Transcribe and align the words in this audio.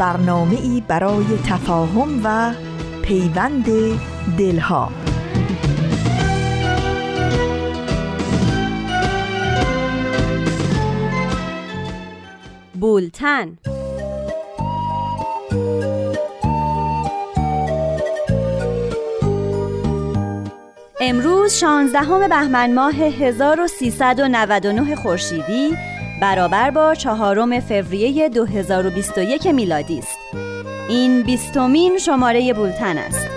برنامه 0.00 0.60
ای 0.60 0.82
برای 0.88 1.38
تفاهم 1.46 2.20
و 2.24 2.52
پیوند 3.02 3.66
دلها. 4.38 4.92
بولتن. 12.74 13.58
امروز 21.00 21.52
16 21.52 22.28
بهمن 22.28 22.74
ماه 22.74 22.94
1399 22.94 24.96
خورشیدی 24.96 25.89
برابر 26.20 26.70
با 26.70 26.94
چهارم 26.94 27.60
فوریه 27.60 28.28
2021 28.28 29.46
میلادی 29.46 29.98
است. 29.98 30.18
این 30.88 31.22
بیستمین 31.22 31.98
شماره 31.98 32.54
بولتن 32.54 32.98
است. 32.98 33.29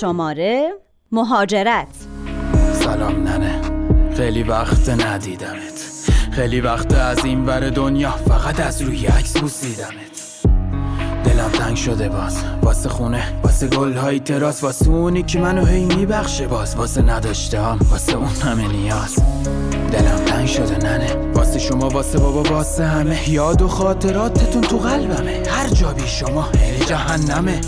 شماره 0.00 0.70
مهاجرت. 1.12 1.88
سلام 2.72 3.28
ننه 3.28 3.60
خیلی 4.16 4.42
وقت 4.42 4.88
ندیدمت. 4.88 6.04
خیلی 6.30 6.60
وقت 6.60 6.94
از 6.94 7.24
این 7.24 7.46
ور 7.46 7.70
دنیا 7.70 8.10
فقط 8.10 8.60
از 8.60 8.82
روی 8.82 9.06
عکس 9.06 9.38
بوسیدمت. 9.38 10.42
دلم 11.24 11.50
تنگ 11.52 11.76
شده 11.76 12.08
باز 12.08 12.44
واسه 12.62 12.88
خونه 12.88 13.40
واسه 13.42 13.68
گل 13.68 13.96
های 13.96 14.20
تراس 14.20 14.64
واسه 14.64 14.90
اونی 14.90 15.22
که 15.22 15.38
منو 15.38 15.64
هی 15.64 15.84
میبخشه 15.84 16.46
باز 16.46 16.76
واسه 16.76 17.02
نداشتم 17.02 17.78
واسه 17.90 18.16
اون 18.16 18.28
همه 18.28 18.68
نیاز. 18.68 19.16
دلم 19.92 20.24
تنگ 20.26 20.46
شده 20.46 20.78
ننه 20.78 21.32
واسه 21.34 21.58
شما 21.58 21.88
واسه 21.88 22.18
بابا 22.18 22.42
واسه 22.42 22.84
همه. 22.84 23.30
یاد 23.30 23.62
و 23.62 23.68
خاطراتتون 23.68 24.62
تو 24.62 24.78
قلبمه 24.78 25.42
هر 25.50 25.68
جا 25.68 25.92
بی 25.92 26.06
شما 26.06 26.42
خیلی 26.42 26.84
جهنمه. 26.84 27.60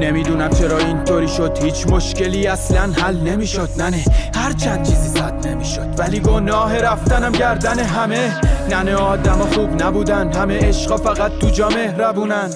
نمی‌دونم 0.00 0.50
چرا 0.50 0.78
اینطوری 0.78 1.28
شد. 1.28 1.58
هیچ 1.62 1.86
مشکلی 1.86 2.46
اصلا 2.46 2.92
حل 2.92 3.16
نمی‌شد. 3.16 3.68
ننه 3.78 4.04
هر 4.34 4.52
چند 4.52 4.88
چیزی 4.88 5.08
زد 5.08 5.46
نمی‌شد. 5.46 5.94
ولی 5.98 6.20
گناه 6.20 6.78
رفتنم 6.78 7.32
گردن 7.32 7.78
همه. 7.78 8.40
ننه 8.70 8.94
آدم 8.94 9.38
خوب 9.38 9.82
نبودن. 9.82 10.32
همه 10.32 10.58
عشقا 10.58 10.96
فقط 10.96 11.38
تو 11.38 11.50
جا 11.50 11.68
مهربونن. 11.68 12.50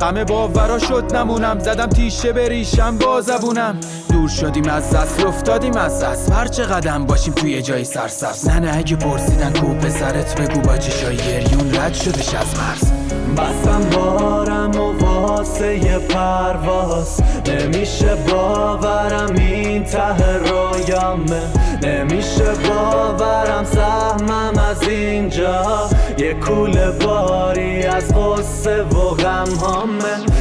غم 0.00 0.24
باورا 0.24 0.78
شد 0.78 1.16
نمونم. 1.16 1.58
زدم 1.58 1.86
تیشه 1.86 2.32
بریشم 2.32 2.98
با 2.98 3.20
زبونم. 3.20 3.80
دور 4.10 4.28
شدیم 4.28 4.68
از 4.68 4.90
دست 4.90 5.24
افتادیم 5.26 5.76
از 5.76 6.02
دست. 6.02 6.32
هر 6.32 6.44
قدم 6.44 7.06
باشیم 7.06 7.34
توی 7.34 7.62
جای 7.62 7.84
سرسبز. 7.84 8.48
نه 8.48 8.76
اگه 8.76 8.96
پرسیدن 8.96 9.52
کو 9.52 9.74
پسرت 9.74 10.40
بگو 10.40 10.60
با 10.60 10.76
چشای 10.76 11.16
گریون 11.16 11.74
رد 11.74 11.94
شدش 11.94 12.34
از 12.34 12.46
مرز. 12.58 12.92
بستم 13.36 13.80
بارم 13.90 14.70
و 14.70 14.92
واسه 15.42 15.98
پرواز. 15.98 17.20
نمیشه 17.46 18.14
باورم 18.14 19.34
این 19.38 19.84
ته 19.84 20.36
رویامه. 20.36 21.42
نمیشه 21.82 22.52
باورم 22.68 23.64
سهمم 23.64 24.58
از 24.70 24.88
اینجا. 24.88 25.90
یه 26.18 26.34
کول 26.34 26.90
باری 26.90 27.82
از 27.82 28.14
قصه 28.14 28.82
و 28.82 28.98
غم 28.98 29.48
همه 29.48 30.31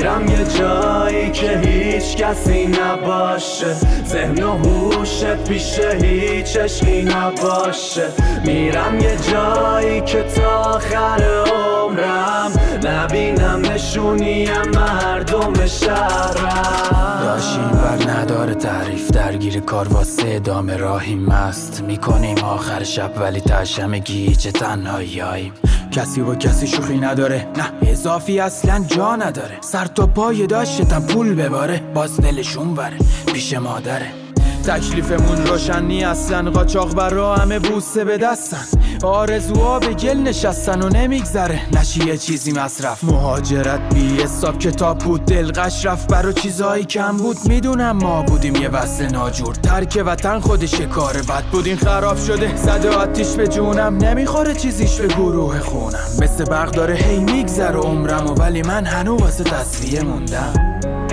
میرم 0.00 0.28
یه 0.28 0.44
جایی 0.58 1.30
که 1.30 1.58
هیچ 1.58 2.16
کسی 2.16 2.66
نباشه. 2.66 3.74
ذهن 4.06 4.42
و 4.42 4.50
هوشت 4.52 5.36
پیش 5.36 5.78
هیچ 5.78 6.56
عشقی 6.56 7.02
نباشه. 7.02 8.08
میرم 8.44 8.98
یه 9.00 9.16
جایی 9.32 10.00
که 10.00 10.22
تا 10.22 10.48
آخر 10.48 11.44
عمرم 11.52 12.52
نبینم 12.84 13.62
نشونیم 13.72 14.62
مردم 14.74 15.66
شهرم. 15.66 17.20
داشیم 17.22 17.68
بر 17.68 18.10
نداره 18.12 18.54
تعریف 18.54 19.10
درگیر 19.10 19.60
کار 19.60 19.88
واسه 19.88 20.22
ادامه 20.26 20.76
راهی 20.76 21.14
مست 21.14 21.82
می‌کنیم 21.82 22.38
آخر 22.38 22.84
شب 22.84 23.12
ولی 23.20 23.40
تشم 23.40 23.98
گیج 23.98 24.48
تنهاییم 24.48 25.52
کسی 25.92 26.22
با 26.22 26.34
کسی 26.34 26.66
شوخی 26.66 26.98
نداره 26.98 27.46
نه 27.56 27.90
اضافی 27.90 28.40
اصلا 28.40 28.84
جا 28.88 29.16
نداره. 29.16 29.58
سر 29.60 29.84
تا 29.94 30.06
پای 30.06 30.46
داشتم 30.46 31.06
پول 31.06 31.34
بباره. 31.34 31.82
باز 31.94 32.20
دلشون 32.20 32.74
بره 32.74 32.98
پیش 33.26 33.54
مادره. 33.54 34.19
تکلیفمون 34.62 35.46
روشنی 35.46 36.04
اصلا 36.04 36.50
قاچاق 36.50 36.94
برا 36.94 37.36
همه 37.36 37.58
بوسه 37.58 38.04
به 38.04 38.18
دستن. 38.18 38.64
آرزوها 39.02 39.78
به 39.78 39.94
گل 39.94 40.18
نشستن 40.18 40.82
و 40.82 40.88
نمیگذره. 40.88 41.60
نشی 41.72 42.18
چیزی 42.18 42.52
مصرف. 42.52 43.04
مهاجرت 43.04 43.94
بی 43.94 44.22
حساب 44.22 44.58
کتاب 44.58 44.98
بود 44.98 45.24
دلقش 45.24 45.86
رفت 45.86 46.08
برا 46.08 46.32
چیزهایی 46.32 46.84
کم 46.84 47.16
بود 47.16 47.36
می‌دونم 47.48 47.96
ما 47.96 48.22
بودیم 48.22 48.56
یه 48.56 48.68
وصل 48.68 49.06
ناجور. 49.06 49.54
ترک 49.54 50.02
وطن 50.06 50.40
خودش 50.40 50.80
کار 50.80 51.12
بد 51.12 51.44
بودین 51.52 51.76
خراب 51.76 52.18
شده 52.18 52.56
زده 52.56 52.90
آتیش 52.90 53.28
به 53.28 53.48
جونم. 53.48 53.96
نمی‌خوره 53.96 54.54
چیزیش 54.54 55.00
به 55.00 55.06
گروه 55.06 55.60
خونم. 55.60 56.08
مثل 56.22 56.44
برق 56.44 56.70
داره 56.70 56.94
هی 56.94 57.18
میگذر 57.18 57.76
عمرم 57.76 58.26
و 58.26 58.34
ولی 58.34 58.62
من 58.62 58.84
هنو 58.84 59.16
واسه 59.16 59.44
تصویه 59.44 60.02
موندم. 60.02 60.52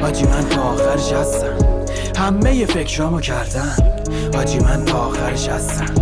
آجی 0.04 0.26
من 0.26 0.50
تا 0.50 0.62
آخرش 0.62 1.14
هستم 1.14 1.57
همه 2.18 2.66
فکرامو 2.66 3.20
کردم 3.20 3.76
آجی 4.38 4.60
من 4.60 4.86
تا 4.86 4.98
آخرش 4.98 5.50
هستم. 5.50 5.94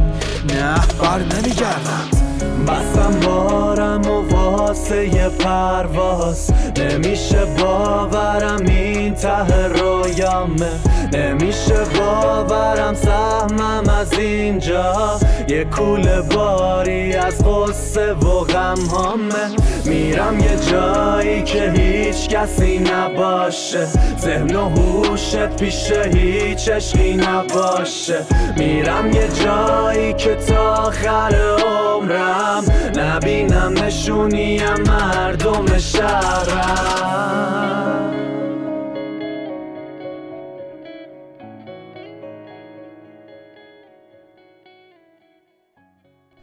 نه 0.50 0.76
بر 1.02 1.20
نمیگردم. 1.20 2.25
بستم 2.66 3.20
بارم 3.26 4.02
و 4.02 4.36
واسه 4.36 5.08
یه 5.08 5.30
پرواز. 5.30 6.52
نمیشه 6.78 7.46
باورم 7.60 8.66
این 8.68 9.14
ته 9.14 9.68
رویامه. 9.68 10.72
نمیشه 11.14 11.78
باورم 12.00 12.94
سهمم 12.94 13.90
از 14.02 14.14
اینجا. 14.14 15.20
یه 15.48 15.66
کول 15.66 16.22
باری 16.22 17.14
از 17.14 17.44
قصه 17.44 18.14
و 18.14 18.40
غم 18.40 18.76
همه 18.76 19.56
میرم 19.86 20.40
یه 20.40 20.58
جایی 20.72 21.44
که 21.44 21.72
هیچ 21.72 22.30
کسی 22.30 22.80
نباشه. 22.80 23.86
ذهن 24.20 24.56
و 24.56 24.70
هوشت 24.70 25.56
پیش 25.56 25.92
هیچ 25.92 26.70
عشقی 26.70 27.14
نباشه. 27.14 28.26
میرم 28.58 29.12
یه 29.14 29.28
جایی 29.44 30.14
که 30.14 30.36
تا 30.36 30.74
آخر 30.74 31.36
عمرم 31.66 32.55
نبینم 32.98 33.74
نشونیم 33.84 34.74
مردم 34.88 35.78
شهرم. 35.78 37.16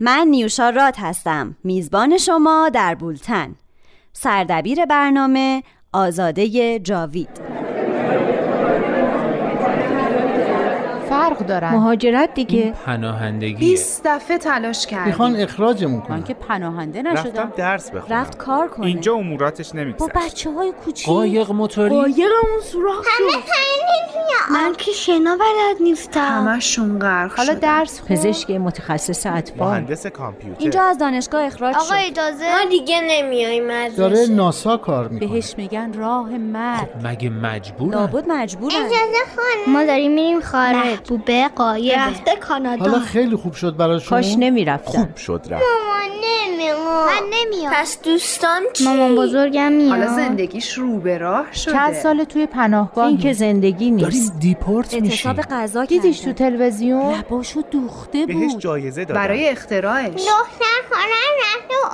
من 0.01 0.27
نیوشا 0.31 0.71
رات 0.71 0.97
هستم 0.99 1.57
میزبان 1.65 2.19
شما 2.19 2.71
در 2.75 2.95
بولتن. 2.95 3.55
سردبیر 4.13 4.87
برنامه 4.87 5.63
آزاده 5.93 6.79
جاوید. 6.79 7.41
فرق 11.35 11.47
دارن. 11.47 11.71
مهاجرت 11.73 12.35
دیگه. 12.35 12.75
پناهندگی 12.87 13.55
20 13.55 14.03
دفعه 14.05 14.39
تلاش 14.39 14.87
کردیم. 14.87 15.07
می‌خوان 15.07 15.37
اخراجمون 15.37 16.01
کنن. 16.01 16.17
من 16.17 16.25
که 16.25 16.35
پناهنده 16.35 17.03
نشدم. 17.03 17.29
رفتم 17.29 17.53
درس 17.57 17.91
بخونم. 17.91 18.19
رفت 18.19 18.39
کار 18.39 18.69
کنه. 18.69 18.87
اینجا 18.87 19.15
اموراتش 19.15 19.71
با 19.73 19.81
نمیگذشت. 19.81 20.11
بچه 20.15 20.51
های 20.51 20.73
کوچیک. 20.85 21.07
قایق 21.07 21.51
موتوری؟ 21.51 21.95
قایقمون 21.95 22.61
سوراخ 22.63 23.05
شد. 23.05 23.73
من 24.53 24.73
که 24.79 24.93
شنا 24.93 25.37
بلد 25.37 25.83
نیستم. 25.83 26.21
همشون 26.21 26.99
غرق 26.99 27.37
حالا. 27.37 27.55
درس 27.55 28.01
خون. 28.01 28.17
پزشک 28.17 28.51
متخصص 28.51 29.27
اطفال 29.27 29.69
مهندس 29.69 30.07
کامپیوتر. 30.07 30.61
اینجا 30.61 30.83
از 30.83 30.99
دانشگاه 30.99 31.45
اخراج 31.45 31.75
آقا 31.75 31.85
شد. 31.85 31.95
اجازه؟ 31.99 32.45
ما 32.53 32.71
دیگه 32.71 33.01
نمیایم 33.11 33.69
داره 33.69 34.13
مدرسه 34.13 34.33
ناسا 34.33 34.77
کار 34.77 35.09
می‌کنه. 35.09 35.29
بهش 35.29 35.55
میگن 35.57 35.93
راه 35.93 36.29
مرگ 36.29 36.89
مگه 37.05 37.31
مجبورن؟ 37.31 37.91
لابد 37.91 38.25
مجبورن. 38.29 38.75
ما 39.69 39.85
داریم 39.85 40.13
میریم 40.15 40.41
خارج. 40.41 40.99
محبوبه 41.29 41.49
قایبه. 41.57 41.99
رفته 41.99 42.37
کانادا. 42.37 42.85
حالا 42.85 42.99
خیلی 42.99 43.37
خوب 43.37 43.53
شد 43.53 43.77
براشون. 43.77 44.09
کاش 44.09 44.35
نمی‌رفتم 44.39 44.91
خوب 44.91 45.17
شد 45.17 45.47
رفت. 45.51 45.63
من 47.07 47.23
نمیام 47.31 47.73
پس 47.75 48.03
دوستان 48.03 48.63
چی؟ 48.73 48.85
مامان 48.85 49.15
بزرگم 49.15 49.73
میاد. 49.73 49.91
حالا 49.91 50.07
زندگیش 50.17 50.73
رو 50.73 50.99
به 50.99 51.19
راه 51.19 51.53
شده. 51.53 51.75
چند 51.75 51.95
سال 51.95 52.25
توی 52.25 52.47
پناهگاه 52.47 53.07
این 53.07 53.19
که 53.19 53.33
زندگی 53.33 53.91
داریم 53.91 54.07
نیست 54.07 54.39
دیپورت 54.39 54.95
میشیم. 54.95 55.31
اعتصاب 55.31 55.55
غذا 55.55 55.85
دیدیش 55.85 56.21
تو. 56.21 56.33
تلویزیون؟ 56.33 57.15
لباشو 57.15 57.63
دوخته 57.71 58.27
بهش 58.27 58.53
بود. 58.53 58.61
جایزه 58.61 59.05
دادن. 59.05 59.21
برای 59.21 59.49
اختراعش. 59.49 60.07
رفته 60.07 60.65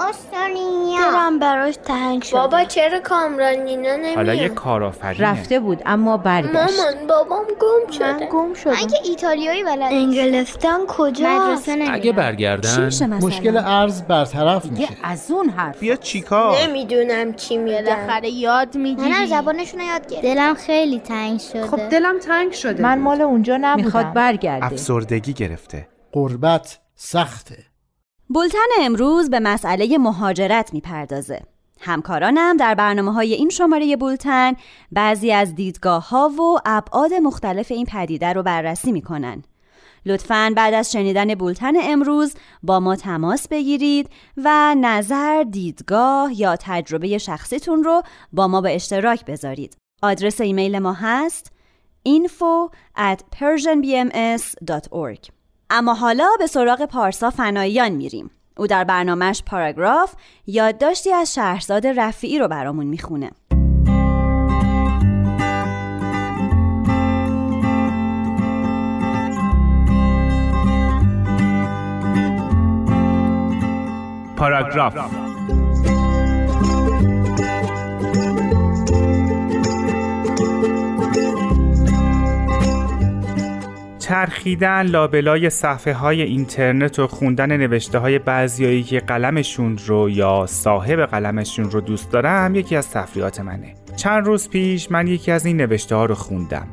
استرالیا 0.08 1.10
دلم 1.10 1.38
براش 1.38 1.74
تنگ 1.84 2.22
شده. 2.22 2.38
بابا 2.38 2.64
چرا 2.64 3.00
کامران 3.00 3.54
نینا 3.54 3.96
نمیاد؟ 3.96 4.16
حالا 4.16 4.34
یه 4.34 4.48
کارآفرینه. 4.48 5.30
رفته 5.30 5.60
بود 5.60 5.82
اما 5.86 6.16
برگشت. 6.16 6.54
مامان 6.54 7.06
بابام 7.08 7.44
گم 7.44 7.92
شده. 7.92 8.12
من 8.12 8.28
گم 8.32 8.54
شدم. 8.54 8.70
من 8.70 8.86
که 8.86 8.96
ایتالیایی 9.04 9.64
بلد 9.64 9.92
انگلستان 9.92 10.86
کجا 10.88 11.28
مدرسه 11.28 11.84
اگه 11.90 12.12
برگردن 12.12 12.90
مشکل 13.22 13.56
ارز 13.56 14.02
برطرف 14.02 14.62
دیگه 14.62 14.80
میشه. 14.80 14.96
از 15.02 15.30
اون 15.30 15.48
حرف. 15.48 15.80
بیا 15.80 15.96
چیکار؟ 15.96 16.56
نمی‌دونم 16.62 17.34
چی 17.34 17.56
میدن 17.56 17.84
بالاخره 17.84 18.30
یاد 18.30 18.76
می‌گیری. 18.76 19.10
منم 19.10 19.26
زبانشون 19.26 19.80
رو 19.80 19.86
یاد 19.86 20.06
گرفتم. 20.06 20.34
دلم 20.34 20.54
خیلی 20.54 20.98
تنگ 20.98 21.40
شده. 21.40 21.66
خب 21.66 21.88
دلم 21.88 22.18
تنگ 22.18 22.52
شده 22.52 22.82
من. 22.82 22.98
مال 22.98 23.20
اونجا 23.20 23.56
نبودم. 23.60 23.84
می‌خواد 23.84 24.12
برگرده. 24.12 24.66
افسردگی 24.66 25.32
گرفته. 25.32 25.88
قربت 26.12 26.78
سخته. 26.94 27.67
بولتن 28.30 28.58
امروز 28.80 29.30
به 29.30 29.40
مسئله 29.40 29.98
مهاجرت 29.98 30.74
می‌پردازه. 30.74 31.42
همکارانم 31.80 32.56
در 32.56 32.74
برنامه 32.74 33.12
های 33.12 33.34
این 33.34 33.48
شماره 33.48 33.96
بولتن 33.96 34.52
بعضی 34.92 35.32
از 35.32 35.54
دیدگاه 35.54 36.08
ها 36.08 36.28
و 36.28 36.58
ابعاد 36.64 37.12
مختلف 37.12 37.70
این 37.70 37.86
پدیده 37.86 38.32
رو 38.32 38.42
بررسی 38.42 38.92
می‌کنن. 38.92 39.42
لطفاً 40.06 40.52
بعد 40.56 40.74
از 40.74 40.92
شنیدن 40.92 41.34
بولتن 41.34 41.72
امروز 41.82 42.34
با 42.62 42.80
ما 42.80 42.96
تماس 42.96 43.48
بگیرید 43.48 44.10
و 44.36 44.74
نظر، 44.74 45.42
دیدگاه 45.42 46.40
یا 46.40 46.56
تجربه 46.56 47.18
شخصیتون 47.18 47.84
رو 47.84 48.02
با 48.32 48.48
ما 48.48 48.60
به 48.60 48.74
اشتراک 48.74 49.24
بذارید. 49.24 49.76
آدرس 50.02 50.40
ایمیل 50.40 50.78
ما 50.78 50.92
هست 50.92 51.52
info 52.08 52.70
at 52.96 53.18
persianbms.org 53.36 55.37
اما 55.70 55.94
حالا 55.94 56.28
به 56.38 56.46
سراغ 56.46 56.84
پارسا 56.84 57.30
فناییان 57.30 57.92
میریم. 57.92 58.30
او 58.56 58.66
در 58.66 58.84
برنامهش 58.84 59.42
پاراگراف 59.46 60.14
یادداشتی 60.46 61.12
از 61.12 61.34
شهرزاد 61.34 61.86
رفیعی 61.86 62.38
رو 62.38 62.48
برامون 62.48 62.86
می‌خونه. 62.86 63.30
پاراگراف 74.36 75.27
چرخیدن 84.08 84.82
لابلای 84.82 85.50
صفحه 85.50 85.94
های 85.94 86.22
اینترنت 86.22 86.98
و 86.98 87.06
خوندن 87.06 87.56
نوشته 87.56 87.98
های 87.98 88.18
بعضیایی 88.18 88.82
که 88.82 89.00
قلمشون 89.00 89.78
رو 89.86 90.10
یا 90.10 90.46
صاحب 90.48 91.00
قلمشون 91.00 91.70
رو 91.70 91.80
دوست 91.80 92.12
دارم 92.12 92.54
یکی 92.54 92.76
از 92.76 92.90
تفریحات 92.90 93.40
منه. 93.40 93.74
چند 93.96 94.26
روز 94.26 94.48
پیش 94.48 94.90
من 94.90 95.06
یکی 95.06 95.30
از 95.30 95.46
این 95.46 95.56
نوشته 95.56 95.94
ها 95.94 96.04
رو 96.04 96.14
خوندم. 96.14 96.66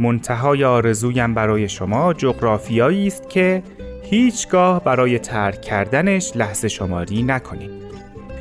منتهای 0.00 0.64
آرزویم 0.64 1.34
برای 1.34 1.68
شما 1.68 2.12
جغرافیایی 2.12 3.06
است 3.06 3.30
که 3.30 3.62
هیچگاه 4.02 4.84
برای 4.84 5.18
ترک 5.18 5.62
کردنش 5.62 6.32
لحظه 6.36 6.68
شماری 6.68 7.22
نکنید. 7.22 7.70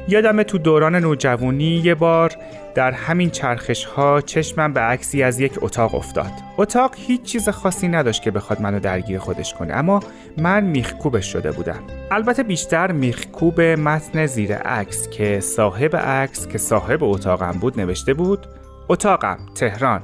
یادم 0.07 0.43
تو 0.43 0.57
دوران 0.57 0.95
نوجوانی 0.95 1.81
یه 1.83 1.95
بار 1.95 2.31
در 2.75 2.91
همین 2.91 3.29
چرخش 3.29 3.85
ها 3.85 4.21
چشمم 4.21 4.73
به 4.73 4.79
عکسی 4.79 5.23
از 5.23 5.39
یک 5.39 5.53
اتاق 5.61 5.95
افتاد. 5.95 6.31
اتاق 6.57 6.91
هیچ 6.97 7.21
چیز 7.21 7.49
خاصی 7.49 7.87
نداشت 7.87 8.21
که 8.21 8.31
بخواد 8.31 8.61
منو 8.61 8.79
درگیر 8.79 9.19
خودش 9.19 9.53
کنه 9.53 9.73
اما 9.73 9.99
من 10.37 10.63
میخکوبش 10.63 11.25
شده 11.33 11.51
بودم. 11.51 11.79
البته 12.11 12.43
بیشتر 12.43 12.91
میخکوب 12.91 13.61
متن 13.61 14.25
زیر 14.25 14.55
عکس 14.55 15.09
که 15.09 15.39
صاحب 15.39 15.95
عکس 15.95 16.47
که 16.47 16.57
صاحب 16.57 17.03
اتاقم 17.03 17.51
بود 17.51 17.79
نوشته 17.79 18.13
بود 18.13 18.47
اتاقم 18.89 19.37
تهران. 19.55 20.03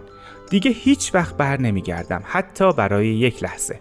دیگه 0.50 0.72
هیچ 0.72 1.16
وقت 1.16 1.38
بر 1.38 1.62
نمیگردم 1.62 2.22
حتی 2.26 2.74
برای 2.74 3.08
یک 3.08 3.44
لحظه. 3.44 3.80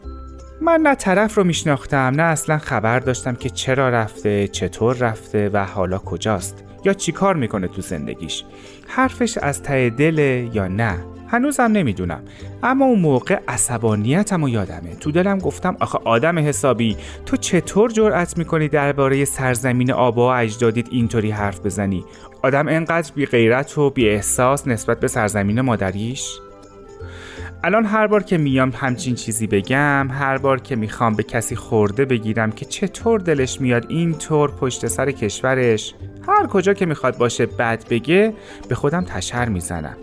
من 0.60 0.80
نه 0.80 0.94
طرف 0.94 1.34
رو 1.34 1.44
میشناختم 1.44 1.98
نه 1.98 2.22
اصلا 2.22 2.58
خبر 2.58 2.98
داشتم 2.98 3.34
که 3.34 3.50
چرا 3.50 3.88
رفته 3.88 4.48
چطور 4.48 4.96
رفته 4.96 5.50
و 5.52 5.64
حالا 5.64 5.98
کجاست 5.98 6.64
یا 6.84 6.92
چی 6.92 7.12
کار 7.12 7.36
می‌کنه 7.36 7.68
تو 7.68 7.82
زندگیش. 7.82 8.44
حرفش 8.92 9.38
از 9.38 9.62
ته 9.62 9.90
دله 9.90 10.50
یا 10.52 10.68
نه؟ 10.68 10.98
هنوزم 11.28 11.62
نمی‌دونم. 11.62 12.22
اما 12.62 12.84
اون 12.84 12.98
موقع 13.00 13.38
عصبانیتم 13.48 14.42
و 14.42 14.48
یادمه. 14.48 14.94
تو 15.00 15.10
دلم 15.10 15.38
گفتم 15.38 15.76
آخه 15.80 15.98
آدم 16.04 16.38
حسابی 16.38 16.96
تو 17.26 17.36
چطور 17.36 17.90
جرأت 17.90 18.38
می‌کنی 18.38 18.68
درباره 18.68 19.24
سرزمین 19.24 19.92
آبا 19.92 20.28
و 20.28 20.32
اجدادیت 20.32 20.88
اینطوری 20.90 21.30
حرف 21.30 21.60
بزنی؟ 21.60 22.04
آدم 22.42 22.68
انقدر 22.68 23.12
بی 23.14 23.26
غیرت 23.26 23.78
و 23.78 23.90
بی 23.90 24.08
احساس 24.08 24.68
نسبت 24.68 25.00
به 25.00 25.08
سرزمین 25.08 25.60
مادریش؟ 25.60 26.40
الان 27.64 27.84
هر 27.84 28.06
بار 28.06 28.22
که 28.22 28.38
میام 28.38 28.72
همچین 28.76 29.14
چیزی 29.14 29.46
بگم 29.46 30.08
هر 30.10 30.38
بار 30.38 30.60
که 30.60 30.76
می‌خوام 30.76 31.14
به 31.14 31.22
کسی 31.22 31.56
خورده 31.56 32.04
بگیرم 32.04 32.52
که 32.52 32.64
چطور 32.64 33.20
دلش 33.20 33.60
میاد 33.60 33.86
اینطور 33.88 34.50
پشت 34.50 34.86
سر 34.86 35.10
کشورش 35.10 35.94
هر 36.28 36.46
کجا 36.46 36.74
که 36.74 36.86
می‌خواد 36.86 37.18
باشه 37.18 37.46
بد 37.46 37.88
بگه 37.88 38.32
به 38.68 38.74
خودم 38.74 39.04
تشر 39.04 39.48
می‌زنم. 39.48 39.96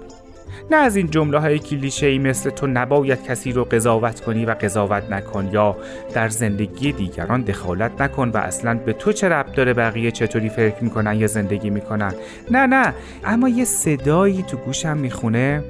نه 0.72 0.78
از 0.78 0.96
این 0.96 1.10
جمله 1.10 1.40
های 1.40 1.60
کلیشه 1.60 2.08
ای 2.08 2.20
مثل 2.20 2.50
تو 2.50 2.68
نباید 2.68 3.24
کسی 3.24 3.52
رو 3.52 3.64
قضاوت 3.64 4.22
کنی 4.22 4.46
و 4.46 4.52
قضاوت 4.52 5.12
نکن 5.12 5.50
یا 5.52 5.78
در 6.14 6.30
زندگی 6.30 6.92
دیگران 6.92 7.42
دخالت 7.42 8.02
نکن 8.02 8.30
و 8.30 8.38
اصلا 8.38 8.74
به 8.74 8.94
تو 8.94 9.12
چه 9.12 9.30
ربط 9.30 9.56
داره 9.56 9.74
بقیه 9.74 10.12
چطوری 10.12 10.50
فکر 10.50 10.84
می‌کنن 10.84 11.16
یا 11.16 11.28
زندگی 11.28 11.70
می‌کنن. 11.70 12.14
نه 12.52 12.66
نه 12.66 12.94
اما 13.24 13.50
یه 13.50 13.66
صدایی 13.66 14.44
تو 14.44 14.58
گوشم 14.58 14.98
می‌خونه. 14.98 15.64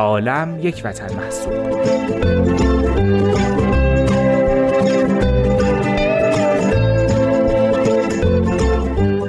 عالم 0.00 0.58
یک 0.62 0.82
وطن 0.84 1.16
محسوب. 1.16 1.52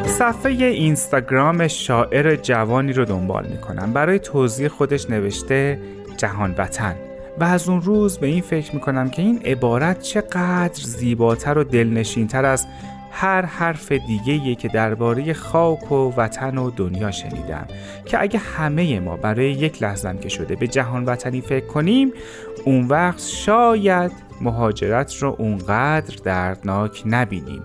صفحه 0.07 0.51
اینستاگرام 0.51 1.67
شاعر 1.67 2.35
جوانی 2.35 2.93
رو 2.93 3.05
دنبال 3.05 3.45
می‌کنم. 3.45 3.93
برای 3.93 4.19
توضیح 4.19 4.67
خودش 4.67 5.09
نوشته 5.09 5.79
جهان 6.17 6.55
وطن. 6.57 6.95
و 7.39 7.43
از 7.43 7.69
اون 7.69 7.81
روز 7.81 8.17
به 8.17 8.27
این 8.27 8.41
فکر 8.41 8.75
می‌کنم 8.75 9.09
که 9.09 9.21
این 9.21 9.41
عبارت 9.45 10.01
چقدر 10.01 10.81
زیباتر 10.83 11.57
و 11.57 11.63
دلنشینتر 11.63 12.45
از 12.45 12.67
هر 13.11 13.45
حرف 13.45 13.91
دیگه 13.91 14.55
که 14.55 14.67
درباره 14.67 15.33
خاک 15.33 15.91
و 15.91 16.13
وطن 16.17 16.57
و 16.57 16.71
دنیا 16.71 17.11
شنیدم 17.11 17.67
که 18.05 18.21
اگه 18.21 18.39
همه 18.39 18.99
ما 18.99 19.17
برای 19.17 19.51
یک 19.51 19.83
لحظم 19.83 20.17
که 20.17 20.29
شده 20.29 20.55
به 20.55 20.67
جهان 20.67 21.05
وطنی 21.05 21.41
فکر 21.41 21.65
کنیم 21.65 22.13
اون 22.65 22.87
وقت 22.87 23.19
شاید 23.19 24.11
مهاجرت 24.41 25.15
رو 25.15 25.35
اونقدر 25.39 26.15
دردناک 26.23 27.03
نبینیم. 27.05 27.63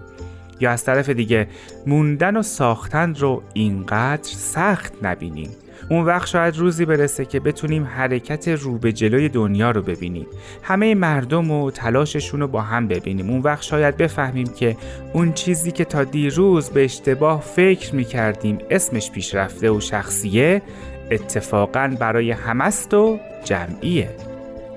یا 0.61 0.71
از 0.71 0.85
طرف 0.85 1.09
دیگه 1.09 1.49
موندن 1.87 2.37
و 2.37 2.43
ساختن 2.43 3.15
رو 3.15 3.43
اینقدر 3.53 4.23
سخت 4.23 4.93
نبینیم. 5.03 5.51
اون 5.89 6.05
وقت 6.05 6.27
شاید 6.27 6.57
روزی 6.57 6.85
برسه 6.85 7.25
که 7.25 7.41
بتونیم 7.41 7.85
حرکت 7.85 8.49
رو 8.49 8.79
به 8.79 8.93
جلوی 8.93 9.29
دنیا 9.29 9.71
رو 9.71 9.83
ببینیم. 9.83 10.27
همه 10.63 10.95
مردم 10.95 11.51
و 11.51 11.71
تلاششون 11.71 12.41
رو 12.41 12.49
با 12.49 12.61
هم 12.61 12.89
ببینیم. 12.89 13.31
اون 13.31 13.41
وقت 13.41 13.63
شاید 13.63 13.97
بفهمیم 13.97 14.47
که 14.47 14.77
اون 15.13 15.33
چیزی 15.33 15.73
که 15.73 15.85
تا 15.85 16.05
دیروز 16.05 16.71
به 16.71 16.85
اشتباه 16.85 17.41
فکر 17.41 17.95
می‌کردیم 17.95 18.59
اسمش 18.71 19.11
پیشرفته 19.11 19.71
و 19.71 19.81
شخصیه 19.81 20.63
اتفاقا 21.11 21.97
برای 22.01 22.31
همست 22.31 22.95
و 22.95 23.19
جمعیه. 23.45 24.11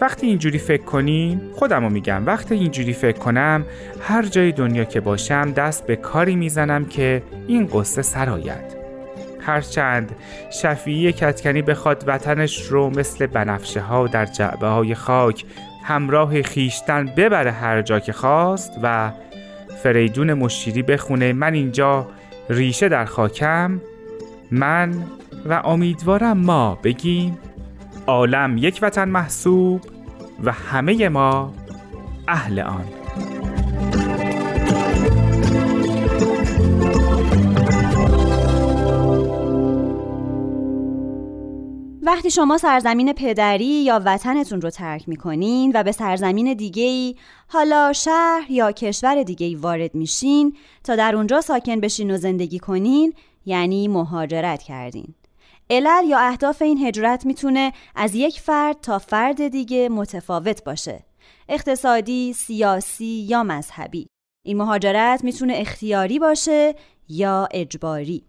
وقتی 0.01 0.27
اینجوری 0.27 0.57
فکر 0.57 0.83
کنیم 0.83 1.41
خودم 1.55 1.83
رو 1.83 1.89
میگم 1.89 2.25
وقتی 2.25 2.55
اینجوری 2.55 2.93
فکر 2.93 3.17
کنم 3.17 3.65
هر 4.01 4.25
جای 4.25 4.51
دنیا 4.51 4.83
که 4.83 4.99
باشم 4.99 5.51
دست 5.51 5.87
به 5.87 5.95
کاری 5.95 6.35
می‌زنم 6.35 6.85
که 6.85 7.23
این 7.47 7.67
قصه 7.73 8.01
سرایت. 8.01 8.78
هرچند 9.49 10.15
شفیعی 10.51 11.11
کتکنی 11.11 11.61
بخواد 11.61 12.03
وطنش 12.07 12.65
رو 12.65 12.89
مثل 12.89 13.25
بنفشه 13.25 13.81
ها 13.81 14.07
در 14.07 14.25
جعبه 14.25 14.67
های 14.67 14.95
خاک 14.95 15.45
همراه 15.83 16.41
خیشتن 16.41 17.05
ببره 17.05 17.51
هر 17.51 17.81
جا 17.81 17.99
که 17.99 18.13
خواست 18.13 18.71
و 18.83 19.11
فریدون 19.83 20.33
مشیری 20.33 20.81
بخونه 20.81 21.33
من 21.33 21.53
اینجا 21.53 22.07
ریشه 22.49 22.89
در 22.89 23.05
خاکم 23.05 23.81
من 24.51 24.93
و 25.45 25.53
امیدوارم 25.53 26.37
ما 26.37 26.79
بگیم 26.83 27.37
عالم 28.07 28.57
یک 28.57 28.79
وطن 28.81 29.09
محسوب 29.09 29.81
و 30.43 30.51
همه 30.51 31.09
ما 31.09 31.53
اهل 32.27 32.59
آن. 32.59 32.98
وقتی 42.09 42.31
شما 42.31 42.57
سرزمین 42.57 43.13
پدری 43.13 43.65
یا 43.65 44.01
وطنتون 44.05 44.61
رو 44.61 44.69
ترک 44.69 45.09
می‌کنین 45.09 45.71
و 45.75 45.83
به 45.83 45.91
سرزمین 45.91 46.53
دیگهی 46.53 47.15
حالا 47.47 47.93
شهر 47.93 48.45
یا 48.49 48.71
کشور 48.71 49.23
دیگهی 49.23 49.55
وارد 49.55 49.95
میشین 49.95 50.57
تا 50.83 50.95
در 50.95 51.15
اونجا 51.15 51.41
ساکن 51.41 51.79
بشین 51.79 52.11
و 52.11 52.17
زندگی 52.17 52.59
کنین 52.59 53.13
یعنی 53.45 53.87
مهاجرت 53.87 54.63
کردین. 54.63 55.15
علل 55.69 56.05
یا 56.07 56.19
اهداف 56.19 56.61
این 56.61 56.77
هجرت 56.77 57.25
می‌تونه 57.25 57.73
از 57.95 58.15
یک 58.15 58.39
فرد 58.39 58.81
تا 58.81 58.99
فرد 58.99 59.47
دیگه 59.47 59.89
متفاوت 59.89 60.63
باشه. 60.63 61.03
اقتصادی، 61.49 62.33
سیاسی 62.33 63.25
یا 63.29 63.43
مذهبی. 63.43 64.07
این 64.45 64.57
مهاجرت 64.57 65.23
می‌تونه 65.23 65.53
اختیاری 65.57 66.19
باشه 66.19 66.75
یا 67.09 67.47
اجباری. 67.51 68.28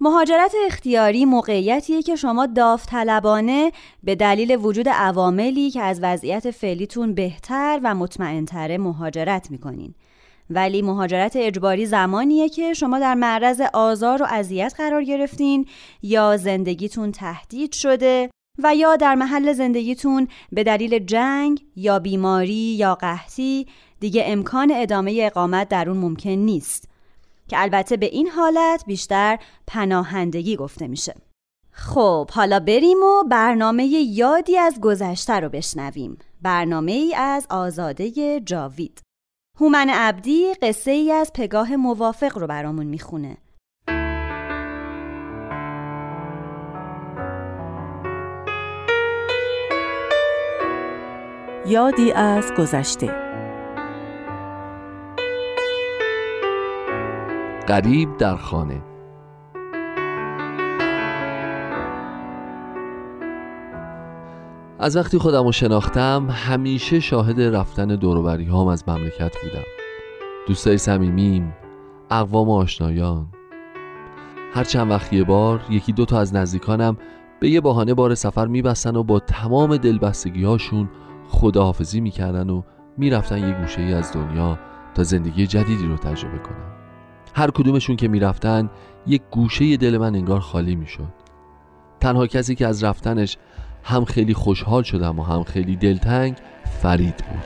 مهاجرت 0.00 0.54
اختیاری 0.66 1.24
موقعیتیه 1.24 2.02
که 2.02 2.16
شما 2.16 2.46
داوطلبانه 2.46 3.72
به 4.02 4.14
دلیل 4.14 4.56
وجود 4.56 4.88
عواملی 4.88 5.70
که 5.70 5.82
از 5.82 5.98
وضعیت 6.02 6.50
فعلیتون 6.50 7.14
بهتر 7.14 7.80
و 7.82 7.94
مطمئنتره 7.94 8.78
مهاجرت 8.78 9.50
می‌کنین. 9.50 9.94
ولی 10.50 10.82
مهاجرت 10.82 11.36
اجباری 11.36 11.86
زمانیه 11.86 12.48
که 12.48 12.74
شما 12.74 12.98
در 12.98 13.14
معرض 13.14 13.60
آزار 13.74 14.22
و 14.22 14.26
اذیت 14.30 14.74
قرار 14.76 15.04
گرفتین 15.04 15.66
یا 16.02 16.36
زندگیتون 16.36 17.12
تهدید 17.12 17.72
شده 17.72 18.30
و 18.62 18.74
یا 18.74 18.96
در 18.96 19.14
محل 19.14 19.52
زندگیتون 19.52 20.28
به 20.52 20.64
دلیل 20.64 20.98
جنگ 20.98 21.64
یا 21.76 21.98
بیماری 21.98 22.54
یا 22.54 22.94
قحطی 22.94 23.66
دیگه 24.00 24.24
امکان 24.26 24.72
ادامه 24.74 25.18
اقامت 25.22 25.68
در 25.68 25.88
اون 25.88 25.98
ممکن 25.98 26.30
نیست. 26.30 26.93
که 27.48 27.62
البته 27.62 27.96
به 27.96 28.06
این 28.06 28.28
حالت 28.28 28.84
بیشتر 28.86 29.38
پناهندگی 29.66 30.56
گفته 30.56 30.86
میشه. 30.86 31.14
خب 31.70 32.30
حالا 32.30 32.60
بریم 32.60 32.98
و 33.02 33.24
برنامه 33.30 33.84
یادی 33.84 34.58
از 34.58 34.80
گذشته 34.80 35.40
رو 35.40 35.48
بشنویم. 35.48 36.18
برنامه 36.42 36.92
ای 36.92 37.14
از 37.14 37.46
آزاده 37.50 38.40
جاوید. 38.40 39.00
هومن 39.60 39.90
عبدی 39.90 40.54
قصه 40.54 40.90
ای 40.90 41.12
از 41.12 41.30
پگاه 41.34 41.76
موافق 41.76 42.38
رو 42.38 42.46
برامون 42.46 42.86
می‌خونه. 42.86 43.36
یادی 51.66 52.12
از 52.12 52.52
گذشته. 52.58 53.23
قریب 57.66 58.16
در 58.16 58.36
خانه. 58.36 58.82
از 64.78 64.96
وقتی 64.96 65.18
خودم 65.18 65.44
رو 65.44 65.52
شناختم 65.52 66.26
همیشه 66.30 67.00
شاهد 67.00 67.40
رفتن 67.40 67.86
دوروبری 67.86 68.44
هام 68.44 68.68
از 68.68 68.88
مملکت 68.88 69.36
بودم. 69.42 69.64
دوستای 70.48 70.78
صمیمیم 70.78 71.54
اقوام 72.10 72.50
آشنایان. 72.50 73.26
هر 74.54 74.64
چند 74.64 74.90
وقت 74.90 75.12
یه 75.12 75.24
بار 75.24 75.60
یکی 75.70 75.92
دو 75.92 76.04
تا 76.04 76.18
از 76.18 76.34
نزدیکانم 76.34 76.96
به 77.40 77.48
یه 77.50 77.60
بهانه 77.60 77.94
بار 77.94 78.14
سفر 78.14 78.46
میبستن 78.46 78.96
و 78.96 79.02
با 79.02 79.18
تمام 79.20 79.76
دلبستگی 79.76 80.44
هاشون 80.44 80.88
خداحافظی 81.28 82.00
می‌کردن 82.00 82.50
و 82.50 82.62
می‌رفتن 82.98 83.48
یه 83.48 83.60
گوشه 83.60 83.82
ای 83.82 83.94
از 83.94 84.12
دنیا 84.12 84.58
تا 84.94 85.02
زندگی 85.02 85.46
جدیدی 85.46 85.86
رو 85.86 85.96
تجربه 85.96 86.38
کنن. 86.38 86.83
هر 87.36 87.50
کدومشون 87.50 87.96
که 87.96 88.08
می‌رفتن 88.08 88.70
یک 89.06 89.22
گوشه 89.30 89.76
دل 89.76 89.98
من 89.98 90.14
انگار 90.14 90.40
خالی 90.40 90.76
می‌شد. 90.76 91.12
تنها 92.00 92.26
کسی 92.26 92.54
که 92.54 92.66
از 92.66 92.84
رفتنش 92.84 93.36
هم 93.82 94.04
خیلی 94.04 94.34
خوشحال 94.34 94.82
شدم 94.82 95.18
و 95.18 95.22
هم 95.22 95.42
خیلی 95.42 95.76
دلتنگ 95.76 96.36
فرید 96.82 97.16
بود. 97.16 97.44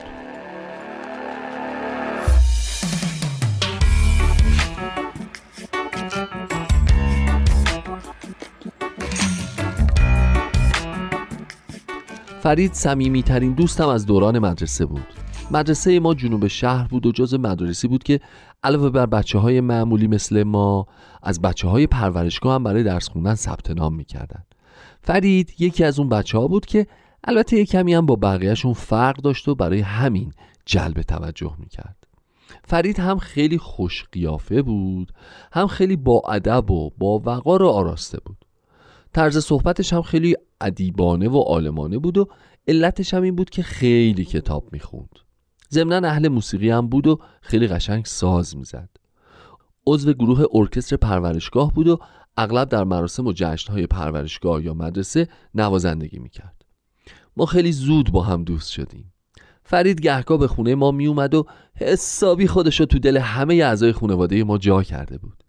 فرید 12.43 12.73
صمیمیترین 12.73 13.53
دوستم 13.53 13.89
از 13.89 14.07
دوران 14.07 14.39
مدرسه 14.39 14.87
بود. 14.87 15.18
مدرسه 15.51 16.01
ما 16.01 16.15
جنوب 16.15 16.47
شهر 16.47 16.89
بود 16.89 17.07
و 17.07 17.13
جز 17.13 17.35
مدرسی 17.35 17.89
بود 17.89 18.03
که 18.03 18.21
علاوه 18.63 18.91
بر 18.91 19.07
بچه 19.07 19.39
های 19.39 19.61
معمولی 19.61 20.07
مثل 20.07 20.43
ما 20.43 20.87
از 21.23 21.43
بچه 21.43 21.69
های 21.69 21.87
پرورشگاه 21.87 22.55
هم 22.55 22.65
برای 22.65 22.83
درس 22.83 23.09
خوندن 23.09 23.35
ثبت 23.35 23.71
نام 23.71 23.95
می‌کردن. 23.95 24.43
فرید 25.03 25.55
یکی 25.59 25.85
از 25.85 25.99
اون 25.99 26.09
بچه 26.09 26.39
ها 26.39 26.49
بود 26.49 26.67
که 26.67 26.87
البته 27.25 27.57
یه 27.57 27.65
کمی 27.65 27.95
هم 27.95 28.07
با 28.07 28.17
بقیهشون 28.17 28.73
فرق 28.73 29.17
داشت 29.17 29.49
و 29.49 29.55
برای 29.55 29.81
همین 29.81 30.33
جلب 30.67 31.03
توجه 31.03 31.55
می‌کرد. 31.59 32.07
فرید 32.65 32.99
هم 32.99 33.19
خیلی 33.19 33.59
خوش 33.59 34.05
قیافه 34.13 34.63
بود 34.63 35.13
هم 35.53 35.67
خیلی 35.67 35.97
با 35.97 36.23
ادب 36.29 36.71
و 36.71 36.91
با 36.99 37.19
وقار 37.19 37.63
و 37.63 37.69
آراسته 37.69 38.19
بود. 38.25 38.45
طرز 39.13 39.39
صحبتش 39.39 39.93
هم 39.93 40.03
خیلی 40.03 40.37
ادیبانه 40.61 41.29
و 41.29 41.39
عالمانه 41.39 41.99
بود 41.99 42.19
و 42.19 42.29
علتش 42.69 43.15
هم 43.15 43.23
این 43.23 43.37
بود 43.37 43.51
که 43.51 43.63
خیلی 43.63 44.25
کتاب 44.25 44.65
می‌خوند. 44.73 45.28
ضمنا 45.71 46.09
اهل 46.09 46.29
موسیقی 46.29 46.71
هم 46.71 46.89
بود 46.89 47.07
و 47.07 47.19
خیلی 47.41 47.67
قشنگ 47.67 48.05
ساز 48.05 48.57
می‌زد. 48.57 48.89
عضو 49.87 50.13
گروه 50.13 50.45
ارکستر 50.53 50.97
پرورشگاه 50.97 51.73
بود 51.73 51.89
و 51.89 51.99
اغلب 52.37 52.69
در 52.69 52.85
مراسم 52.85 53.27
و 53.27 53.33
جشنهای 53.33 53.87
پرورشگاه 53.87 54.65
یا 54.65 54.75
مدرسه 54.75 55.29
نوازندگی 55.55 56.19
می‌کرد. 56.19 56.65
ما 57.37 57.47
خیلی 57.47 57.73
زود 57.73 58.13
با 58.13 58.23
هم 58.23 58.45
دوست 58.45 58.71
شدیم. 58.71 59.13
فرید 59.65 60.01
گهگاه 60.01 60.39
به 60.39 60.49
خونه 60.49 60.75
ما 60.75 60.91
میومد 60.91 61.35
و 61.35 61.47
حسابی 61.75 62.47
خودش 62.47 62.81
رو 62.81 62.87
تو 62.87 62.99
دل 62.99 63.17
همه 63.17 63.55
اعضای 63.55 63.93
خانواده 63.93 64.45
ما 64.45 64.59
جا 64.59 64.83
کرده 64.83 65.19
بود. 65.19 65.45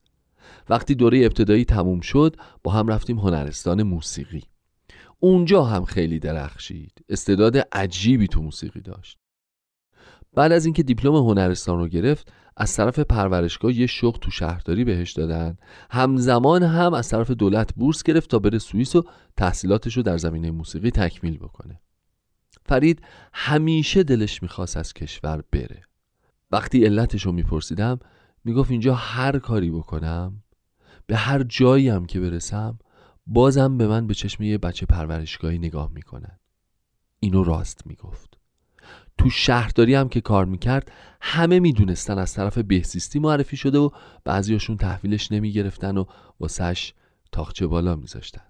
وقتی 0.69 0.95
دوره 0.95 1.25
ابتدایی 1.25 1.65
تموم 1.65 1.99
شد 1.99 2.35
با 2.63 2.71
هم 2.71 2.88
رفتیم 2.88 3.19
هنرستان 3.19 3.83
موسیقی. 3.83 4.43
اونجا 5.19 5.63
هم 5.63 5.85
خیلی 5.85 6.19
درخشید. 6.19 7.05
استعداد 7.09 7.57
عجیبی 7.71 8.27
تو 8.27 8.41
موسیقی 8.41 8.81
داشت. 8.81 9.18
بعد 10.33 10.51
از 10.51 10.65
اینکه 10.65 10.83
دیپلم 10.83 11.15
هنرستان 11.15 11.79
رو 11.79 11.88
گرفت 11.88 12.33
از 12.57 12.75
طرف 12.75 13.00
پرورشگاه 13.00 13.74
یه 13.74 13.88
شغل 13.88 14.19
تو 14.19 14.31
شهرداری 14.31 14.83
بهش 14.83 15.12
دادن. 15.12 15.57
همزمان 15.91 16.63
هم 16.63 16.93
از 16.93 17.09
طرف 17.09 17.31
دولت 17.31 17.74
بورس 17.75 18.03
گرفت 18.03 18.29
تا 18.29 18.39
بره 18.39 18.57
سوئیس 18.57 18.95
و 18.95 19.03
تحصیلاتش 19.38 19.98
رو 19.98 20.03
در 20.03 20.17
زمینه 20.17 20.51
موسیقی 20.51 20.91
تکمیل 20.91 21.38
بکنه. 21.38 21.81
فرید 22.65 23.01
همیشه 23.33 24.03
دلش 24.03 24.43
می‌خواست 24.43 24.77
از 24.77 24.93
کشور 24.93 25.43
بره. 25.51 25.81
وقتی 26.51 26.86
علتش 26.86 27.25
رو 27.25 27.31
میپرسیدم 27.31 28.00
می‌گفت 28.43 28.71
اینجا 28.71 28.95
هر 28.95 29.39
کاری 29.39 29.71
بکنم 29.71 30.43
به 31.07 31.15
هر 31.15 31.43
جایی 31.43 31.89
هم 31.89 32.05
که 32.05 32.19
برسم 32.19 32.79
بازم 33.27 33.77
به 33.77 33.88
من 33.88 34.07
به 34.07 34.13
چشم 34.13 34.43
یه 34.43 34.57
بچه 34.57 34.86
پرورشگاهی 34.86 35.57
نگاه 35.57 35.91
می‌کنن. 35.93 36.39
اینو 37.19 37.43
راست 37.43 37.88
می‌گفت. 37.88 38.38
تو 39.19 39.29
شهرداری 39.29 39.95
هم 39.95 40.09
که 40.09 40.21
کار 40.21 40.45
می‌کرد 40.45 40.91
همه 41.21 41.59
می‌دونستن 41.59 42.17
از 42.17 42.33
طرف 42.33 42.57
بهسیستی 42.57 43.19
معرفی 43.19 43.57
شده 43.57 43.77
و 43.77 43.89
بعضیاشون 44.25 44.77
تحویلش 44.77 45.31
نمی‌گرفتن 45.31 45.97
و 45.97 46.05
واسش 46.39 46.93
تاخچه 47.31 47.67
بالا 47.67 47.95
میذاشتن. 47.95 48.41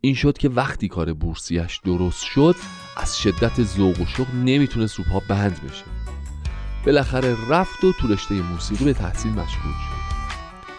این 0.00 0.14
شد 0.14 0.38
که 0.38 0.48
وقتی 0.48 0.88
کار 0.88 1.12
بورسیش 1.12 1.80
درست 1.84 2.24
شد 2.24 2.56
از 2.96 3.18
شدت 3.18 3.62
ذوق 3.62 4.00
و 4.00 4.06
شوق 4.06 4.34
نمی‌تونست 4.34 4.98
رو 4.98 5.04
پا 5.04 5.22
بند 5.28 5.60
بشه. 5.68 5.84
بالاخره 6.86 7.36
رفت 7.48 7.84
و 7.84 7.92
تو 7.92 8.08
رشته 8.08 8.34
موسیقی 8.34 8.84
به 8.84 8.92
تحصیل 8.92 9.32
مشغول 9.32 9.72
شد. 9.72 10.00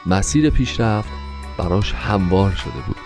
مسیر 0.06 0.50
پیشرفت 0.50 1.10
براش 1.58 1.94
هموار 1.94 2.52
شده 2.52 2.82
بود. 2.88 3.01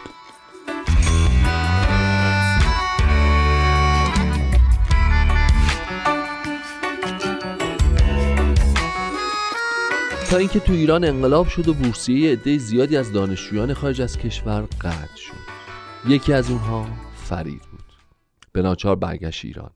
تا 10.35 10.39
اینکه 10.39 10.59
تو 10.59 10.73
ایران 10.73 11.03
انقلاب 11.03 11.47
شد 11.47 11.67
و 11.67 11.73
بورسیه 11.73 12.31
عده 12.31 12.57
زیادی 12.57 12.97
از 12.97 13.11
دانشجویان 13.11 13.73
خارج 13.73 14.01
از 14.01 14.17
کشور 14.17 14.61
قطع 14.61 15.15
شد. 15.15 15.33
یکی 16.07 16.33
از 16.33 16.51
اونها 16.51 16.87
فرید 17.15 17.61
بود. 17.71 17.83
به 18.51 18.61
ناچار 18.61 18.95
برگشت 18.95 19.45
ایران. 19.45 19.71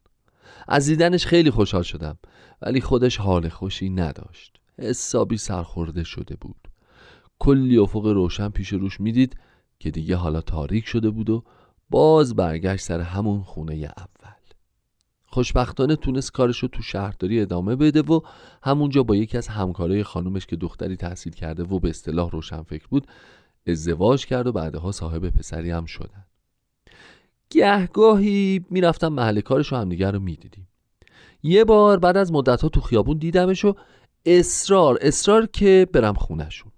از 0.68 0.86
دیدنش 0.86 1.26
خیلی 1.26 1.52
خوشحال 1.52 1.84
شدم 1.84 2.18
ولی 2.62 2.82
خودش 2.82 3.18
حال 3.18 3.50
خوشی 3.50 3.90
نداشت. 3.90 4.58
حسابی 4.78 5.38
سرخورده 5.38 6.04
شده 6.04 6.36
بود. 6.42 6.68
کلی 7.40 7.78
افق 7.78 8.06
روشن 8.06 8.50
پیش 8.50 8.74
روش 8.74 9.00
می‌دید 9.00 9.36
که 9.80 9.92
دیگه 9.92 10.16
حالا 10.16 10.42
تاریک 10.42 10.88
شده 10.88 11.10
بود 11.10 11.30
و 11.30 11.44
باز 11.90 12.36
برگشت 12.36 12.84
سر 12.84 13.00
همون 13.00 13.42
خونه 13.44 13.74
اول. 13.74 14.39
خوشبختانه 15.32 15.96
تونست 15.96 16.32
کارشو 16.32 16.68
تو 16.68 16.82
شهرداری 16.82 17.42
ادامه 17.42 17.76
بده 17.76 18.02
و 18.02 18.22
همونجا 18.64 19.04
با 19.04 19.16
یکی 19.16 19.38
از 19.38 19.48
همکارای 19.48 20.04
خانومش 20.04 20.46
که 20.46 20.56
دختری 20.56 20.96
تحصیل 20.96 21.34
کرده 21.34 21.64
و 21.64 21.80
به 21.80 21.90
اصطلاح 21.90 22.30
روشن 22.32 22.62
فکر 22.62 22.88
بود 22.88 23.08
ازدواج 23.68 24.26
کرد 24.26 24.48
و 24.48 24.52
بعدها 24.52 24.92
صاحب 24.92 25.30
پسری 25.30 25.72
هم 25.72 25.86
شدن. 25.86 26.26
گهگاهی 27.50 28.66
می‌رفتم 28.70 29.08
محل 29.08 29.42
کارش 29.42 29.74
و 29.74 29.76
همدیگر 29.76 30.12
رو 30.12 30.20
می‌دیدیم. 30.20 30.68
یه 31.44 31.64
بار 31.64 32.00
بعد 32.00 32.18
از 32.18 32.32
مدت 32.32 32.66
تو 32.66 32.82
خیابون 32.82 33.18
دیدمش 33.18 33.66
و 33.66 33.76
اصرار 34.26 34.98
اصرار 35.02 35.46
که 35.46 35.88
برم 35.94 36.14
خونشون 36.14 36.72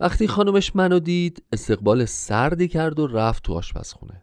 وقتی 0.00 0.28
خانومش 0.28 0.76
منو 0.76 0.98
دید 0.98 1.42
استقبال 1.52 2.04
سردی 2.04 2.68
کرد 2.68 2.98
و 2.98 3.06
رفت 3.06 3.42
تو 3.42 3.54
آشپزخونه. 3.54 4.21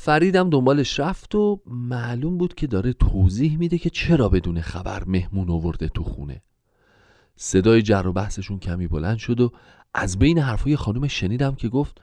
فریدم 0.00 0.50
دنبالش 0.50 1.00
رفت 1.00 1.34
و 1.34 1.60
معلوم 1.66 2.38
بود 2.38 2.54
که 2.54 2.66
داره 2.66 2.92
توضیح 2.92 3.58
میده 3.58 3.78
که 3.78 3.90
چرا 3.90 4.28
بدون 4.28 4.60
خبر 4.60 5.04
مهمون 5.04 5.50
آورده 5.50 5.88
تو 5.88 6.04
خونه. 6.04 6.42
صدای 7.36 7.82
جر 7.82 8.06
و 8.06 8.12
بحثشون 8.12 8.58
کمی 8.58 8.88
بلند 8.88 9.18
شد 9.18 9.40
و 9.40 9.52
از 9.94 10.18
بین 10.18 10.38
حرفای 10.38 10.76
خانم 10.76 11.08
شنیدم 11.08 11.54
که 11.54 11.68
گفت 11.68 12.00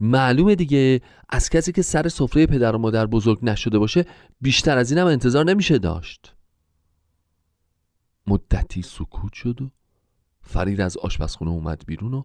معلومه 0.00 0.54
دیگه 0.54 1.00
از 1.28 1.50
کسی 1.50 1.72
که 1.72 1.82
سر 1.82 2.08
سفره 2.08 2.46
پدر 2.46 2.76
و 2.76 2.78
مادر 2.78 3.06
بزرگ 3.06 3.38
نشده 3.42 3.78
باشه 3.78 4.04
بیشتر 4.40 4.78
از 4.78 4.92
اینم 4.92 5.06
انتظار 5.06 5.44
نمیشه 5.44 5.78
داشت. 5.78 6.34
مدتی 8.26 8.82
سکوت 8.82 9.32
شد 9.32 9.62
و 9.62 9.70
فرید 10.40 10.80
از 10.80 10.96
آشپزخونه 10.96 11.50
اومد 11.50 11.82
بیرون 11.86 12.14
و 12.14 12.22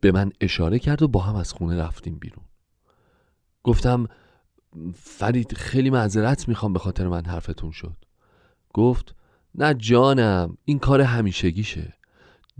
به 0.00 0.12
من 0.12 0.32
اشاره 0.40 0.78
کرد 0.78 1.02
و 1.02 1.08
با 1.08 1.20
هم 1.20 1.36
از 1.36 1.52
خونه 1.52 1.76
رفتیم 1.76 2.18
بیرون. 2.18 2.44
گفتم 3.64 4.06
فرید 4.94 5.56
خیلی 5.56 5.90
معذرت 5.90 6.48
می‌خوام 6.48 6.72
به 6.72 6.78
خاطر 6.78 7.08
من 7.08 7.24
حرفتون 7.24 7.70
شد. 7.70 7.96
گفت 8.74 9.14
نه 9.54 9.74
جانم 9.74 10.56
این 10.64 10.78
کار 10.78 11.00
همیشگیشه. 11.00 11.94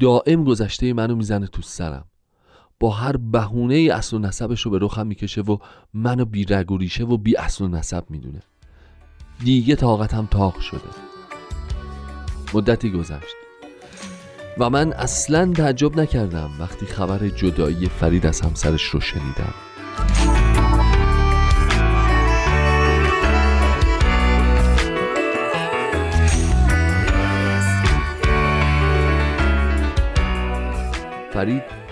دائم 0.00 0.45
گذشته 0.45 0.93
منو 0.93 1.15
می‌زنه 1.15 1.47
تو 1.47 1.62
سرم. 1.62 2.05
با 2.81 2.91
هر 2.91 3.17
بهونه 3.17 3.75
ای 3.75 3.91
اصل 3.91 4.17
و 4.17 4.19
نسبش 4.19 4.61
رو 4.61 4.71
به 4.71 4.79
رخم 4.83 5.07
می‌کشه 5.07 5.41
و 5.41 5.59
منو 5.95 6.25
بی 6.25 6.45
رگ 6.45 6.73
و 6.73 6.79
ریشه 6.79 7.05
و 7.05 7.17
بی 7.17 7.37
اصل 7.37 7.65
و 7.65 7.69
نسب 7.69 8.05
می‌دونه. 8.11 8.43
دیگه 9.45 9.77
طاقتم 9.77 10.29
تاق 10.31 10.61
شده. 10.61 10.81
مدتی 12.55 12.91
گذشت. 12.91 13.35
و 14.59 14.71
من 14.71 14.93
اصلا 14.93 15.53
تعجب 15.53 16.00
نکردم 16.00 16.50
وقتی 16.61 16.87
خبر 16.87 17.29
جدایی 17.29 17.88
فرید 17.88 18.27
از 18.27 18.41
همسرش 18.41 18.83
رو 18.83 19.00
شنیدم. 19.00 19.55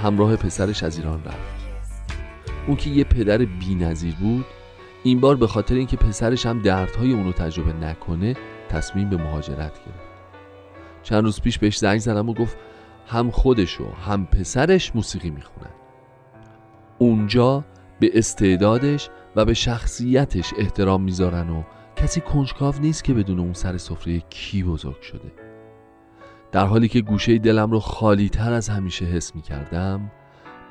همراه 0.06 0.36
پسرش 0.36 0.82
از 0.82 0.98
ایران 0.98 1.25
رفت. 1.25 1.66
اون 2.66 2.76
که 2.76 2.90
یه 2.90 3.04
پدر 3.04 3.38
بی 3.38 3.75
نظیر 3.75 4.14
بود 4.14 4.45
این 5.04 5.21
بار 5.21 5.36
به 5.36 5.47
خاطر 5.47 5.75
اینکه 5.75 5.97
پسرش 5.97 6.47
هم 6.47 6.62
دردهای 6.62 7.12
اونو 7.12 7.32
تجربه 7.32 7.73
نکنه 7.73 8.36
تصمیم 8.69 9.10
به 9.10 9.16
مهاجرت 9.16 9.73
گرفت. 9.73 10.06
چند 11.02 11.25
روز 11.25 11.40
پیش 11.40 11.58
بهش 11.58 11.78
زنگ 11.78 11.99
زدم 11.99 12.28
و 12.28 12.34
گفت 12.34 12.56
هم 13.06 13.30
خودش 13.30 13.80
و 13.80 13.84
هم 13.90 14.26
پسرش 14.26 14.95
موسیقی 14.95 15.30
می‌خونن. 15.30 15.71
اونجا 16.99 17.64
به 18.00 18.10
استعدادش 18.14 19.10
و 19.36 19.45
به 19.45 19.54
شخصیتش 19.54 20.52
احترام 20.58 21.02
می‌ذارن 21.02 21.50
و 21.50 21.62
کسی 21.97 22.21
کنجکاو 22.21 22.75
نیست 22.80 23.04
که 23.04 23.14
بدون 23.14 23.40
اون 23.40 23.52
سر 23.52 23.76
سفره 23.76 24.21
کی 24.21 24.62
بزرگ 24.62 25.00
شده. 25.00 25.46
در 26.56 26.66
حالی 26.66 26.88
که 26.88 27.00
گوشه 27.00 27.38
دلم 27.38 27.71
رو 27.71 27.80
خالی 27.80 28.28
تر 28.28 28.52
از 28.52 28.69
همیشه 28.69 29.04
حس 29.04 29.34
می 29.34 29.42
کردم 29.42 30.10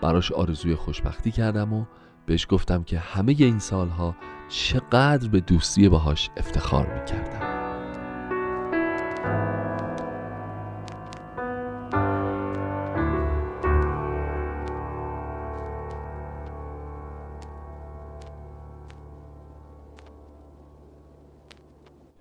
براش 0.02 0.32
آرزوی 0.32 0.76
خوشبختی 0.76 1.32
کردم 1.32 1.74
و 1.74 1.86
بهش 2.26 2.48
گفتم 2.50 2.84
که 2.84 3.00
همه 3.00 3.36
این 3.38 3.60
سالها 3.60 4.16
چقدر 4.50 5.30
به 5.30 5.40
دوستی 5.40 5.90
باهاش 5.90 6.30
افتخار 6.38 6.94
می 6.94 7.06
کردم 7.06 7.55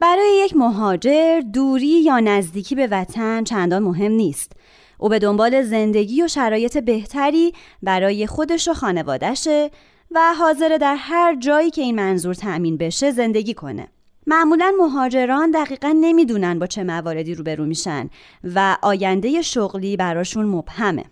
برای 0.00 0.42
یک 0.44 0.56
مهاجر 0.56 1.40
دوری 1.40 1.86
یا 1.86 2.20
نزدیکی 2.20 2.74
به 2.74 2.86
وطن 2.86 3.44
چندان 3.44 3.82
مهم 3.82 4.12
نیست. 4.12 4.52
او 4.98 5.08
به 5.08 5.18
دنبال 5.18 5.62
زندگی 5.62 6.22
و 6.22 6.28
شرایط 6.28 6.78
بهتری 6.78 7.52
برای 7.82 8.26
خودش 8.26 8.68
و 8.68 8.74
خانوادشه 8.74 9.70
و 10.10 10.34
حاضر 10.38 10.78
در 10.80 10.96
هر 10.98 11.36
جایی 11.36 11.70
که 11.70 11.82
این 11.82 11.94
منظور 11.94 12.34
تأمین 12.34 12.76
بشه 12.76 13.10
زندگی 13.10 13.54
کنه. 13.54 13.88
معمولا 14.26 14.72
مهاجران 14.78 15.50
دقیقا 15.50 15.96
نمی‌دونن 16.00 16.58
با 16.58 16.66
چه 16.66 16.84
مواردی 16.84 17.34
روبرو 17.34 17.66
میشن 17.66 18.10
و 18.54 18.76
آینده 18.82 19.42
شغلی 19.42 19.96
براشون 19.96 20.46
مبهمه. 20.46 21.04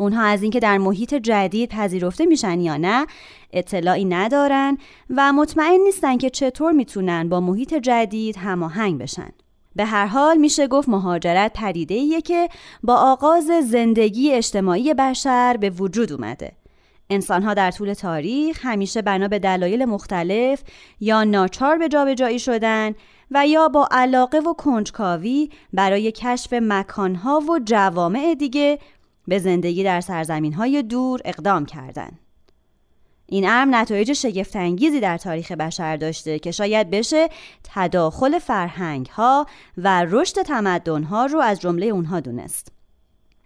اونها 0.00 0.22
از 0.22 0.42
اینکه 0.42 0.60
در 0.60 0.78
محیط 0.78 1.14
جدید 1.14 1.70
پذیرفته 1.70 2.26
میشن 2.26 2.60
یا 2.60 2.76
نه 2.76 3.06
اطلاعی 3.52 4.04
ندارن 4.04 4.78
و 5.10 5.32
مطمئن 5.32 5.80
نیستن 5.84 6.16
که 6.16 6.30
چطور 6.30 6.72
می‌تونن 6.72 7.28
با 7.28 7.40
محیط 7.40 7.74
جدید 7.74 8.36
هماهنگ 8.36 8.98
بشن. 8.98 9.30
به 9.76 9.84
هر 9.84 10.06
حال 10.06 10.36
میشه 10.36 10.66
گفت 10.66 10.88
مهاجرت 10.88 11.52
پدیده 11.54 12.20
که 12.20 12.48
با 12.82 12.94
آغاز 12.94 13.50
زندگی 13.70 14.32
اجتماعی 14.32 14.94
بشر 14.94 15.56
به 15.56 15.70
وجود 15.70 16.12
اومده. 16.12 16.52
انسانها 17.10 17.54
در 17.54 17.70
طول 17.70 17.92
تاریخ 17.94 18.60
همیشه 18.62 19.02
بنا 19.02 19.28
به 19.28 19.38
دلایل 19.38 19.84
مختلف 19.84 20.62
یا 21.00 21.24
ناچار 21.24 21.78
به 21.78 21.88
جابجایی 21.88 22.38
شدن 22.38 22.94
و 23.30 23.46
یا 23.46 23.68
با 23.68 23.88
علاقه 23.90 24.38
و 24.38 24.52
کنجکاوی 24.52 25.50
برای 25.72 26.12
کشف 26.12 26.52
مکانها 26.52 27.40
و 27.40 27.58
جوامع 27.64 28.34
دیگه 28.38 28.78
به 29.30 29.38
زندگی 29.38 29.84
در 29.84 30.00
سرزمین 30.00 30.52
های 30.52 30.82
دور 30.82 31.20
اقدام 31.24 31.66
کردند. 31.66 32.18
این 33.26 33.48
امر 33.48 33.76
نتایج 33.76 34.12
شگفتانگیزی 34.12 35.00
در 35.00 35.18
تاریخ 35.18 35.52
بشر 35.52 35.96
داشته 35.96 36.38
که 36.38 36.50
شاید 36.50 36.90
بشه 36.90 37.28
تداخل 37.64 38.38
فرهنگ 38.38 39.06
ها 39.06 39.46
و 39.76 40.04
رشد 40.04 40.42
تمدن 40.42 41.02
ها 41.02 41.26
رو 41.26 41.40
از 41.40 41.60
جمله 41.60 41.86
اونها 41.86 42.20
دونست. 42.20 42.72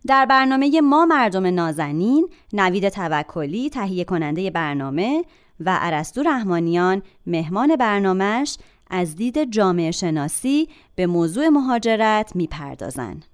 در 0.07 0.27
برنامه 0.27 0.81
ما 0.81 1.07
مردم 1.07 1.47
نازنین 1.47 2.29
نوید 2.53 2.89
توکلی 2.89 3.71
تهیه 3.71 4.05
کننده 4.05 4.51
برنامه 4.51 5.25
و 5.61 5.79
ارسطو 5.81 6.23
رحمانیان 6.23 7.03
مهمان 7.27 7.77
برنامهش 7.77 8.57
از 8.91 9.17
دید 9.17 9.51
جامعه 9.51 9.91
شناسی 9.91 10.69
به 10.95 11.07
موضوع 11.07 11.49
مهاجرت 11.49 12.37
می‌پردازند. 12.37 13.25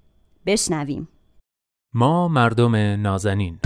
بشنویم. 0.45 1.07
ما 1.93 2.27
مردم 2.27 2.75
نازنین. 2.75 3.59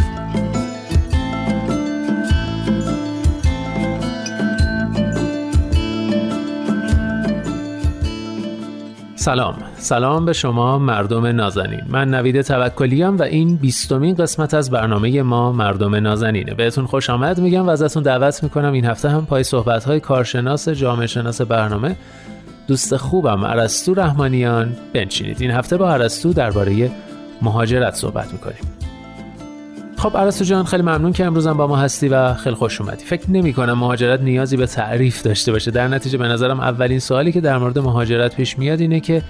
سلام. 9.16 9.56
سلام 9.78 10.26
به 10.26 10.34
شما 10.34 10.80
مردم 10.80 11.26
نازنین. 11.26 11.82
من 11.88 12.10
نوید 12.14 12.42
توکلیم 12.42 13.18
و 13.18 13.22
این 13.22 13.56
بیستمین 13.56 14.16
قسمت 14.16 14.54
از 14.54 14.72
برنامه 14.72 15.22
ما 15.22 15.52
مردم 15.52 15.96
نازنینه. 15.96 16.54
بهتون 16.54 16.86
خوش 16.86 17.10
آمد. 17.10 17.40
میگم 17.40 17.68
و 17.68 17.70
ازتون 17.70 18.04
دعوت 18.04 18.44
می‌کنم. 18.44 18.74
این 18.74 18.86
هفته 18.86 19.10
هم 19.10 19.26
پای 19.26 19.44
صحبت 19.44 19.84
های 19.84 20.00
کارشناس 20.00 20.70
جامعه 20.70 21.08
شناس 21.08 21.42
برنامه. 21.42 21.96
دوست 22.68 22.98
خوبم. 22.98 23.46
عرستو 23.46 23.94
رحمانیان. 23.94 24.76
بنشینید. 24.94 25.42
این 25.42 25.52
هفته 25.52 25.78
با 25.78 25.92
عرستو 25.92 26.34
درباره 26.34 26.92
مهاجرت 27.46 27.96
صحبت 27.96 28.34
می‌کنیم. 28.34 28.58
خب 29.98 30.18
عرستو 30.18 30.46
جان 30.46 30.66
خیلی 30.66 30.84
ممنون 30.84 31.14
که 31.14 31.26
امروزم 31.26 31.54
با 31.54 31.68
ما 31.68 31.78
هستی 31.78 32.08
و 32.08 32.34
خیلی 32.34 32.56
خوش 32.56 32.82
اومدی. 32.82 33.06
فکر 33.06 33.32
نمی 33.32 33.54
کنم 33.54 33.74
مهاجرت 33.74 34.22
نیازی 34.22 34.58
به 34.58 34.66
تعریف 34.66 35.22
داشته 35.22 35.52
باشه. 35.52 35.72
در 35.72 35.88
نتیجه 35.88 36.18
به 36.18 36.28
نظرم 36.28 36.60
اولین 36.60 37.00
سوالی 37.00 37.32
که 37.32 37.42
در 37.42 37.58
مورد 37.58 37.80
مهاجرت 37.80 38.36
پیش 38.36 38.60
میاد 38.60 38.82
اینه 38.82 39.00
که 39.00 39.22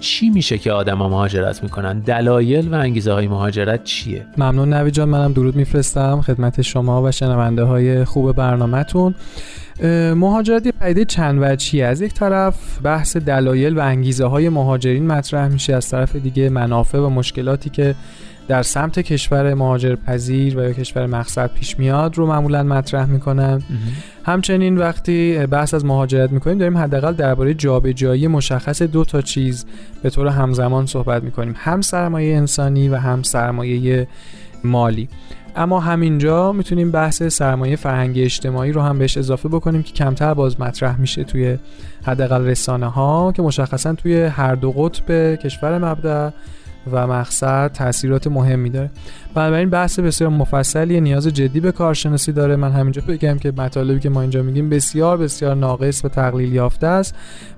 چی 0.00 0.30
میشه 0.30 0.58
که 0.58 0.72
آدما 0.72 1.08
مهاجرت 1.08 1.62
می‌کنن؟ 1.62 1.98
دلایل 1.98 2.74
و 2.74 2.74
انگیزه 2.74 3.12
های 3.12 3.28
مهاجرت 3.28 3.84
چیه؟ 3.84 4.26
ممنون 4.36 4.74
نوی 4.74 4.90
جان 4.90 5.08
منم 5.08 5.32
درود 5.32 5.56
میفرستم. 5.56 6.20
خدمت 6.20 6.62
شما 6.62 7.02
و 7.02 7.10
شنونده 7.10 7.62
های 7.62 8.04
خوب 8.04 8.32
برنامهتون. 8.32 9.14
مهاجرت 10.16 10.66
یه 10.66 10.72
پدیده 10.72 11.04
چند 11.04 11.38
وجهی 11.42 11.82
از 11.82 12.00
یک 12.00 12.14
طرف 12.14 12.78
بحث 12.82 13.16
دلایل 13.16 13.78
و 13.78 13.80
انگیزه 13.80 14.24
های 14.24 14.48
مهاجرین 14.48 15.06
مطرح 15.06 15.48
میشه 15.48 15.74
از 15.74 15.88
طرف 15.88 16.16
دیگه 16.16 16.48
منافع 16.48 16.98
و 16.98 17.08
مشکلاتی 17.08 17.70
که 17.70 17.94
در 18.48 18.62
سمت 18.62 18.98
کشور 18.98 19.54
مهاجر 19.54 19.96
پذیر 19.96 20.58
و 20.58 20.62
یا 20.62 20.72
کشور 20.72 21.06
مقصد 21.06 21.50
پیش 21.54 21.78
میاد 21.78 22.18
رو 22.18 22.26
معمولا 22.26 22.62
مطرح 22.62 23.06
می‌کنن. 23.06 23.62
همچنین 24.24 24.78
وقتی 24.78 25.46
بحث 25.46 25.74
از 25.74 25.84
مهاجرت 25.84 26.32
می‌کنیم 26.32 26.58
داریم 26.58 26.78
حداقل 26.78 27.12
درباره 27.12 27.54
جابجایی 27.54 28.26
مشخص 28.26 28.82
دو 28.82 29.04
تا 29.04 29.20
چیز 29.20 29.66
به 30.02 30.10
طور 30.10 30.28
همزمان 30.28 30.86
صحبت 30.86 31.22
می‌کنیم. 31.22 31.54
هم 31.56 31.80
سرمایه 31.80 32.36
انسانی 32.36 32.88
و 32.88 32.96
هم 32.96 33.22
سرمایه 33.22 34.08
مالی. 34.64 35.08
اما 35.56 35.80
همینجا 35.80 36.52
می‌تونیم 36.52 36.90
بحث 36.90 37.22
سرمایه 37.22 37.76
فرهنگی 37.76 38.22
اجتماعی 38.22 38.72
رو 38.72 38.80
هم 38.80 38.98
بهش 38.98 39.18
اضافه 39.18 39.48
بکنیم 39.48 39.82
که 39.82 39.92
کمتر 39.92 40.34
باز 40.34 40.60
مطرح 40.60 41.00
میشه 41.00 41.24
توی 41.24 41.58
حداقل 42.06 42.44
رسانه 42.44 42.86
ها 42.86 43.32
که 43.32 43.42
مشخصا 43.42 43.92
توی 43.92 44.22
هر 44.22 44.54
دو 44.54 44.72
قطب 44.72 45.34
کشور 45.34 45.78
مبدع 45.78 46.30
و 46.92 47.06
مقصد 47.06 47.70
تاثیرات 47.72 48.26
مهمی 48.26 48.70
داره. 48.70 48.90
بنابراین 49.34 49.70
بحث 49.70 49.98
بسیار 49.98 50.30
مفصلی 50.30 51.00
نیاز 51.00 51.26
جدی 51.26 51.60
به 51.60 51.72
کارشناسی 51.72 52.32
داره. 52.32 52.56
من 52.56 52.72
همینجا 52.72 53.02
بگم 53.08 53.38
که 53.38 53.52
مطالبی 53.56 54.00
که 54.00 54.08
ما 54.08 54.20
اینجا 54.20 54.42
میگیم 54.42 54.68
بسیار 54.68 55.16
بسیار 55.16 55.56
ناقص 55.56 56.04
و 56.04 56.08
تقلیل 56.08 56.52
یافته 56.52 56.86
است 56.86 57.14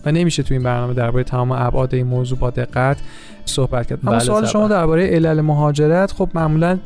و 0.06 0.12
نمیشه 0.12 0.42
تو 0.42 0.54
این 0.54 0.62
برنامه 0.62 0.94
درباره 0.94 1.24
تمام 1.24 1.52
ابعاد 1.52 1.94
این 1.94 2.06
موضوع 2.06 2.38
با 2.38 2.50
دقت 2.50 2.96
صحبت 3.44 3.86
کرد. 3.86 3.98
اما 4.02 4.10
بله 4.10 4.20
سوال 4.20 4.46
شما 4.46 4.68
درباره 4.68 5.06
علل 5.06 5.40
مهاجرت 5.40 6.12
خب 6.12 6.30
معمولا 6.34 6.78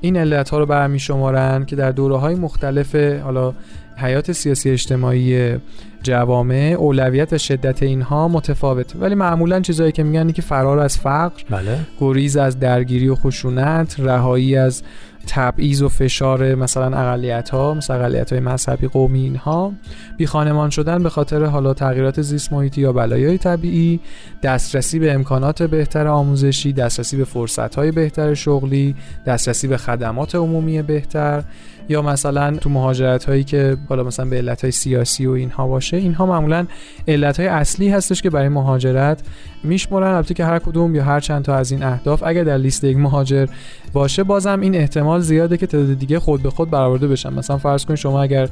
این 0.00 0.16
علت 0.16 0.48
ها 0.50 0.58
رو 0.58 0.66
برمی 0.66 0.98
شمارن 0.98 1.64
که 1.64 1.76
در 1.76 1.92
دوره 1.92 2.16
های 2.16 2.34
مختلف 2.34 2.94
حالا 2.96 3.54
حیات 3.96 4.32
سیاسی 4.32 4.70
اجتماعی 4.70 5.56
جوامع 6.02 6.76
اولویت 6.78 7.32
و 7.32 7.38
شدت 7.38 7.82
اینها 7.82 8.28
متفاوته 8.28 8.98
ولی 8.98 9.14
معمولا 9.14 9.60
چیزایی 9.60 9.92
که 9.92 10.02
میگن 10.02 10.32
که 10.32 10.42
فرار 10.42 10.78
از 10.78 10.98
فقر 10.98 11.42
بله. 11.50 11.78
گریز 12.00 12.36
از 12.36 12.60
درگیری 12.60 13.08
و 13.08 13.14
خشونت 13.14 14.00
رهایی 14.00 14.56
از 14.56 14.82
تبعیض 15.28 15.82
و 15.82 15.88
فشار 15.88 16.54
مثلا 16.54 16.98
اقلیت 16.98 17.50
ها 17.50 17.74
مثل 17.74 18.24
های 18.30 18.40
مذهبی 18.40 18.88
قومی 18.88 19.20
اینها 19.20 19.72
بی 20.16 20.26
خانمان 20.26 20.70
شدن 20.70 21.02
به 21.02 21.08
خاطر 21.08 21.44
حالا 21.44 21.74
تغییرات 21.74 22.22
زیست 22.22 22.52
محیطی 22.52 22.80
یا 22.80 22.92
بلایای 22.92 23.38
طبیعی 23.38 24.00
دسترسی 24.42 24.98
به 24.98 25.12
امکانات 25.12 25.62
بهتر 25.62 26.06
آموزشی 26.06 26.72
دسترسی 26.72 27.16
به 27.16 27.24
فرصت 27.24 27.74
های 27.74 27.92
بهتر 27.92 28.34
شغلی 28.34 28.94
دسترسی 29.26 29.68
به 29.68 29.76
خدمات 29.76 30.34
عمومی 30.34 30.82
بهتر 30.82 31.42
یا 31.88 32.02
مثلا 32.02 32.56
تو 32.56 32.70
مهاجرت 32.70 33.24
هایی 33.24 33.44
که 33.44 33.76
بالا 33.88 34.04
مثلا 34.04 34.24
به 34.24 34.36
علت 34.36 34.62
های 34.62 34.70
سیاسی 34.70 35.26
و 35.26 35.30
اینها 35.30 35.66
باشه 35.66 35.96
اینها 35.96 36.26
معمولا 36.26 36.66
علت 37.08 37.40
های 37.40 37.48
اصلی 37.48 37.88
هستش 37.88 38.22
که 38.22 38.30
برای 38.30 38.48
مهاجرت 38.48 39.22
میشمرن. 39.64 40.14
البته 40.14 40.34
که 40.34 40.44
هر 40.44 40.58
کدوم 40.58 40.94
یا 40.94 41.04
هر 41.04 41.20
چند 41.20 41.44
تا 41.44 41.54
از 41.54 41.70
این 41.70 41.82
اهداف 41.82 42.22
اگر 42.26 42.44
در 42.44 42.56
لیست 42.56 42.84
یک 42.84 42.96
مهاجر 42.96 43.46
باشه 43.92 44.24
بازم 44.24 44.60
این 44.60 44.74
احتمال 44.74 45.20
زیاده 45.20 45.56
که 45.56 45.66
تعداد 45.66 45.98
دیگه 45.98 46.18
خود 46.18 46.42
به 46.42 46.50
خود 46.50 46.70
برآورده 46.70 47.08
بشن. 47.08 47.32
مثلا 47.32 47.58
فرض 47.58 47.84
کنید 47.84 47.98
شما 47.98 48.22
اگر 48.22 48.48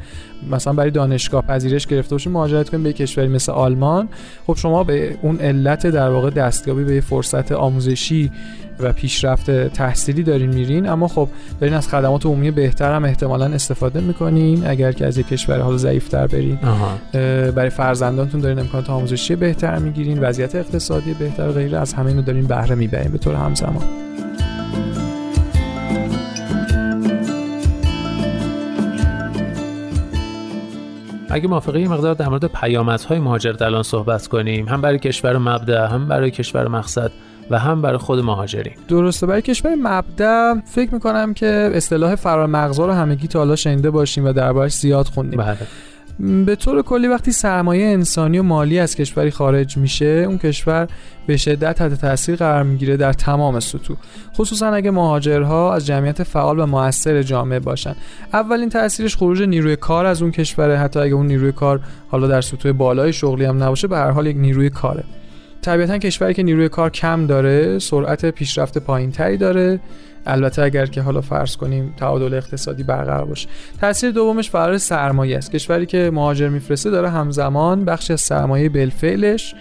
مثلا 0.50 0.72
برای 0.72 0.90
دانشگاه 0.90 1.42
پذیرش 1.42 1.86
گرفته 1.86 2.14
باشید 2.14 2.32
مهاجرت 2.32 2.68
کنید 2.70 2.82
به 2.82 2.92
کشوری 2.92 3.28
مثل 3.28 3.52
آلمان. 3.52 4.08
خب 4.46 4.56
شما 4.56 4.84
به 4.84 5.18
اون 5.22 5.36
علت 5.36 5.86
در 5.86 6.10
واقع 6.10 6.30
دستیابی 6.30 6.84
به 6.84 7.00
فرصت 7.00 7.52
آموزشی 7.52 8.30
و 8.80 8.92
پیشرفت 8.92 9.50
تحصیلی 9.68 10.22
دارین 10.22 10.54
میرین. 10.54 10.88
اما 10.88 11.08
خب 11.08 11.28
دارین 11.60 11.74
از 11.74 11.88
خدمات 11.88 12.26
عمومی 12.26 12.50
بهتر 12.50 12.94
هم 12.94 13.04
احتمالا 13.04 13.46
استفاده 13.46 14.00
می‌کنین. 14.00 14.66
اگر 14.66 14.92
که 14.92 15.06
از 15.06 15.18
یک 15.18 15.28
کشور 15.28 15.60
حال 15.60 15.76
ضعیفتر 15.76 16.26
برین 16.26 16.58
برای 17.50 17.70
فرزندانتون 17.70 18.40
دارین 18.40 18.58
امکانات 18.58 18.90
آموزشی 18.90 19.36
بهتر 19.36 19.78
می‌گیرین 19.78 20.18
وضعیت 20.20 20.54
اقتصادی 20.54 21.14
بهتر 21.14 21.48
و 21.48 21.52
غیره 21.52 21.78
از 21.78 21.92
همه 21.92 22.06
اینو 22.06 22.22
دارین 22.22 22.46
بهره 22.46 22.74
می‌برین 22.74 23.12
به 23.12 23.18
طور 23.18 23.34
همزمان. 23.34 23.84
اگه 31.36 31.48
موافقه 31.48 31.80
یه 31.80 31.88
مقدار 31.88 32.14
در 32.14 32.28
مورد 32.28 32.44
پیامدهای 32.44 33.18
مهاجرت 33.18 33.62
الان 33.62 33.82
صحبت 33.82 34.26
کنیم. 34.26 34.68
هم 34.68 34.80
برای 34.80 34.98
کشور 34.98 35.38
مبدع 35.38 35.86
هم 35.86 36.08
برای 36.08 36.30
کشور 36.30 36.68
مقصد 36.68 37.12
و 37.50 37.58
هم 37.58 37.82
برای 37.82 37.98
خود 37.98 38.18
مهاجرین. 38.18 38.72
درسته. 38.88 39.26
برای 39.26 39.42
کشور 39.42 39.74
مبدع 39.74 40.54
فکر 40.64 40.94
می‌کنم 40.94 41.34
که 41.34 41.70
اصطلاح 41.74 42.14
فرار 42.14 42.46
مغزا 42.46 42.86
رو 42.86 42.92
همگی 42.92 43.28
تا 43.28 43.38
حالا 43.38 43.56
شنیده 43.56 43.90
باشیم 43.90 44.24
و 44.24 44.32
دربارش 44.32 44.72
زیاد 44.74 45.06
خوندیم. 45.06 45.40
بله. 45.40 45.56
به 46.18 46.56
طور 46.56 46.82
کلی 46.82 47.08
وقتی 47.08 47.32
سرمایه 47.32 47.86
انسانی 47.86 48.38
و 48.38 48.42
مالی 48.42 48.78
از 48.78 48.96
کشوری 48.96 49.30
خارج 49.30 49.76
میشه 49.76 50.24
اون 50.28 50.38
کشور 50.38 50.88
به 51.26 51.36
شدت 51.36 51.76
تحت 51.76 51.94
تاثیر 51.94 52.36
قرار 52.36 52.62
می‌گیره 52.62 52.96
در 52.96 53.12
تمام 53.12 53.60
سطوح. 53.60 53.96
خصوصا 54.36 54.68
اگه 54.68 54.90
مهاجرها 54.90 55.74
از 55.74 55.86
جمعیت 55.86 56.22
فعال 56.22 56.60
و 56.60 56.66
موثر 56.66 57.22
جامعه 57.22 57.58
باشن. 57.58 57.94
اولین 58.32 58.68
تاثیرش 58.68 59.16
خروج 59.16 59.42
نیروی 59.42 59.76
کار 59.76 60.06
از 60.06 60.22
اون 60.22 60.30
کشور 60.30 60.76
حتی 60.76 61.00
اگه 61.00 61.14
اون 61.14 61.26
نیروی 61.26 61.52
کار 61.52 61.80
حالا 62.08 62.26
در 62.26 62.40
سطوح 62.40 62.72
بالای 62.72 63.12
شغلی 63.12 63.44
هم 63.44 63.62
نباشه 63.62 63.88
به 63.88 63.96
هر 63.96 64.10
حال 64.10 64.26
یک 64.26 64.36
نیروی 64.36 64.70
کاره. 64.70 65.04
طبیعتا 65.62 65.98
کشوری 65.98 66.34
که 66.34 66.42
نیروی 66.42 66.68
کار 66.68 66.90
کم 66.90 67.26
داره 67.26 67.78
سرعت 67.78 68.26
پیشرفت 68.26 68.78
پایین 68.78 69.12
تری 69.12 69.36
داره. 69.36 69.80
البته 70.26 70.62
اگر 70.62 70.86
که 70.86 71.02
حالا 71.02 71.20
فرض 71.20 71.56
کنیم 71.56 71.94
تعادل 71.96 72.34
اقتصادی 72.34 72.82
برقرار 72.82 73.24
باشه. 73.24 73.48
تاثیر 73.80 74.10
دومش 74.10 74.50
فرار 74.50 74.78
سرمایه 74.78 75.36
است. 75.36 75.52
کشوری 75.52 75.86
که 75.86 76.10
مهاجر 76.14 76.48
میفرسته 76.48 76.90
داره 76.90 77.10
همزمان 77.10 77.84
بخشی 77.84 78.12
از 78.12 78.20
سرمایه 78.20 78.68
بالفعلش 78.68 79.54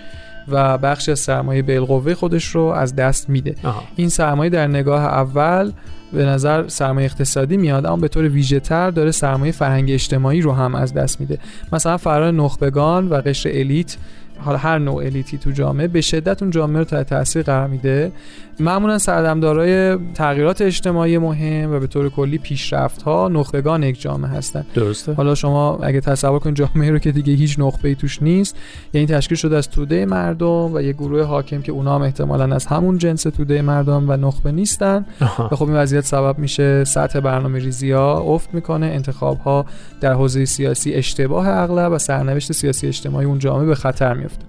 و 0.48 0.78
بخشی 0.78 1.12
از 1.12 1.20
سرمایه 1.20 1.62
بالقوه 1.62 2.14
خودش 2.14 2.46
رو 2.46 2.62
از 2.62 2.96
دست 2.96 3.30
میده. 3.30 3.56
این 3.96 4.10
سرمایه 4.10 4.50
در 4.50 4.68
نگاه 4.68 5.06
اول 5.06 5.72
به 6.14 6.26
نظر 6.26 6.68
سرمایه 6.68 7.06
اقتصادی 7.06 7.58
میاد 7.58 7.86
اما 7.86 7.98
به 7.98 8.08
طور 8.08 8.24
ویژه 8.24 8.60
تر 8.60 8.92
داره 8.92 9.12
سرمایه 9.12 9.52
فرهنگ 9.52 9.92
اجتماعی 9.92 10.42
رو 10.42 10.52
هم 10.52 10.76
از 10.76 10.94
دست 10.94 11.20
میده. 11.20 11.38
مثلا 11.74 11.98
فرار 11.98 12.32
نخبگان 12.32 13.08
و 13.08 13.16
قشر 13.16 13.50
الیت 13.54 13.98
حالا 14.40 14.58
هر 14.58 14.78
نوع 14.78 15.04
الیتی 15.04 15.38
تو 15.38 15.52
جامعه 15.52 15.88
به 15.88 16.02
شدت 16.02 16.42
اون 16.42 16.52
جامعه 16.52 16.78
رو 16.78 16.84
تحت 16.84 17.10
تاثیر 17.10 17.42
قرار 17.42 17.68
میده. 17.68 18.12
معمولا 18.60 18.98
سردمدارای 18.98 19.98
تغییرات 20.14 20.62
اجتماعی 20.62 21.18
مهم 21.18 21.72
و 21.72 21.80
به 21.80 21.88
طور 21.88 22.10
کلی 22.10 22.38
پیشرفت 22.38 23.02
ها 23.02 23.28
نخبگان 23.28 23.84
یک 23.84 24.02
جامعه 24.02 24.32
هستن 24.32 24.66
درسته. 24.74 25.14
حالا 25.14 25.36
شما 25.36 25.80
اگه 25.84 26.02
تصور 26.02 26.40
کنید 26.40 26.56
جامعه 26.56 26.92
رو 26.92 27.00
که 27.00 27.12
دیگه 27.12 27.34
هیچ 27.34 27.60
نخبه 27.60 27.90
ای 27.90 27.96
توش 27.96 28.22
نیست 28.22 28.56
یعنی 28.94 29.08
تشکیل 29.08 29.38
شده 29.38 29.58
از 29.58 29.70
توده 29.70 30.06
مردم 30.06 30.74
و 30.74 30.82
یه 30.82 30.94
گروه 30.94 31.24
حاکم 31.24 31.62
که 31.62 31.72
اونا 31.72 31.96
هم 31.96 32.02
احتمالا 32.02 32.56
از 32.56 32.66
همون 32.66 32.98
جنس 32.98 33.24
توده 33.24 33.62
مردم 33.62 34.10
و 34.10 34.18
نخبه 34.18 34.52
نیستن. 34.52 35.06
و 35.22 35.56
خب 35.56 35.66
این 35.66 35.76
وضعیت 35.76 36.06
سبب 36.06 36.40
میشه 36.40 36.84
سطح 36.84 37.20
برنامه 37.20 37.60
ریزی 37.60 37.92
ها 37.92 38.20
افت 38.20 38.54
می‌کنه 38.54 38.86
انتخاب 38.86 39.40
ها 39.40 39.66
در 40.02 40.14
حوزه 40.14 40.46
سیاسی 40.46 40.94
اشتباه 40.94 41.48
اغلب 41.50 41.92
و 41.92 41.98
سرنوشت 41.98 42.52
سیاسی 42.52 42.88
اجتماعی 42.88 43.26
اون 43.26 43.40
جامعه 43.40 43.66
به 43.66 43.76
خطر 43.76 44.14
میفته 44.14 44.46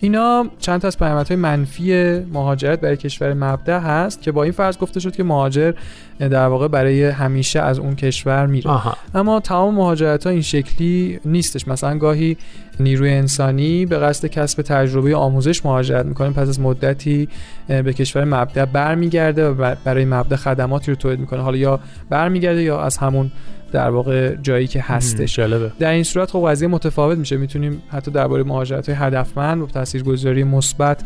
اینا 0.00 0.46
چند 0.58 0.80
تا 0.80 0.88
از 0.88 0.98
پیامدهای 0.98 1.36
منفی 1.36 2.18
مهاجرت 2.32 2.80
برای 2.80 2.96
کشور 2.96 3.34
مبدع 3.34 3.78
هست 3.78 4.22
که 4.22 4.32
با 4.32 4.42
این 4.42 4.52
فرض 4.52 4.78
گفته 4.78 5.00
شد 5.00 5.16
که 5.16 5.24
مهاجر 5.24 5.72
در 6.18 6.46
واقع 6.46 6.68
برای 6.68 7.04
همیشه 7.04 7.60
از 7.60 7.78
اون 7.78 7.94
کشور 7.94 8.46
میره. 8.46 8.70
اما 9.14 9.40
تمام 9.40 9.74
مهاجرت 9.74 10.24
ها 10.24 10.30
این 10.30 10.42
شکلی 10.42 11.20
نیستش. 11.24 11.68
مثلا 11.68 11.98
گاهی 11.98 12.36
نیروی 12.80 13.10
انسانی 13.10 13.86
به 13.86 13.98
قصد 13.98 14.26
کسب 14.26 14.62
تجربه 14.62 15.16
آموزش 15.16 15.64
مهاجرت 15.64 16.06
می‌کنه. 16.06 16.30
پس 16.30 16.48
از 16.48 16.60
مدتی 16.60 17.28
به 17.68 17.92
کشور 17.92 18.24
مبدع 18.24 18.64
برمیگرده 18.64 19.48
و 19.48 19.74
برای 19.84 20.04
مبدع 20.04 20.36
خدماتی 20.36 20.90
رو 20.90 20.96
تولید 20.96 21.20
می‌کنه. 21.20 21.42
حالا 21.42 21.56
یا 21.56 21.80
برمیگرده 22.10 22.62
یا 22.62 22.80
از 22.80 22.98
همون 22.98 23.30
در 23.72 23.90
واقع 23.90 24.34
جایی 24.34 24.66
که 24.66 24.80
هستش. 24.82 25.36
جالبه. 25.36 25.72
در 25.78 25.90
این 25.90 26.02
صورت 26.02 26.30
خب 26.30 26.44
قضیه 26.48 26.68
متفاوت 26.68 27.18
میشه. 27.18 27.36
می‌تونیم 27.36 27.82
حتی 27.88 28.10
درباره 28.10 28.42
مهاجرت 28.42 28.88
های 28.88 28.98
هدفمند 28.98 29.62
و 29.62 29.66
تاثیرگذاری 29.66 30.44
مثبت 30.44 31.02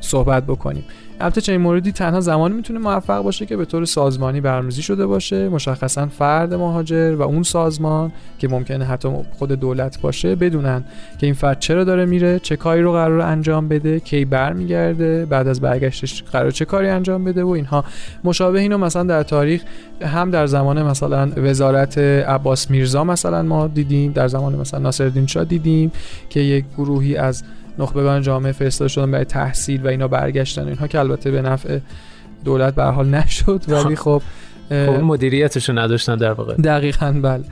صحبت 0.00 0.46
بکنیم. 0.46 0.84
البته 1.20 1.40
چنین 1.40 1.60
موردی 1.60 1.92
تنها 1.92 2.20
زمانی 2.20 2.54
می‌تونه 2.54 2.78
موفق 2.78 3.22
باشه 3.22 3.46
که 3.46 3.56
به 3.56 3.64
طور 3.64 3.84
سازمانی 3.84 4.40
برنامه‌ریزی 4.40 4.82
شده 4.82 5.06
باشه 5.06 5.48
مشخصا 5.48 6.06
فرد 6.06 6.54
مهاجر 6.54 7.14
و 7.18 7.22
اون 7.22 7.42
سازمان 7.42 8.12
که 8.38 8.48
ممکنه 8.48 8.84
حتی 8.84 9.08
خود 9.38 9.52
دولت 9.52 10.00
باشه 10.00 10.34
بدونن 10.34 10.84
که 11.18 11.26
این 11.26 11.34
فرد 11.34 11.58
چرا 11.58 11.84
داره 11.84 12.04
میره 12.04 12.38
چه 12.38 12.56
کاری 12.56 12.82
رو 12.82 12.92
قرار 12.92 13.20
انجام 13.20 13.68
بده 13.68 14.00
کی 14.00 14.24
برمیگرده 14.24 15.26
بعد 15.26 15.48
از 15.48 15.60
برگشتش 15.60 16.22
قرار 16.22 16.50
چه 16.50 16.64
کاری 16.64 16.88
انجام 16.88 17.24
بده 17.24 17.44
و 17.44 17.48
اینها. 17.48 17.84
مشابه 18.24 18.60
اینو 18.60 18.78
مثلا 18.78 19.02
در 19.02 19.22
تاریخ 19.22 19.62
هم 20.02 20.30
در 20.30 20.46
زمان 20.46 20.82
مثلا 20.82 21.30
وزارت 21.36 21.98
عباس 21.98 22.70
میرزا 22.70 23.04
مثلا 23.04 23.42
ما 23.42 23.66
دیدیم 23.66 24.12
در 24.12 24.28
زمان 24.28 24.54
مثلا 24.54 24.80
ناصرالدین 24.80 25.26
شاه 25.26 25.44
دیدیم 25.44 25.92
که 26.30 26.40
یک 26.40 26.64
گروهی 26.78 27.16
از 27.16 27.44
نخبگان 27.78 28.22
جامعه 28.22 28.52
فرستاده 28.52 28.88
شدن 28.88 29.10
برای 29.10 29.24
تحصیل 29.24 29.86
و 29.86 29.88
اینا 29.88 30.08
برگشتن 30.08 30.66
اینها 30.66 30.86
که 30.86 30.98
البته 30.98 31.30
به 31.30 31.42
نفع 31.42 31.78
دولت 32.44 32.74
به 32.74 32.82
حال 32.84 33.08
نشد 33.08 33.62
ولی 33.68 33.96
خب. 33.96 34.22
خب 34.68 34.74
مدیریتش 34.74 35.68
رو 35.68 35.78
نداشتن 35.78 36.16
در 36.16 36.32
واقع. 36.32 36.54
دقیقا 36.54 37.20
بله. 37.22 37.44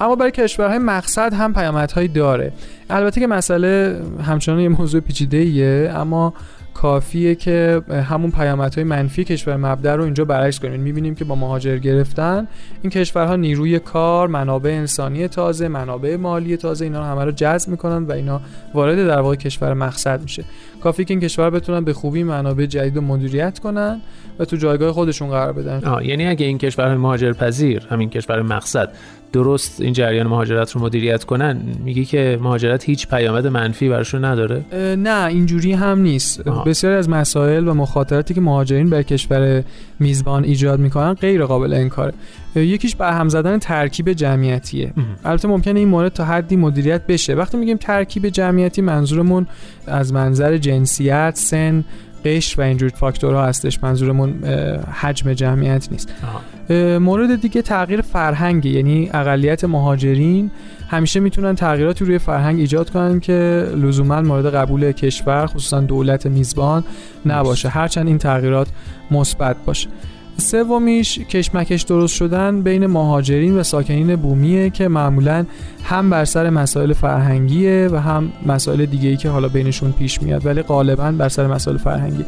اما 0.00 0.16
برای 0.16 0.30
کشورهای 0.30 0.78
مقصد 0.78 1.34
هم 1.34 1.54
پیامدهایی 1.54 2.08
داره. 2.08 2.52
البته 2.90 3.20
که 3.20 3.26
مسئله 3.26 4.02
همچنان 4.22 4.60
یه 4.60 4.68
موضوع 4.68 5.00
پیچیده 5.00 5.36
ایه 5.36 5.92
اما 5.94 6.34
کافیه 6.82 7.34
که 7.34 7.82
همون 8.08 8.30
پیامدهای 8.30 8.84
منفی 8.84 9.24
کشور 9.24 9.56
مبدع 9.56 9.94
رو 9.94 10.04
اینجا 10.04 10.24
برعکس 10.24 10.60
کنیم. 10.60 10.80
می‌بینیم 10.80 11.14
که 11.14 11.24
با 11.24 11.34
مهاجر 11.34 11.78
گرفتن 11.78 12.46
این 12.82 12.90
کشورها 12.90 13.36
نیروی 13.36 13.78
کار 13.78 14.28
منابع 14.28 14.70
انسانی 14.70 15.28
تازه 15.28 15.68
منابع 15.68 16.16
مالی 16.16 16.56
تازه 16.56 16.84
اینا 16.84 16.98
رو 16.98 17.04
همه 17.04 17.24
رو 17.24 17.30
جذب 17.30 17.68
می‌کنن 17.68 18.04
و 18.04 18.12
اینا 18.12 18.40
وارد 18.74 19.06
در 19.06 19.20
واقع 19.20 19.34
کشور 19.34 19.74
مقصد 19.74 20.22
میشه. 20.22 20.44
کافی 20.80 21.04
که 21.04 21.14
این 21.14 21.20
کشور 21.20 21.50
بتونن 21.50 21.84
به 21.84 21.92
خوبی 21.92 22.22
منابع 22.22 22.66
جدید 22.66 22.96
رو 22.96 23.02
مدیریت 23.02 23.58
کنن 23.58 24.00
و 24.38 24.44
تو 24.44 24.56
جایگاه 24.56 24.92
خودشون 24.92 25.28
قرار 25.28 25.52
بدن. 25.52 25.84
آه 25.84 26.06
یعنی 26.06 26.26
اگه 26.26 26.46
این 26.46 26.58
کشورهای 26.58 26.96
مهاجر 26.96 27.32
پذیر 27.32 27.86
همین 27.90 28.10
کشور 28.10 28.42
مقصد 28.42 28.92
درست 29.32 29.80
این 29.80 29.92
جریان 29.92 30.26
مهاجرت 30.26 30.72
رو 30.72 30.80
مدیریت 30.80 31.24
کنن؟ 31.24 31.60
میگی 31.84 32.04
که 32.04 32.38
مهاجرت 32.42 32.84
هیچ 32.84 33.08
پیامد 33.08 33.46
منفی 33.46 33.88
براشون 33.88 34.24
نداره؟ 34.24 34.64
نه 34.98 35.26
اینجوری 35.26 35.72
هم 35.72 35.98
نیست. 35.98 36.48
آه. 36.48 36.64
بسیاری 36.64 36.96
از 36.96 37.08
مسائل 37.08 37.68
و 37.68 37.74
مخاطراتی 37.74 38.34
که 38.34 38.40
مهاجرین 38.40 38.90
به 38.90 39.02
کشور 39.02 39.64
میزبان 40.00 40.44
ایجاد 40.44 40.80
می‌کنن 40.80 41.14
غیر 41.14 41.44
قابل 41.44 41.72
انکاره. 41.72 42.12
یکیش 42.56 42.96
به 42.96 43.06
هم 43.06 43.28
زدن 43.28 43.58
ترکیب 43.58 44.12
جمعیتیه. 44.12 44.92
البته 45.24 45.48
ممکنه 45.48 45.78
این 45.78 45.88
مورد 45.88 46.12
تا 46.12 46.24
حدی 46.24 46.56
مدیریت 46.56 47.06
بشه. 47.06 47.34
وقتی 47.34 47.56
میگیم 47.56 47.76
ترکیب 47.76 48.28
جمعیتی 48.28 48.82
منظورمون 48.82 49.46
از 49.86 50.12
منظر 50.12 50.56
جنسیت 50.56 51.32
سن 51.34 51.84
قش 52.24 52.58
و 52.58 52.62
اینجور 52.62 52.88
فاکتورها 52.88 53.46
هستش. 53.46 53.82
منظورمون 53.82 54.44
حجم 54.92 55.32
جمعیت 55.32 55.88
نیست. 55.92 56.12
آه. 56.22 56.57
مورد 57.00 57.40
دیگه 57.40 57.62
تغییر 57.62 58.00
فرهنگ 58.00 58.66
یعنی 58.66 59.10
اقلیت 59.14 59.64
مهاجرین 59.64 60.50
همیشه 60.88 61.20
می‌تونن 61.20 61.54
تغییراتی 61.54 62.04
روی 62.04 62.18
فرهنگ 62.18 62.60
ایجاد 62.60 62.90
کنن 62.90 63.20
که 63.20 63.66
لزوما 63.76 64.20
مورد 64.20 64.54
قبول 64.54 64.92
کشور 64.92 65.46
خصوصا 65.46 65.80
دولت 65.80 66.26
میزبان 66.26 66.84
نباشه. 67.26 67.68
هرچند 67.68 68.06
این 68.06 68.18
تغییرات 68.18 68.68
مثبت 69.10 69.56
باشه. 69.66 69.88
سومیش 70.36 71.18
کشمکش 71.18 71.82
درست 71.82 72.14
شدن 72.14 72.62
بین 72.62 72.86
مهاجرین 72.86 73.58
و 73.58 73.62
ساکنین 73.62 74.16
بومیه 74.16 74.70
که 74.70 74.88
معمولا 74.88 75.46
هم 75.84 76.10
بر 76.10 76.24
سر 76.24 76.50
مسائل 76.50 76.92
فرهنگیه 76.92 77.88
و 77.92 77.96
هم 77.96 78.32
مسائل 78.46 78.86
دیگه 78.86 79.08
ای 79.08 79.16
که 79.16 79.28
حالا 79.28 79.48
بینشون 79.48 79.92
پیش 79.92 80.22
میاد 80.22 80.46
ولی 80.46 80.62
غالبا 80.62 81.12
بر 81.12 81.28
سر 81.28 81.46
مسائل 81.46 81.76
فرهنگی 81.76 82.24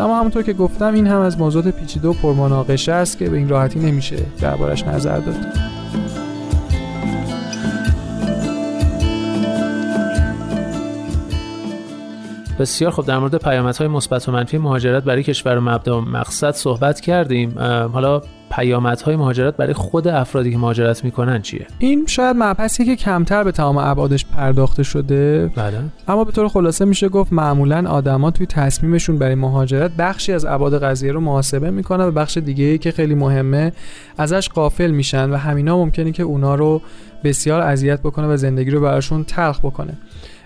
اما 0.00 0.18
همونطور 0.18 0.42
که 0.42 0.52
گفتم 0.52 0.94
این 0.94 1.06
هم 1.06 1.20
از 1.20 1.38
موضوعات 1.38 1.68
پیچیده 1.68 2.08
و 2.08 2.12
پرمناقشه 2.12 2.92
است 2.92 3.18
که 3.18 3.30
به 3.30 3.36
این 3.36 3.48
راحتی 3.48 3.78
نمیشه 3.78 4.16
دربارش 4.40 4.84
نظر 4.84 5.18
داد 5.18 5.36
بسیار 12.58 12.90
خب 12.90 13.06
در 13.06 13.18
مورد 13.18 13.36
پیامدهای 13.36 13.88
مثبت 13.88 14.28
و 14.28 14.32
منفی 14.32 14.58
مهاجرت 14.58 15.04
برای 15.04 15.22
کشور 15.22 15.58
مبدا 15.58 16.00
و 16.00 16.04
مقصد 16.04 16.50
صحبت 16.50 17.00
کردیم. 17.00 17.58
حالا 17.92 18.22
پیامدهای 18.50 19.16
مهاجرت 19.16 19.56
برای 19.56 19.72
خود 19.72 20.08
افرادی 20.08 20.50
که 20.50 20.58
مهاجرت 20.58 21.04
می‌کنن 21.04 21.42
چیه؟ 21.42 21.66
این 21.78 22.06
شاید 22.06 22.36
مبحثی 22.38 22.84
که 22.84 22.96
کمتر 22.96 23.44
به 23.44 23.52
تمام 23.52 23.78
ابعادش 23.78 24.26
پرداخته 24.26 24.82
شده. 24.82 25.50
بله. 25.56 25.78
اما 26.08 26.24
به 26.24 26.32
طور 26.32 26.48
خلاصه 26.48 26.84
میشه 26.84 27.08
گفت 27.08 27.32
معمولا 27.32 27.90
آدما 27.90 28.30
توی 28.30 28.46
تصمیمشون 28.46 29.18
برای 29.18 29.34
مهاجرت 29.34 29.90
بخشی 29.98 30.32
از 30.32 30.44
ابعاد 30.44 30.82
قضیه 30.82 31.12
رو 31.12 31.20
محاسبه 31.20 31.70
می‌کنن 31.70 32.04
و 32.04 32.10
بخش 32.10 32.38
دیگه 32.38 32.64
ای 32.64 32.78
که 32.78 32.90
خیلی 32.90 33.14
مهمه 33.14 33.72
ازش 34.18 34.48
غافل 34.48 34.90
میشن 34.90 35.30
و 35.30 35.36
همینا 35.36 35.76
ممکنه 35.76 36.12
که 36.12 36.22
اونا 36.22 36.54
رو 36.54 36.82
بسیار 37.24 37.60
اذیت 37.60 38.00
بکنه 38.00 38.26
و 38.26 38.36
زندگی 38.36 38.70
رو 38.70 38.80
براشون 38.80 39.24
تلخ 39.24 39.58
بکنه. 39.58 39.98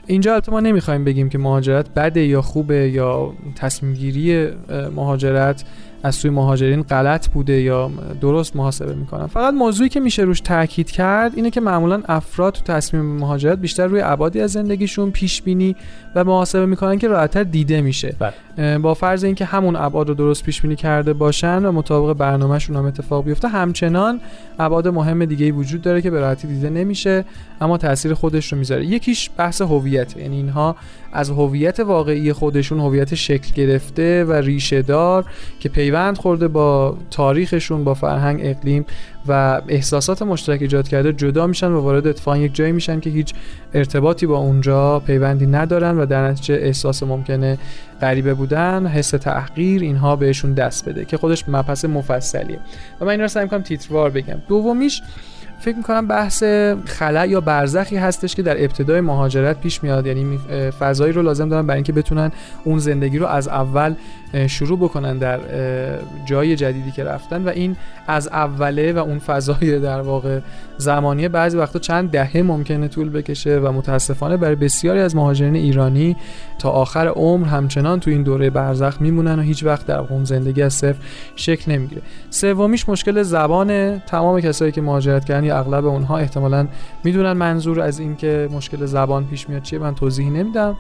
اینجا 0.07 0.33
البته 0.33 0.53
ما 0.53 0.61
نمی‌خوایم 0.61 1.05
بگیم 1.05 1.29
که 1.29 1.39
مهاجرت 1.39 1.95
بده 1.95 2.27
یا 2.27 2.43
خوبه 2.43 2.91
یا 2.91 3.33
تصمیم 3.57 3.95
گیری 3.95 4.49
مهاجرت 4.97 5.65
از 6.03 6.15
سوی 6.15 6.31
مهاجرین 6.31 6.83
غلط 6.83 7.29
بوده 7.29 7.61
یا 7.61 7.91
درست 8.21 8.57
محاسبه 8.57 8.95
می‌کنن. 8.95 9.27
فقط 9.27 9.55
موضوعی 9.55 9.89
که 9.89 10.01
میشه 10.01 10.23
روش 10.23 10.41
تاکید 10.41 10.91
کرد 10.91 11.33
اینه 11.37 11.51
که 11.51 11.61
معمولا 11.61 12.03
افراد 12.09 12.53
تو 12.53 12.73
تصمیم 12.73 13.03
مهاجرت 13.03 13.59
بیشتر 13.59 13.87
روی 13.87 14.01
ابعادی 14.01 14.41
از 14.41 14.53
زندگیشون 14.53 15.11
پیش 15.11 15.43
بینی 15.43 15.77
و 16.15 16.25
محاسبه 16.25 16.67
می‌کنن 16.67 16.99
که 16.99 17.09
راحتتر 17.09 17.43
دیده 17.43 17.81
میشه 17.81 18.17
بله. 18.19 18.79
با 18.79 18.95
فرض 18.95 19.25
اینکه 19.25 19.45
همون 19.45 19.77
ابعاد 19.77 20.09
رو 20.09 20.15
درست 20.15 20.45
پیش 20.45 20.61
بینی 20.61 20.77
کرده 20.77 21.13
باشن 21.13 21.65
و 21.65 21.73
مطابق 21.73 22.19
برنامهشون 22.19 22.77
هم 22.77 22.85
اتفاق 22.85 23.25
بیفته 23.25 23.49
همچنان 23.49 24.21
ابعاد 24.59 24.89
مهم 24.89 25.25
دیگه 25.25 25.53
وجود 25.53 25.83
داره 25.83 26.03
که 26.03 26.11
به 26.11 26.21
راحتی 26.21 26.49
دیده 26.49 26.71
نمیشه 26.71 27.25
اما 27.61 27.79
تاثیر 27.79 28.15
خودش 28.15 28.53
رو 28.53 28.59
می‌ذاره 28.59 28.87
یکیش 28.87 29.31
بحث 29.37 29.63
هویت 29.63 30.17
یعنی 30.17 30.37
اینها 30.37 30.77
از 31.13 31.31
هویت 31.31 31.81
واقعی 31.81 32.33
خودشون 32.33 32.81
هویت 32.81 33.15
شکل 33.15 33.55
گرفته 33.55 34.25
و 34.25 34.33
ریشه 34.33 34.83
دار 34.83 35.25
که 35.61 35.69
پیوند 35.69 36.19
خورده 36.19 36.49
با 36.49 36.97
تاریخشون 37.11 37.85
با 37.85 37.95
فرهنگ 37.95 38.41
اقلیم 38.43 38.87
و 39.29 39.61
احساسات 39.69 40.23
مشترک 40.23 40.63
ایجاد 40.63 40.89
کرده 40.89 41.13
جدا 41.13 41.47
میشن 41.47 41.71
و 41.71 41.81
وارد 41.81 42.07
اتفاق 42.07 42.37
یک 42.37 42.55
جایی 42.55 42.73
میشن 42.73 43.01
که 43.01 43.11
هیچ 43.11 43.35
ارتباطی 43.75 44.27
با 44.27 44.39
اونجا 44.39 45.01
پیوندی 45.01 45.47
ندارن 45.47 45.99
و 45.99 46.07
در 46.07 46.29
نتیجه 46.29 46.55
احساس 46.55 47.03
ممکنه 47.03 47.59
غریبه 48.01 48.35
بودن 48.35 48.87
حس 48.87 49.11
تحقیر 49.11 49.83
اینها 49.83 50.17
بهشون 50.17 50.53
دست 50.53 50.89
بده 50.89 51.05
که 51.05 51.17
خودش 51.17 51.49
مبحث 51.49 51.85
مفصلیه. 51.85 52.59
و 53.01 53.05
من 53.05 53.11
این 53.11 53.21
رو 53.21 53.29
سعی 53.29 53.45
می‌کنم 53.45 53.63
تیتروار 53.63 54.11
بگم. 54.11 54.37
دومیش 54.49 55.03
فکر 55.63 55.77
می‌کنم 55.77 56.07
بحث 56.07 56.43
خلع 56.85 57.29
یا 57.29 57.41
برزخی 57.41 57.97
هستش 57.97 58.35
که 58.35 58.43
در 58.43 58.65
ابتدای 58.65 59.01
مهاجرت 59.01 59.61
پیش 59.61 59.83
میاد. 59.83 60.07
یعنی 60.07 60.39
فضایی 60.79 61.13
رو 61.13 61.23
لازم 61.23 61.49
دارن 61.49 61.67
برای 61.67 61.77
اینکه 61.77 61.93
بتونن 61.93 62.33
اون 62.65 62.79
زندگی 62.79 63.19
رو 63.19 63.27
از 63.27 63.49
اول 63.49 63.95
شروع 64.47 64.79
بکنن 64.79 65.19
در 65.19 65.41
جای 66.27 66.57
جدیدی 66.57 66.91
که 66.91 67.05
رفتن. 67.05 67.45
و 67.45 67.49
این 67.49 67.77
از 68.07 68.29
اوله 68.29 68.93
و 68.93 68.99
اون 68.99 69.19
فضای 69.19 69.79
در 69.79 70.01
واقع 70.01 70.41
زمانی 70.79 71.29
بعضی 71.29 71.57
وقتا 71.57 71.79
چند 71.79 72.11
دهه 72.11 72.43
ممکنه 72.43 72.89
طول 72.89 73.11
بکشه 73.11 73.59
و 73.59 73.73
متاسفانه 73.73 74.37
برای 74.37 74.55
بسیاری 74.55 75.01
از 75.01 75.17
مهاجرین 75.17 75.57
ایرانی 75.57 76.17
تا 76.59 76.71
آخر 76.71 77.09
عمر 77.09 77.47
همچنان 77.47 78.01
تو 78.01 78.11
این 78.11 78.23
دوره 78.23 78.51
برزخ 78.51 78.97
میمونن 79.01 79.39
و 79.39 79.43
هیچ 79.43 79.65
وقت 79.65 79.87
در 79.87 79.99
اون 79.99 80.25
زندگی 80.25 80.63
از 80.63 80.75
صفر 80.75 80.99
شکل 81.37 81.73
نمی‌گیره. 81.73 82.03
سومیش 82.31 82.89
مشکل 82.89 83.23
زبان 83.23 83.99
تمام 83.99 84.41
کسایی 84.41 84.73
که 84.73 84.81
مهاجرت 84.81 85.25
کردن 85.25 85.45
اغلب 85.53 85.87
اونها 85.87 86.19
احتمالا 86.19 86.69
می‌دونن 87.05 87.33
منظور 87.33 87.81
از 87.81 87.99
اینکه 87.99 88.49
مشکل 88.53 88.87
زبان 88.87 89.27
پیش 89.27 89.49
میاد 89.49 89.63
چیه 89.63 89.79
من 89.79 89.95
توضیحی 89.95 90.31
نمیدم. 90.31 90.77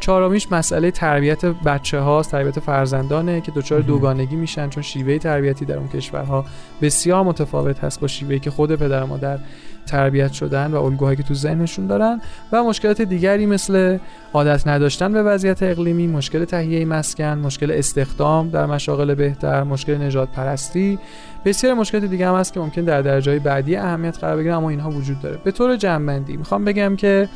چهارمیش 0.00 0.52
مسئله 0.52 0.90
تربیت 0.90 1.44
بچه 1.44 2.00
هاست 2.00 2.30
تربیت 2.30 2.60
فرزندانه 2.60 3.40
که 3.40 3.52
دچار 3.56 3.80
دوگانگی 3.80 4.36
میشن 4.36 4.68
چون 4.68 4.82
شیوه 4.82 5.18
تربیتی 5.18 5.64
در 5.64 5.76
اون 5.76 5.88
کشورها 5.88 6.44
بسیار 6.82 7.24
متفاوت 7.24 7.84
هست 7.84 8.00
با 8.00 8.06
شیوهی 8.06 8.38
که 8.38 8.50
خود 8.50 8.76
پدر 8.76 9.02
و 9.02 9.06
مادر 9.06 9.38
تربیت 9.86 10.32
شدن 10.32 10.72
و 10.72 10.82
الگوهایی 10.82 11.16
که 11.16 11.22
تو 11.22 11.34
ذهنشون 11.34 11.86
دارن 11.86 12.20
و 12.52 12.64
مشکلات 12.64 13.02
دیگری 13.02 13.46
مثل 13.46 13.98
عادت 14.32 14.66
نداشتن 14.66 15.12
به 15.12 15.22
وضعیت 15.22 15.62
اقلیمی 15.62 16.06
مشکل 16.06 16.44
تهیه 16.44 16.84
مسکن 16.84 17.38
مشکل 17.38 17.70
استخدام 17.70 18.50
در 18.50 18.66
مشاغل 18.66 19.14
بهتر 19.14 19.62
مشکل 19.62 20.02
نجات 20.02 20.28
پرستی 20.28 20.98
بسیار 21.44 21.74
مشکلات 21.74 22.04
دیگه 22.04 22.28
هم 22.28 22.34
هست 22.34 22.52
که 22.52 22.60
ممکن 22.60 22.82
در 22.82 23.02
درجه 23.02 23.38
بعدی 23.38 23.76
اهمیت 23.76 24.18
قرار 24.18 24.36
بگیره 24.36 24.54
اما 24.54 24.70
اینها 24.70 24.90
وجود 24.90 25.20
داره. 25.20 25.36
به 25.44 25.50
طور 25.50 25.76
جنبندی 25.76 26.36
می‌خوام 26.36 26.64
بگم 26.64 26.96
که 26.96 27.28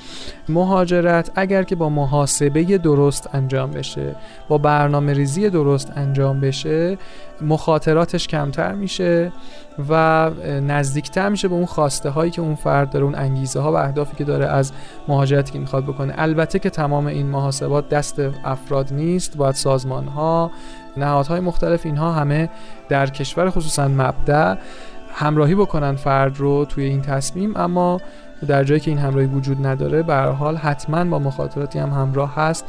مهاجرت 0.48 1.30
اگر 1.34 1.62
که 1.62 1.76
با 1.76 1.88
محاسبه 1.88 2.78
درست 2.78 3.28
انجام 3.32 3.70
بشه 3.70 4.16
با 4.48 4.58
برنامه 4.58 5.12
ریزی 5.12 5.50
درست 5.50 5.92
انجام 5.96 6.40
بشه 6.40 6.98
مخاطراتش 7.40 8.28
کمتر 8.28 8.72
میشه 8.72 9.32
و 9.88 10.30
نزدیکتر 10.66 11.28
میشه 11.28 11.48
به 11.48 11.54
اون 11.54 11.66
خواسته 11.66 12.10
هایی 12.10 12.30
که 12.30 12.42
اون 12.42 12.54
فرد 12.54 12.90
داره 12.90 13.04
اون 13.04 13.14
انگیزه 13.14 13.60
ها 13.60 13.72
و 13.72 13.76
اهدافی 13.76 14.16
که 14.16 14.24
داره 14.24 14.46
از 14.46 14.72
مهاجرتی 15.08 15.52
که 15.52 15.58
می‌خواد 15.58 15.84
بکنه. 15.84 16.14
البته 16.16 16.58
که 16.58 16.70
تمام 16.70 17.06
این 17.06 17.26
محاسبات 17.26 17.88
دست 17.88 18.20
افراد 18.44 18.92
نیست 18.92 19.36
باید 19.36 19.54
سازمان 19.54 20.08
ها 20.08 20.50
نهادهای 20.98 21.40
مختلف 21.40 21.86
اینها 21.86 22.12
همه 22.12 22.48
در 22.88 23.06
کشور 23.06 23.50
خصوصا 23.50 23.88
مبدع 23.88 24.54
همراهی 25.12 25.54
بکنن 25.54 25.96
فرد 25.96 26.38
رو 26.38 26.64
توی 26.64 26.84
این 26.84 27.02
تصمیم 27.02 27.56
اما 27.56 28.00
در 28.46 28.64
جایی 28.64 28.80
که 28.80 28.90
این 28.90 28.98
همراهی 28.98 29.26
وجود 29.26 29.66
نداره 29.66 30.02
به 30.02 30.14
حال 30.14 30.56
حتما 30.56 31.04
با 31.04 31.18
مخاطراتی 31.18 31.78
هم 31.78 31.90
همراه 31.90 32.34
هست 32.34 32.64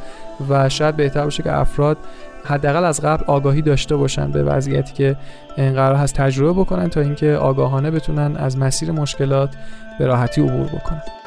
و 0.48 0.68
شاید 0.68 0.96
بهتر 0.96 1.24
باشه 1.24 1.42
که 1.42 1.52
افراد 1.52 1.98
حداقل 2.44 2.84
از 2.84 3.00
قبل 3.00 3.24
آگاهی 3.26 3.62
داشته 3.62 3.96
باشن 3.96 4.30
به 4.30 4.42
وضعیتی 4.42 4.92
که 4.92 5.16
این 5.56 5.72
قرار 5.72 5.96
هست 5.96 6.14
تجربه 6.14 6.60
بکنن 6.60 6.88
تا 6.88 7.00
اینکه 7.00 7.34
آگاهانه 7.34 7.90
بتونن 7.90 8.36
از 8.36 8.58
مسیر 8.58 8.92
مشکلات 8.92 9.54
به 9.98 10.06
راحتی 10.06 10.40
عبور 10.40 10.66
بکنن. 10.66 11.19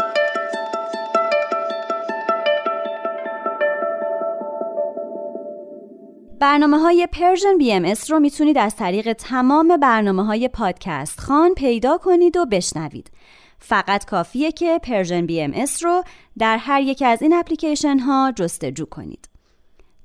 برنامه 6.43 6.77
های 6.77 7.07
Persian 7.11 7.57
BMS 7.57 7.93
رو 8.09 8.19
می‌تونید 8.19 8.57
از 8.57 8.75
طریق 8.75 9.13
تمام 9.13 9.77
برنامه 9.77 10.25
های 10.25 10.47
پادکست 10.47 11.19
خوان 11.19 11.53
پیدا 11.53 11.97
کنید 11.97 12.37
و 12.37 12.45
بشنوید. 12.45 13.11
فقط 13.59 14.05
کافیه 14.05 14.51
که 14.51 14.79
Persian 14.83 15.25
BMS 15.25 15.53
رو 15.81 16.03
در 16.37 16.57
هر 16.57 16.81
یک 16.81 17.03
از 17.05 17.21
این 17.21 17.33
اپلیکیشن 17.33 17.99
ها 17.99 18.31
جستجو 18.35 18.85
کنید. 18.85 19.29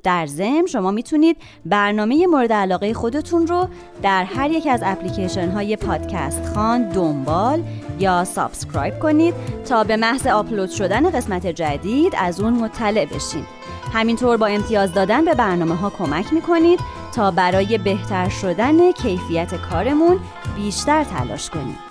در 0.03 0.27
ضمن 0.27 0.67
شما 0.67 0.91
می‌تونید 0.91 1.37
برنامه 1.67 2.27
مورد 2.27 2.53
علاقه 2.53 2.95
خودتون 2.95 3.47
رو 3.47 3.69
در 4.03 4.25
هر 4.25 4.51
یک 4.51 4.67
از 4.67 4.81
اپلیکیشن 4.85 5.49
های 5.49 5.77
پادکست 5.77 6.55
خوان 6.55 6.89
دنبال 6.89 7.63
یا 7.99 8.25
subscribe 8.25 8.99
کنید 8.99 9.35
تا 9.69 9.85
به 9.85 9.97
محض 9.97 10.27
آپلود 10.27 10.71
شدن 10.71 11.11
قسمت 11.11 11.47
جدید 11.47 12.13
از 12.19 12.41
اون 12.41 12.53
مطلع 12.53 13.05
بشین 13.05 13.58
همینطور 13.93 14.37
با 14.37 14.47
امتیاز 14.47 14.93
دادن 14.93 15.25
به 15.25 15.35
برنامه 15.35 15.75
ها 15.75 15.91
کمک 15.91 16.33
می‌کنید 16.33 16.81
تا 17.15 17.31
برای 17.31 17.79
بهتر 17.79 18.29
شدن 18.29 18.93
کیفیت 18.93 19.55
کارمون 19.55 20.19
بیشتر 20.57 21.05
تلاش 21.05 21.51
کنید. 21.51 21.89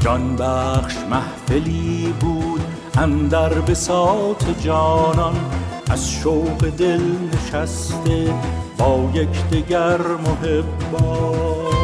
جان 0.00 0.36
بخش 0.36 0.96
محفلی 1.10 2.14
بود 2.20 2.60
اندر 2.98 3.54
بساط 3.54 4.44
جانان 4.60 5.34
از 5.90 6.10
شوق 6.10 6.68
دل 6.68 7.00
نشسته 7.32 8.34
با 8.78 9.10
یکدیگر 9.14 9.98
محبا 9.98 11.75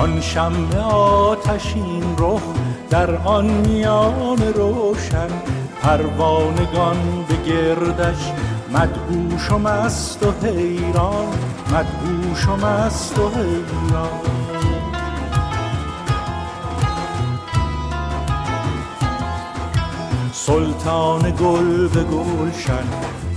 آن 0.00 0.20
شم 0.20 0.70
آتشین 0.92 2.02
رخ 2.18 2.42
در 2.90 3.16
آن 3.16 3.46
میان 3.46 4.38
روشن. 4.54 5.28
پروانگان 5.82 7.24
به 7.28 7.36
گردش 7.36 8.32
مدهوش 8.72 9.50
و 9.50 9.58
مست 9.58 10.22
و 10.22 10.46
حیران 10.46 11.28
مدهوش 11.72 12.48
و 12.48 12.56
مست 12.56 13.18
و 13.18 13.28
حیران. 13.28 14.08
سلطان 20.32 21.30
گل 21.30 21.88
به 21.88 22.04
گلشن 22.04 22.86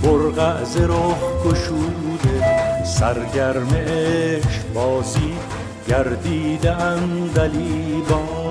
برقع 0.02 0.64
ز 0.64 0.76
رخ 0.76 1.44
گشوده. 1.44 2.84
سرگرم 2.84 3.68
عشق 3.74 4.72
بازی 4.74 5.32
گردیده 5.88 6.72
اندلی 6.72 8.02
با 8.10 8.44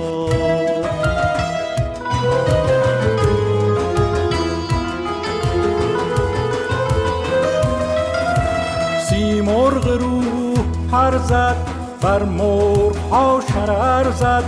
سیمرغ 9.09 9.87
روح 9.87 10.53
پر 10.91 11.17
زد 11.17 11.55
بر 12.01 12.23
مرغ 12.23 12.95
ها 13.11 13.41
شرر 13.53 14.11
زد. 14.11 14.43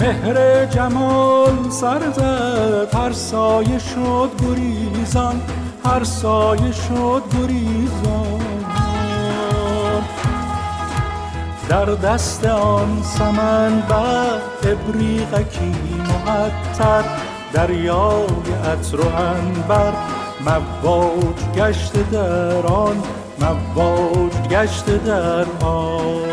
مهر 0.00 0.64
جمال 0.64 1.70
سر 1.70 2.10
زد 2.16 2.94
هر 2.94 3.12
سایه 3.12 3.78
شد 3.78 4.30
گریزان 4.42 5.40
هر 5.84 6.04
سایه 6.04 6.72
شد 6.72 7.22
گریزان. 7.32 8.27
در 11.68 11.84
دست 11.84 12.44
آن 12.44 13.02
سمن 13.02 13.80
بر 13.80 14.38
ابریقکی 14.62 15.74
معطر 16.26 17.04
دریای 17.52 18.52
عطر 18.72 19.00
و 19.00 19.06
انبر 19.06 19.92
مواج 20.40 21.56
گشت 21.56 22.10
در 22.10 22.66
آن 22.66 23.02
مواج 23.40 24.48
گشت 24.50 25.04
در 25.04 25.44
آن. 25.64 26.27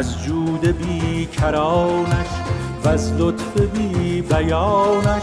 از 0.00 0.22
جود 0.24 0.66
بی 0.66 1.26
کرانش 1.26 2.26
و 2.84 2.88
از 2.88 3.12
لطف 3.12 3.60
بی 3.60 4.22
بیانش 4.22 5.22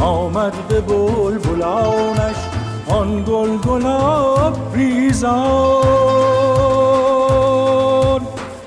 آمد 0.00 0.52
به 0.68 0.80
بلبلانش 0.80 2.36
آن 2.88 3.24
گل 3.24 3.56
گلاب 3.56 4.58
ریزان. 4.74 5.40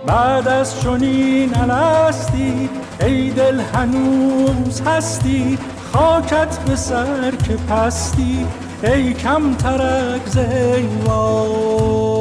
بعد 0.05 0.47
از 0.47 0.81
چنین 0.81 1.55
الستی 1.55 2.69
ای 2.99 3.29
دل 3.29 3.59
هنوز 3.59 4.81
هستی 4.81 5.57
خاکت 5.93 6.59
به 6.59 6.75
سر 6.75 7.31
که 7.31 7.55
پستی 7.55 8.45
ای 8.83 9.13
کم 9.13 9.53
ترک 9.53 10.21
زیوان 10.25 12.12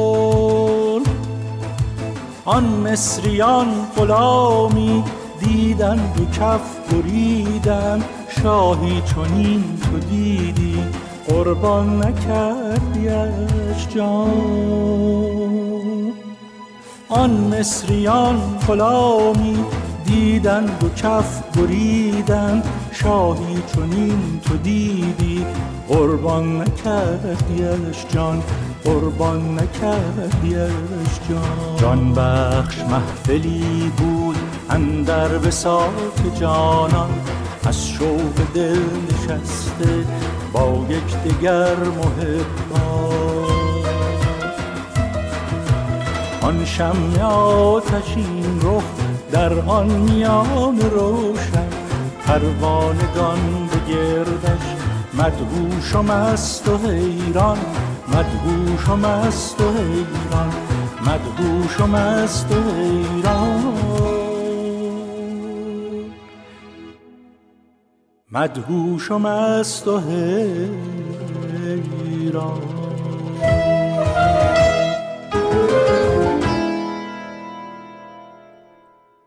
آن 2.45 2.63
مصریان 2.63 3.67
غلامی 3.97 5.03
دیدن 5.39 5.95
دو 5.95 6.25
کف 6.25 6.61
بریدن 6.91 8.03
شاهی 8.29 9.01
چنین 9.01 9.79
تو 9.81 9.99
دیدی 9.99 10.83
قربان 11.27 11.97
نکردیش 11.97 13.87
جان. 13.95 14.29
آن 17.09 17.31
مصریان 17.31 18.57
غلامی 18.67 19.65
دیدن 20.05 20.65
دو 20.65 20.89
کف 20.89 21.41
بریدن 21.57 22.63
شاهی 22.93 23.63
چنین 23.75 24.39
تو 24.45 24.57
دیدی 24.57 25.45
قربان 25.87 26.61
نکردیش 26.61 28.05
جان 28.09 28.43
قربان 28.83 29.59
نکردیش 29.59 31.19
جان. 31.29 31.77
جان 31.77 32.13
بخش 32.13 32.79
محفلی 32.79 33.91
بود 33.97 34.37
اندر 34.69 35.27
بساط 35.27 36.39
جانان 36.39 37.09
از 37.65 37.87
شوق 37.87 38.33
دل 38.53 38.79
نشسته 39.09 40.05
با 40.53 40.85
یک 40.89 41.23
دگر 41.23 41.75
محبا 41.75 43.13
آن 46.41 46.65
شم 46.65 47.21
آتشین 47.21 48.61
رخ 48.61 48.83
در 49.31 49.59
آن 49.59 49.87
میان 49.87 50.79
روشن 50.79 51.72
پروانگان 52.25 53.67
به 53.67 53.93
گردش. 53.93 54.75
مدهوش 55.13 55.95
و 55.95 56.01
مست 56.01 56.69
و 56.69 56.77
حیران 56.77 57.57
مدهوش 58.07 58.89
و 58.89 58.95
مست 58.95 59.61
و 59.61 59.71
حیران 59.71 60.53
مدهوش 61.01 61.79
و 61.79 61.87
مست 61.87 62.51
و 62.51 62.55
حیران. 62.71 63.73
مدهوش 68.31 69.11
و 69.11 69.19
مست 69.19 69.87
و 69.87 69.99
حیران. 69.99 70.63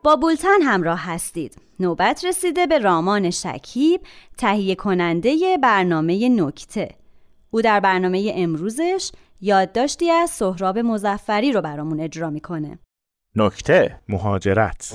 با 0.06 0.16
بولتن 0.16 0.62
همراه 0.62 1.00
هستید. 1.06 1.56
نوبت 1.80 2.24
رسیده 2.24 2.66
به 2.66 2.78
رامان 2.78 3.30
شکیب 3.30 4.00
تهیه 4.38 4.74
کننده 4.74 5.58
برنامه 5.62 6.28
نکته. 6.28 6.88
او 7.50 7.62
در 7.62 7.80
برنامه 7.80 8.32
امروزش 8.36 9.12
یادداشتی 9.40 10.10
از 10.10 10.30
سهراب 10.30 10.78
مزفری 10.78 11.52
رو 11.52 11.60
برامون 11.60 12.00
اجرا 12.00 12.30
می‌کنه. 12.30 12.78
نکته 13.36 14.00
مهاجرت 14.08 14.92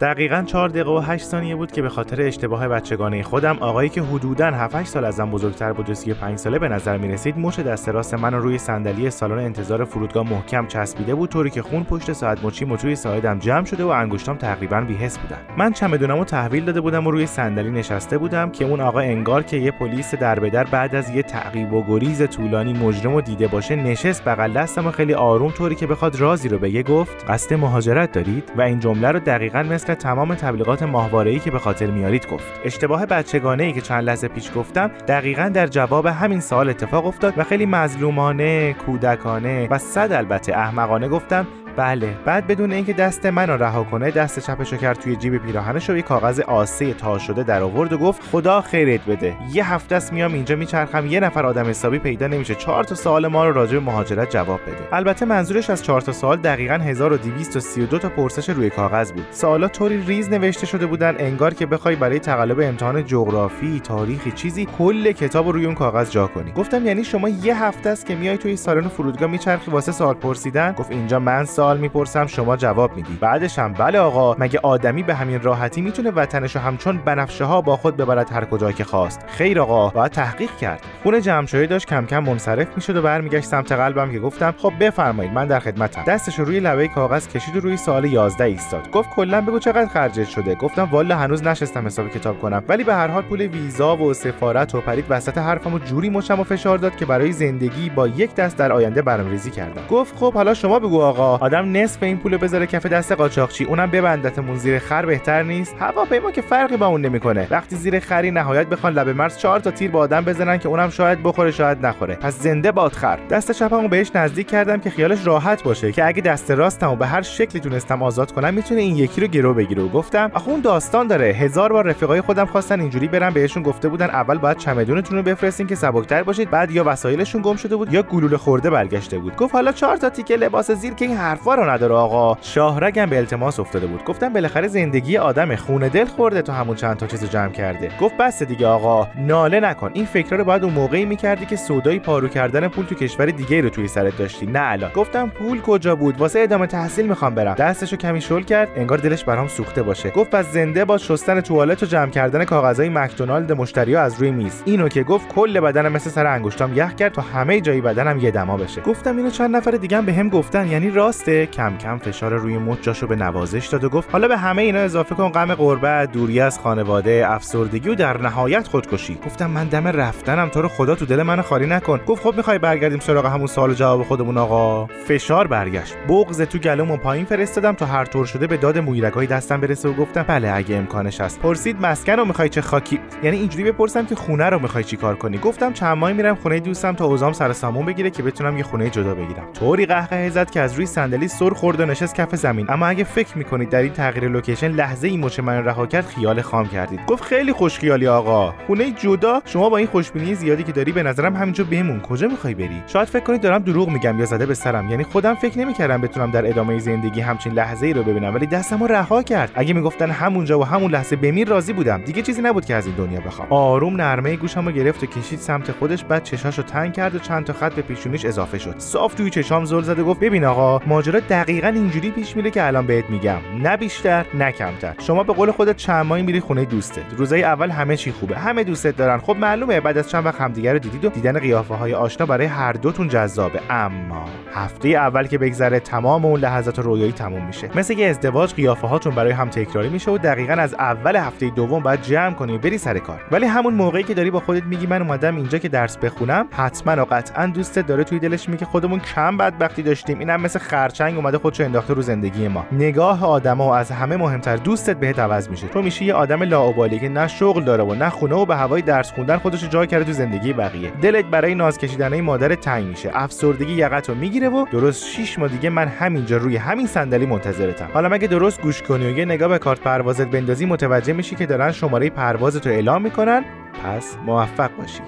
دقیقا 0.00 0.44
4 0.46 0.68
دقیقه 0.68 0.90
و 0.90 0.98
8 0.98 1.24
ثانیه 1.24 1.56
بود 1.56 1.72
که 1.72 1.82
به 1.82 1.88
خاطر 1.88 2.22
اشتباه 2.22 2.68
بچگانه 2.68 3.22
خودم 3.22 3.56
آقایی 3.60 3.88
که 3.88 4.02
حدوداً 4.02 4.46
7 4.46 4.74
8 4.74 4.88
سال 4.88 5.04
ازم 5.04 5.30
بزرگتر 5.30 5.72
بود 5.72 5.90
و 5.90 5.94
35 5.94 6.38
ساله 6.38 6.58
به 6.58 6.68
نظر 6.68 6.98
می 6.98 7.08
رسید 7.08 7.38
مچ 7.38 7.60
دست 7.60 7.88
راست 7.88 8.14
من 8.14 8.34
رو 8.34 8.40
روی 8.40 8.58
صندلی 8.58 9.10
سالن 9.10 9.38
انتظار 9.38 9.84
فرودگاه 9.84 10.30
محکم 10.30 10.66
چسبیده 10.66 11.14
بود 11.14 11.30
طوری 11.30 11.50
که 11.50 11.62
خون 11.62 11.84
پشت 11.84 12.12
ساعت 12.12 12.44
مچی 12.44 12.64
و 12.64 12.76
توی 12.76 12.96
ساعدم 12.96 13.38
جمع 13.38 13.64
شده 13.64 13.84
و 13.84 13.88
انگشتام 13.88 14.36
تقریبا 14.36 14.80
بی‌حس 14.80 15.18
بودن. 15.18 15.38
من 15.56 15.72
چمدونمو 15.72 16.24
تحویل 16.24 16.64
داده 16.64 16.80
بودم 16.80 17.06
و 17.06 17.10
روی 17.10 17.26
صندلی 17.26 17.70
نشسته 17.70 18.18
بودم 18.18 18.50
که 18.50 18.64
اون 18.64 18.80
آقا 18.80 19.00
انگار 19.00 19.42
که 19.42 19.56
یه 19.56 19.70
پلیس 19.70 20.14
در 20.14 20.38
به 20.38 20.50
در 20.50 20.64
بعد 20.64 20.94
از 20.94 21.10
یه 21.10 21.22
تعقیب 21.22 21.72
و 21.72 21.84
گریز 21.88 22.22
طولانی 22.22 22.72
مجرم 22.72 23.14
و 23.14 23.20
دیده 23.20 23.46
باشه 23.46 23.76
نشست 23.76 24.24
بغل 24.24 24.52
دستم 24.52 24.86
و 24.86 24.90
خیلی 24.90 25.14
آروم 25.14 25.50
طوری 25.50 25.74
که 25.74 25.86
بخواد 25.86 26.20
رازی 26.20 26.48
رو 26.48 26.58
بگه 26.58 26.82
گفت 26.82 27.24
قصد 27.30 27.54
مهاجرت 27.54 28.12
دارید؟ 28.12 28.52
و 28.56 28.62
این 28.62 28.80
جمله 28.80 29.08
رو 29.08 29.18
دقیقا 29.18 29.62
مثل 29.62 29.83
تمام 29.90 30.34
تبلیغات 30.34 30.82
ماهواره‌ای 30.82 31.38
که 31.38 31.50
به 31.50 31.58
خاطر 31.58 31.86
میارید 31.86 32.26
گفت. 32.26 32.60
اشتباه 32.64 33.06
بچگانه 33.06 33.62
ای 33.64 33.72
که 33.72 33.80
چند 33.80 34.04
لحظه 34.04 34.28
پیش 34.28 34.50
گفتم 34.56 34.90
دقیقا 35.08 35.50
در 35.54 35.66
جواب 35.66 36.06
همین 36.06 36.40
سوال 36.40 36.68
اتفاق 36.68 37.06
افتاد 37.06 37.34
و 37.36 37.44
خیلی 37.44 37.66
مظلومانه 37.66 38.72
کودکانه 38.72 39.68
و 39.70 39.78
صد 39.78 40.12
البته 40.12 40.58
احمقانه 40.58 41.08
گفتم 41.08 41.46
بله. 41.76 42.16
بعد 42.24 42.46
بدون 42.46 42.72
اینکه 42.72 42.92
دست 42.92 43.26
منو 43.26 43.56
رها 43.56 43.84
کنه 43.84 44.10
دست 44.10 44.38
چپشو 44.38 44.76
کرد 44.76 44.98
توی 44.98 45.16
جیب 45.16 45.36
پیراهنش 45.36 45.90
و 45.90 45.96
یه 45.96 46.02
کاغذ 46.02 46.40
آسه 46.40 46.94
تا 46.94 47.18
شده 47.18 47.42
در 47.42 47.62
آورد 47.62 47.92
و 47.92 47.98
گفت 47.98 48.22
خدا 48.32 48.60
خیرت 48.60 49.06
بده. 49.06 49.36
یه 49.52 49.72
هفته 49.72 49.94
است 49.94 50.12
میام 50.12 50.34
اینجا 50.34 50.56
میچرخم 50.56 51.06
یه 51.06 51.20
نفر 51.20 51.46
آدم 51.46 51.66
حسابی 51.66 51.98
پیدا 51.98 52.26
نمیشه. 52.26 52.54
چهار 52.54 52.84
تا 52.84 52.94
سوال 52.94 53.26
ما 53.26 53.44
رو 53.44 53.52
راجع 53.52 53.72
به 53.72 53.80
مهاجرت 53.80 54.30
جواب 54.30 54.60
بده. 54.66 54.88
البته 54.92 55.26
منظورش 55.26 55.70
از 55.70 55.82
چهار 55.82 56.00
تا 56.00 56.12
سوال 56.12 56.36
دقیقا 56.36 56.74
1232 56.74 57.98
تا 57.98 58.08
پرسش 58.08 58.50
روی 58.50 58.70
کاغذ 58.70 59.12
بود. 59.12 59.26
سوالا 59.30 59.68
طوری 59.68 60.04
ریز 60.06 60.30
نوشته 60.30 60.66
شده 60.66 60.86
بودن 60.86 61.14
انگار 61.18 61.54
که 61.54 61.66
بخوای 61.66 61.96
برای 61.96 62.18
تقلب 62.18 62.60
امتحان 62.60 63.04
جغرافی 63.04 63.80
تاریخی 63.80 64.32
چیزی 64.32 64.68
کل 64.78 65.12
کتاب 65.12 65.48
روی 65.48 65.66
اون 65.66 65.74
کاغذ 65.74 66.10
جا 66.10 66.26
کنی. 66.26 66.52
گفتم 66.52 66.86
یعنی 66.86 67.04
شما 67.04 67.28
یه 67.28 67.64
هفته 67.64 67.90
است 67.90 68.06
که 68.06 68.14
میای 68.14 68.38
توی 68.38 68.56
سالن 68.56 68.88
فرودگاه 68.88 69.30
میچرخی 69.30 69.70
واسه 69.70 69.92
سوال 69.92 70.14
پرسیدن؟ 70.14 70.72
گفت 70.72 70.90
اینجا 70.90 71.18
من 71.18 71.44
سوال 71.64 71.78
می‌پرسم 71.78 72.26
شما 72.26 72.56
جواب 72.56 72.96
میدی. 72.96 73.18
بعدش 73.20 73.58
هم 73.58 73.72
بله 73.72 73.98
آقا. 73.98 74.36
مگه 74.38 74.60
آدمی 74.62 75.02
به 75.02 75.14
همین 75.14 75.42
راحتی 75.42 75.80
می‌تونه 75.80 76.10
وطنشو 76.10 76.58
همچون 76.58 76.98
بنفشه 76.98 77.44
ها 77.44 77.60
با 77.60 77.76
خود 77.76 77.96
ببرد 77.96 78.32
هر 78.32 78.44
کجا 78.44 78.72
که 78.72 78.84
خواست؟ 78.84 79.20
خیر 79.26 79.60
آقا 79.60 79.88
باید 79.88 80.12
تحقیق 80.12 80.56
کرد. 80.56 80.80
خون 81.02 81.20
جمع 81.20 81.66
داشت 81.66 81.86
کم 81.86 82.06
کم 82.06 82.18
منصرف 82.18 82.66
می‌شد 82.76 82.96
و 82.96 83.02
برمیگشت 83.02 83.44
سمت 83.44 83.72
قلبم 83.72 84.12
که 84.12 84.18
گفتم 84.18 84.54
خب 84.58 84.72
بفرمایید 84.80 85.32
من 85.32 85.46
در 85.46 85.58
خدمتم. 85.58 86.02
دستش 86.06 86.38
روی 86.38 86.60
لبه 86.60 86.88
کاغذ 86.88 87.28
کشید 87.28 87.56
و 87.56 87.60
روی 87.60 87.76
سال 87.76 88.04
11 88.04 88.44
ایستاد. 88.44 88.90
گفت 88.90 89.10
کلا 89.10 89.40
بگو 89.40 89.58
چقدر 89.58 89.86
خرجت 89.86 90.28
شده. 90.28 90.54
گفتم 90.54 90.88
والا 90.92 91.16
هنوز 91.16 91.42
نشستم 91.42 91.86
حساب 91.86 92.08
کتاب 92.08 92.40
کنم. 92.40 92.62
ولی 92.68 92.84
به 92.84 92.94
هر 92.94 93.08
حال 93.08 93.22
پول 93.22 93.40
ویزا 93.40 93.96
و 93.96 94.14
سفارت 94.14 94.74
و 94.74 94.80
پرید 94.80 95.04
وسط 95.08 95.38
حرفمو 95.38 95.78
جوری 95.78 96.10
مچم 96.10 96.40
و 96.40 96.44
فشار 96.44 96.78
داد 96.78 96.96
که 96.96 97.06
برای 97.06 97.32
زندگی 97.32 97.90
با 97.90 98.08
یک 98.08 98.34
دست 98.34 98.56
در 98.56 98.72
آینده 98.72 99.02
برنامه‌ریزی 99.02 99.50
کردم. 99.50 99.82
گفت 99.90 100.16
خب 100.16 100.34
حالا 100.34 100.54
شما 100.54 100.78
بگو 100.78 101.00
آقا. 101.00 101.46
آدم 101.54 101.76
نصف 101.76 102.02
این 102.02 102.18
پولو 102.18 102.38
بذاره 102.38 102.66
کف 102.66 102.86
دست 102.86 103.12
قاچاقچی. 103.12 103.64
اونم 103.64 103.90
ببندتمون. 103.90 104.56
زیر 104.56 104.78
خر 104.78 105.06
بهتر 105.06 105.42
نیست. 105.42 105.76
هواپیما 105.80 106.30
که 106.30 106.42
فرقی 106.42 106.76
با 106.76 106.86
اون 106.86 107.00
نمی‌کنه. 107.00 107.46
وقتی 107.50 107.76
زیر 107.76 108.00
خری 108.00 108.30
نهایت 108.30 108.66
بخوان 108.66 108.92
لب 108.92 109.08
مرز 109.08 109.38
چهار 109.38 109.60
تا 109.60 109.70
تیر 109.70 109.90
با 109.90 109.98
آدم 109.98 110.24
بزنن 110.24 110.58
که 110.58 110.68
اونم 110.68 110.90
شاید 110.90 111.22
بخوره 111.22 111.50
شاید 111.50 111.86
نخوره. 111.86 112.14
پس 112.14 112.38
زنده 112.38 112.72
باد 112.72 112.92
خر. 112.92 113.18
دست 113.30 113.52
چپمو 113.52 113.88
بهش 113.88 114.10
نزدیک 114.14 114.48
کردم 114.48 114.80
که 114.80 114.90
خیالش 114.90 115.26
راحت 115.26 115.62
باشه 115.62 115.92
که 115.92 116.06
اگه 116.06 116.22
دست 116.22 116.50
راستمو 116.50 116.96
به 116.96 117.06
هر 117.06 117.22
شکلی 117.22 117.60
تونستم 117.60 118.02
آزاد 118.02 118.32
کنم 118.32 118.54
می‌تونه 118.54 118.80
این 118.80 118.96
یکی 118.96 119.20
رو 119.20 119.26
گرو 119.26 119.54
بگیره. 119.54 119.82
و 119.82 119.88
گفتم 119.88 120.30
آخه 120.34 120.48
اون 120.48 120.60
داستان 120.60 121.06
داره. 121.06 121.26
هزار 121.26 121.72
بار 121.72 121.86
رفیقای 121.86 122.20
خودم 122.20 122.46
خواستن 122.46 122.80
اینجوری 122.80 123.08
برن 123.08 123.30
بهشون 123.30 123.62
گفته 123.62 123.88
بودن 123.88 124.10
اول 124.10 124.38
باید 124.38 124.56
چمدونتون 124.56 125.16
رو 125.16 125.22
بفرستین 125.22 125.66
که 125.66 125.74
سبکتر 125.74 126.22
باشید 126.22 126.50
بعد 126.50 126.70
یا 126.70 126.84
وسایلشون 126.86 127.42
گم 127.42 127.56
شده 127.56 127.76
بود 127.76 127.92
یا 127.92 128.02
گلوله 128.02 128.36
خورده 128.36 128.70
برگشته 128.70 129.18
بود. 129.18 129.36
گفت 129.36 129.54
حالا 129.54 129.72
چهار 129.72 129.96
تا 129.96 130.10
تیکه 130.10 130.36
لباس 130.36 130.70
زیر 130.70 130.94
که 130.94 131.04
این 131.04 131.16
حرفا 131.44 131.62
رو 131.62 131.70
نداره 131.70 131.94
آقا. 131.94 132.38
شاهرگم 132.42 133.06
به 133.06 133.16
التماس 133.16 133.60
افتاده 133.60 133.86
بود. 133.86 134.04
گفتم 134.04 134.32
بالاخره 134.32 134.68
زندگی 134.68 135.16
آدم 135.16 135.56
خونه 135.56 135.88
دل 135.88 136.04
خورده 136.04 136.42
تا 136.42 136.52
همون 136.52 136.76
چند 136.76 136.96
تا 136.96 137.06
چیزو 137.06 137.26
جمع 137.26 137.52
کرده. 137.52 137.90
گفت 138.00 138.16
بس 138.16 138.42
دیگه 138.42 138.66
آقا. 138.66 139.08
ناله 139.18 139.60
نکن. 139.60 139.90
این 139.94 140.04
فکر 140.04 140.36
رو 140.36 140.44
باید 140.44 140.64
اون 140.64 140.72
موقعی 140.72 141.04
می‌کردی 141.04 141.46
که 141.46 141.56
سودای 141.56 141.98
پارو 141.98 142.28
کردن 142.28 142.68
پول 142.68 142.84
تو 142.84 142.94
کشور 142.94 143.26
دیگه 143.26 143.60
رو 143.60 143.68
توی 143.68 143.88
سرت 143.88 144.18
داشتی. 144.18 144.46
نه 144.46 144.60
الان. 144.62 144.90
گفتم 144.94 145.28
پول 145.28 145.60
کجا 145.60 145.96
بود؟ 145.96 146.20
واسه 146.20 146.40
ادامه 146.40 146.66
تحصیل 146.66 147.06
می‌خوام 147.06 147.34
برم. 147.34 147.54
دستشو 147.54 147.96
کمی 147.96 148.20
شل 148.20 148.42
کرد. 148.42 148.68
انگار 148.76 148.98
دلش 148.98 149.24
برام 149.24 149.48
سوخته 149.48 149.82
باشه. 149.82 150.10
گفت 150.10 150.30
پس 150.30 150.52
زنده 150.52 150.84
با 150.84 150.98
شستن 150.98 151.40
توالت 151.40 151.82
و 151.82 151.86
جمع 151.86 152.10
کردن 152.10 152.44
کاغذهای 152.44 152.88
مکدونالد 152.88 153.52
مشتریا 153.52 154.02
از 154.02 154.20
روی 154.20 154.30
میز. 154.30 154.62
اینو 154.64 154.88
که 154.88 155.02
گفت 155.02 155.28
کل 155.28 155.60
بدنم 155.60 155.92
مثل 155.92 156.10
سر 156.10 156.26
انگشتام 156.26 156.76
یخ 156.76 156.94
کرد 156.94 157.12
تا 157.12 157.22
همه 157.22 157.60
جای 157.60 157.80
بدنم 157.80 158.18
یه 158.18 158.30
دما 158.30 158.56
بشه. 158.56 158.80
گفتم 158.80 159.16
اینو 159.16 159.30
چند 159.30 159.56
نفر 159.56 159.70
دیگه 159.70 159.96
هم 159.96 160.06
بهم 160.06 160.28
گفتن. 160.28 160.68
یعنی 160.68 160.90
راسته 160.90 161.33
کم 161.42 161.76
کم 161.78 161.98
فشار 161.98 162.34
روی 162.34 162.58
مچ 162.58 162.80
جاشو 162.80 163.06
به 163.06 163.16
نوازش 163.16 163.66
داد 163.66 163.84
و 163.84 163.88
گفت 163.88 164.08
حالا 164.12 164.28
به 164.28 164.36
همه 164.36 164.62
اینا 164.62 164.78
اضافه 164.78 165.14
کن 165.14 165.28
غم 165.28 165.54
غربت 165.54 166.12
دوری 166.12 166.40
از 166.40 166.58
خانواده 166.58 167.24
افسردگی 167.28 167.88
و 167.88 167.94
در 167.94 168.20
نهایت 168.20 168.68
خودکشی. 168.68 169.18
گفتم 169.26 169.50
من 169.50 169.64
دم 169.64 169.86
رفتنم 169.86 170.48
تو 170.48 170.62
رو 170.62 170.68
خدا 170.68 170.94
تو 170.94 171.06
دل 171.06 171.22
من 171.22 171.40
خالی 171.40 171.66
نکن. 171.66 172.00
گفت 172.06 172.22
خب 172.22 172.36
می‌خوای 172.36 172.58
برگردیم 172.58 173.00
سراغ 173.00 173.26
همون 173.26 173.46
سوال 173.46 173.74
جواب 173.74 174.02
خودمون 174.02 174.38
آقا. 174.38 174.86
فشار 174.86 175.46
برگشت. 175.46 175.94
بغز 176.08 176.42
تو 176.42 176.58
گلومو 176.58 176.96
پایین 176.96 177.24
فرستادم 177.24 177.72
تا 177.72 177.86
هر 177.86 178.04
طور 178.04 178.26
شده 178.26 178.46
به 178.46 178.56
داد 178.56 178.78
مویرگای 178.78 179.26
دستم 179.26 179.60
برسه 179.60 179.88
و 179.88 179.92
گفتم 179.92 180.22
بله 180.22 180.52
اگه 180.54 180.76
امکانش 180.76 181.20
هست. 181.20 181.40
پرسید 181.40 181.80
مسکن 181.80 182.12
رو 182.12 182.24
می‌خوای 182.24 182.48
چه 182.48 182.60
خاکی؟ 182.60 183.00
یعنی 183.22 183.36
اینجوری 183.36 183.64
بپرسم 183.64 184.06
که 184.06 184.14
خونه 184.14 184.50
رو 184.50 184.58
می‌خوای 184.58 184.84
چیکار 184.84 185.16
کنی؟ 185.16 185.38
گفتم 185.38 185.72
چند 185.72 185.98
ماهی 185.98 186.14
میرم 186.14 186.34
خونه 186.34 186.60
دوستم 186.60 186.92
تا 186.92 187.04
اوزام 187.04 187.32
سر 187.32 187.52
سامون 187.52 187.86
بگیره 187.86 188.10
که 188.10 188.22
بتونم 188.22 188.56
یه 188.58 188.64
خونه 188.64 188.90
جدا 188.90 189.14
بگیرم. 189.14 189.52
طوری 189.60 189.86
قهقه 189.86 190.30
زد 190.30 190.50
که 190.50 190.60
از 190.60 190.74
روی 190.74 190.86
صندلی 190.86 191.13
سر 191.28 191.50
خورد 191.50 191.80
و 191.80 191.86
نشست 191.86 192.14
کف 192.14 192.36
زمین. 192.36 192.70
اما 192.70 192.86
اگه 192.86 193.04
فکر 193.04 193.38
می‌کنید 193.38 193.68
در 193.68 193.82
این 193.82 193.92
تغییر 193.92 194.28
لوکیشن 194.28 194.68
لحظه 194.68 195.08
ای 195.08 195.16
مچ 195.16 195.40
من 195.40 195.64
رها 195.64 195.86
کرد 195.86 196.06
خیال 196.06 196.40
خام 196.40 196.68
کردید. 196.68 197.00
گفت 197.06 197.24
خیلی 197.24 197.52
خوشخیالی 197.52 198.06
آقا. 198.06 198.54
خونه 198.66 198.90
جدا. 198.90 199.42
شما 199.44 199.68
با 199.68 199.76
این 199.76 199.86
خوشبینی 199.86 200.34
زیادی 200.34 200.62
که 200.62 200.72
داری 200.72 200.92
به 200.92 201.02
نظرم 201.02 201.36
همینجا 201.36 201.64
بمون. 201.64 202.00
کجا 202.00 202.28
می‌خوای 202.28 202.54
بری؟ 202.54 202.82
شاید 202.86 203.08
فکر 203.08 203.22
کنید 203.24 203.40
دارم 203.40 203.62
دروغ 203.62 203.88
میگم 203.88 204.18
یا 204.18 204.24
زده 204.24 204.46
به 204.46 204.54
سرم. 204.54 204.90
یعنی 204.90 205.04
خودم 205.04 205.34
فکر 205.34 205.58
نمی‌کردم 205.58 206.00
بتونم 206.00 206.30
در 206.30 206.46
ادامه 206.46 206.78
زندگی 206.78 207.20
همچین 207.20 207.52
لحظه 207.52 207.86
ای 207.86 207.92
رو 207.92 208.02
ببینم 208.02 208.34
ولی 208.34 208.46
دستمو 208.46 208.86
رها 208.86 209.22
کرد. 209.22 209.50
اگه 209.54 209.74
می‌گفتن 209.74 210.10
همونجا 210.10 210.58
و 210.58 210.64
همون 210.64 210.90
لحظه 210.90 211.16
بمیر 211.16 211.48
راضی 211.48 211.72
بودم. 211.72 212.02
دیگه 212.02 212.22
چیزی 212.22 212.42
نبود 212.42 212.64
که 212.64 212.74
از 212.74 212.86
این 212.86 212.94
دنیا 212.96 213.20
بخوام. 213.20 213.48
آروم 213.50 213.96
نرمه 213.96 214.36
گوشمو 214.36 214.70
گرفت 214.70 215.02
و 215.02 215.06
کشید 215.06 215.38
سمت 215.38 215.72
خودش 215.72 216.04
بعد 216.04 216.22
چشاشو 216.22 216.62
تنگ 216.62 216.92
کرد 216.92 217.14
و 217.14 217.18
چند 217.18 217.44
تا 217.44 217.52
خط 217.52 217.74
به 217.74 217.82
پیشونیش 217.82 218.24
اضافه 218.24 218.58
شد. 218.58 218.74
صاف 218.78 219.14
توی 219.14 219.30
چشام 219.30 219.64
زل 219.64 219.82
زد 219.82 220.00
گفت 220.00 220.20
ببین 220.20 220.44
آقا 220.44 220.80
ماجرا 221.04 221.20
دقیقا 221.20 221.68
اینجوری 221.68 222.10
پیش 222.10 222.36
میره 222.36 222.50
که 222.50 222.66
الان 222.66 222.86
بهت 222.86 223.10
میگم. 223.10 223.38
نه 223.62 223.76
بیشتر 223.76 224.26
نه 224.34 224.52
کمتر. 224.52 224.94
شما 224.98 225.22
به 225.22 225.32
قول 225.32 225.50
خودت 225.50 225.76
چند 225.76 226.06
ماهی 226.06 226.22
میری 226.22 226.40
خونه 226.40 226.64
دوستت. 226.64 227.02
روزای 227.16 227.42
اول 227.42 227.70
همه 227.70 227.96
چی 227.96 228.12
خوبه. 228.12 228.36
همه 228.36 228.64
دوستت 228.64 228.96
دارن. 228.96 229.18
خب 229.18 229.36
معلومه 229.36 229.80
بعد 229.80 229.98
از 229.98 230.10
چند 230.10 230.26
وقت 230.26 230.40
همدیگه 230.40 230.72
رو 230.72 230.78
دیدید 230.78 231.04
و 231.04 231.08
دیدن 231.08 231.38
قیافه 231.38 231.74
های 231.74 231.94
آشنا 231.94 232.26
برای 232.26 232.46
هر 232.46 232.72
دوتون 232.72 233.08
جذابه. 233.08 233.60
اما 233.70 234.24
هفته 234.54 234.88
اول 234.88 235.26
که 235.26 235.38
بگذره 235.38 235.80
تمام 235.80 236.24
اون 236.24 236.40
لحظات 236.40 236.78
رویایی 236.78 237.12
تموم 237.12 237.46
میشه. 237.46 237.70
مثل 237.74 237.98
یه 237.98 238.06
ازدواج 238.06 238.54
قیافه 238.54 238.86
هاتون 238.86 239.14
برای 239.14 239.32
هم 239.32 239.48
تکراری 239.48 239.88
میشه 239.88 240.10
و 240.10 240.18
دقیقا 240.18 240.52
از 240.52 240.74
اول 240.74 241.16
هفته 241.16 241.50
دوم 241.50 241.82
باید 241.82 242.02
جمع 242.02 242.34
کنی 242.34 242.58
بری 242.58 242.78
سر 242.78 242.98
کار. 242.98 243.20
ولی 243.30 243.46
همون 243.46 243.74
موقعی 243.74 244.02
که 244.02 244.14
داری 244.14 244.30
با 244.30 244.40
خودت 244.40 244.62
میگی 244.62 244.86
من 244.86 245.02
اومدم 245.02 245.36
اینجا 245.36 245.58
که 245.58 245.68
درس 245.68 245.96
بخونم 245.96 246.48
حتما 246.52 247.02
و 247.02 247.06
قطعا 247.10 247.46
دوستت 247.46 247.86
داره 247.86 248.04
توی 248.04 248.18
دلش 248.18 248.48
میگه 248.48 248.64
خودمون 248.64 249.00
کم 249.00 249.36
بدبختی 249.36 249.82
داشتیم. 249.82 250.18
اینم 250.18 250.40
مثل 250.40 250.58
خرچنگ 250.94 251.16
اومده 251.16 251.38
خودشو 251.38 251.64
انداخته 251.64 251.94
رو 251.94 252.02
زندگی 252.02 252.48
ما. 252.48 252.66
نگاه 252.72 253.26
آدما 253.26 253.76
از 253.76 253.90
همه 253.90 254.16
مهمتر 254.16 254.56
دوستت 254.56 254.96
بهت 254.96 255.18
عوض 255.18 255.48
میشه. 255.48 255.68
تو 255.68 255.82
میشی 255.82 256.04
یه 256.04 256.14
آدم 256.14 256.42
لاابالی 256.42 256.98
که 256.98 257.08
نه 257.08 257.28
شغل 257.28 257.64
داره 257.64 257.84
و 257.84 257.94
نه 257.94 258.10
خونه 258.10 258.34
و 258.34 258.46
به 258.46 258.56
هوای 258.56 258.82
درس 258.82 259.12
خوندن 259.12 259.36
خودش 259.36 259.68
جا 259.68 259.86
کرده 259.86 260.04
تو 260.04 260.12
زندگی 260.12 260.52
بقیه. 260.52 260.90
دلت 260.90 261.24
برای 261.24 261.54
ناز 261.54 261.78
کشیدن 261.78 262.20
مادر 262.20 262.54
تنگ 262.54 262.86
میشه. 262.86 263.10
افسردگی 263.14 263.72
یقتو 263.72 264.14
می‌گیره 264.14 264.48
و 264.48 264.66
درست 264.72 265.06
6 265.06 265.38
ماه 265.38 265.48
دیگه 265.48 265.70
من 265.70 265.88
همینجا 265.88 266.36
روی 266.36 266.56
همین 266.56 266.86
صندلی 266.86 267.26
منتظرتم. 267.26 267.88
حالا 267.94 268.08
مگه 268.08 268.26
درست 268.26 268.62
گوش 268.62 268.82
کنی 268.82 269.06
و 269.06 269.18
یه 269.18 269.24
نگاه 269.24 269.48
به 269.48 269.58
کارت 269.58 269.80
پروازت 269.80 270.26
بندازی 270.26 270.66
متوجه 270.66 271.12
میشی 271.12 271.36
که 271.36 271.46
دارن 271.46 271.72
شماره 271.72 272.10
پروازتو 272.10 272.70
اعلام 272.70 273.02
می‌کنن؟ 273.02 273.44
پس 273.84 274.16
موفق 274.26 274.70
باشی. 274.78 275.00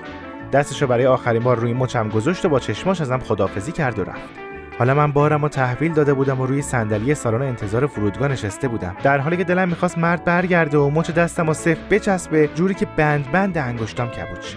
دستشو 0.53 0.87
برای 0.87 1.07
آخرین 1.07 1.43
بار 1.43 1.57
روی 1.57 1.73
مچم 1.73 2.09
گذاشت 2.09 2.45
و 2.45 2.49
با 2.49 2.59
چشماش 2.61 3.01
ازم 3.01 3.19
خدافزی 3.19 3.73
کرد 3.73 3.99
و 3.99 4.05
رفت. 4.05 4.46
حالا 4.79 4.95
من 4.95 5.13
بارم 5.13 5.45
و 5.45 5.49
تحویل 5.49 5.93
داده 5.93 6.15
بودم 6.15 6.41
و 6.41 6.47
روی 6.47 6.63
صندلی 6.63 7.15
سالن 7.15 7.43
انتظار 7.43 7.87
فرودگاه 7.87 8.29
نشسته 8.29 8.69
بودم. 8.69 8.97
در 9.03 9.19
حالی 9.19 9.37
که 9.37 9.45
دلم 9.45 9.69
می‌خواست 9.69 9.99
مرد 9.99 10.25
برگرده 10.25 10.79
و 10.79 10.91
مچ 10.91 11.11
دستم 11.11 11.49
و 11.49 11.55
صفر 11.55 11.81
بچسبه 11.91 12.51
جوری 12.55 12.75
که 12.75 12.87
بند 12.97 13.33
بند 13.33 13.59
انگشتام 13.59 14.09
کبود 14.09 14.41
شه. 14.41 14.57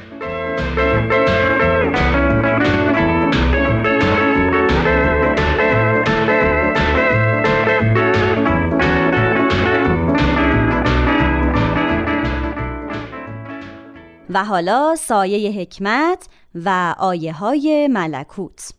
و 14.30 14.43
حالا 14.43 14.95
سایه 14.95 15.61
حکمت 15.61 16.28
و 16.55 16.95
آیه 16.99 17.34
های 17.34 17.89
ملکوت. 17.91 18.78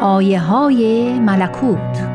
آیه 0.00 0.40
های 0.40 1.18
ملکوت. 1.18 2.06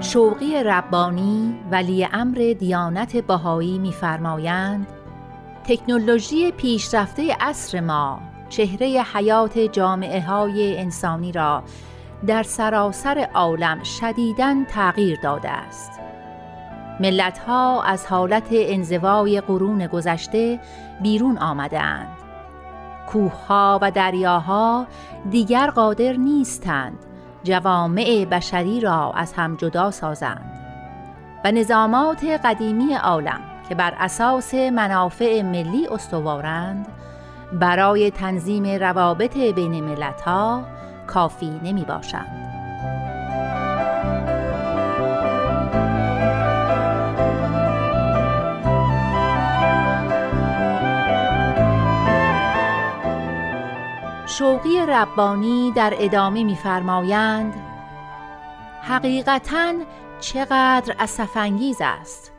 شوقی 0.00 0.62
ربانی 0.62 1.60
ولی 1.70 2.08
امر 2.12 2.54
دیانت 2.58 3.16
بهایی 3.16 3.78
می‌فرمایند 3.78 4.86
تکنولوژی 5.64 6.52
پیشرفته 6.52 7.36
عصر 7.40 7.80
ما 7.80 8.33
چهره 8.48 8.86
حیات 9.14 9.58
جامعه 9.58 10.20
های 10.20 10.78
انسانی 10.78 11.32
را 11.32 11.62
در 12.26 12.42
سراسر 12.42 13.28
عالم 13.34 13.82
شدیداً 13.82 14.56
تغییر 14.68 15.20
داده 15.20 15.50
است. 15.50 15.90
ملت 17.00 17.38
ها 17.38 17.82
از 17.82 18.06
حالت 18.06 18.48
انزوای 18.50 19.40
قرون 19.40 19.86
گذشته 19.86 20.60
بیرون 21.02 21.38
آمده 21.38 21.80
اند. 21.80 22.16
کوه 23.06 23.46
ها 23.46 23.78
و 23.82 23.90
دریاها 23.90 24.86
دیگر 25.30 25.70
قادر 25.70 26.12
نیستند 26.12 26.98
جوامع 27.44 28.24
بشری 28.30 28.80
را 28.80 29.12
از 29.12 29.32
هم 29.32 29.56
جدا 29.56 29.90
سازند 29.90 30.50
و 31.44 31.52
نظامات 31.52 32.24
قدیمی 32.24 32.94
عالم 32.94 33.40
که 33.68 33.74
بر 33.74 33.94
اساس 33.98 34.54
منافع 34.54 35.42
ملی 35.42 35.86
استوارند 35.86 36.86
برای 37.60 38.10
تنظیم 38.10 38.66
روابط 38.66 39.36
بین 39.36 39.84
ملت 39.84 40.20
ها 40.20 40.64
کافی 41.06 41.60
نمی 41.62 41.84
باشند. 41.84 42.44
شوقی 54.26 54.86
ربانی 54.88 55.72
در 55.76 55.94
ادامه 55.98 56.44
می‌فرمایند 56.44 57.54
حقیقتا 58.82 59.74
چقدر 60.20 60.94
اسفنگیز 60.98 61.78
است 61.80 62.32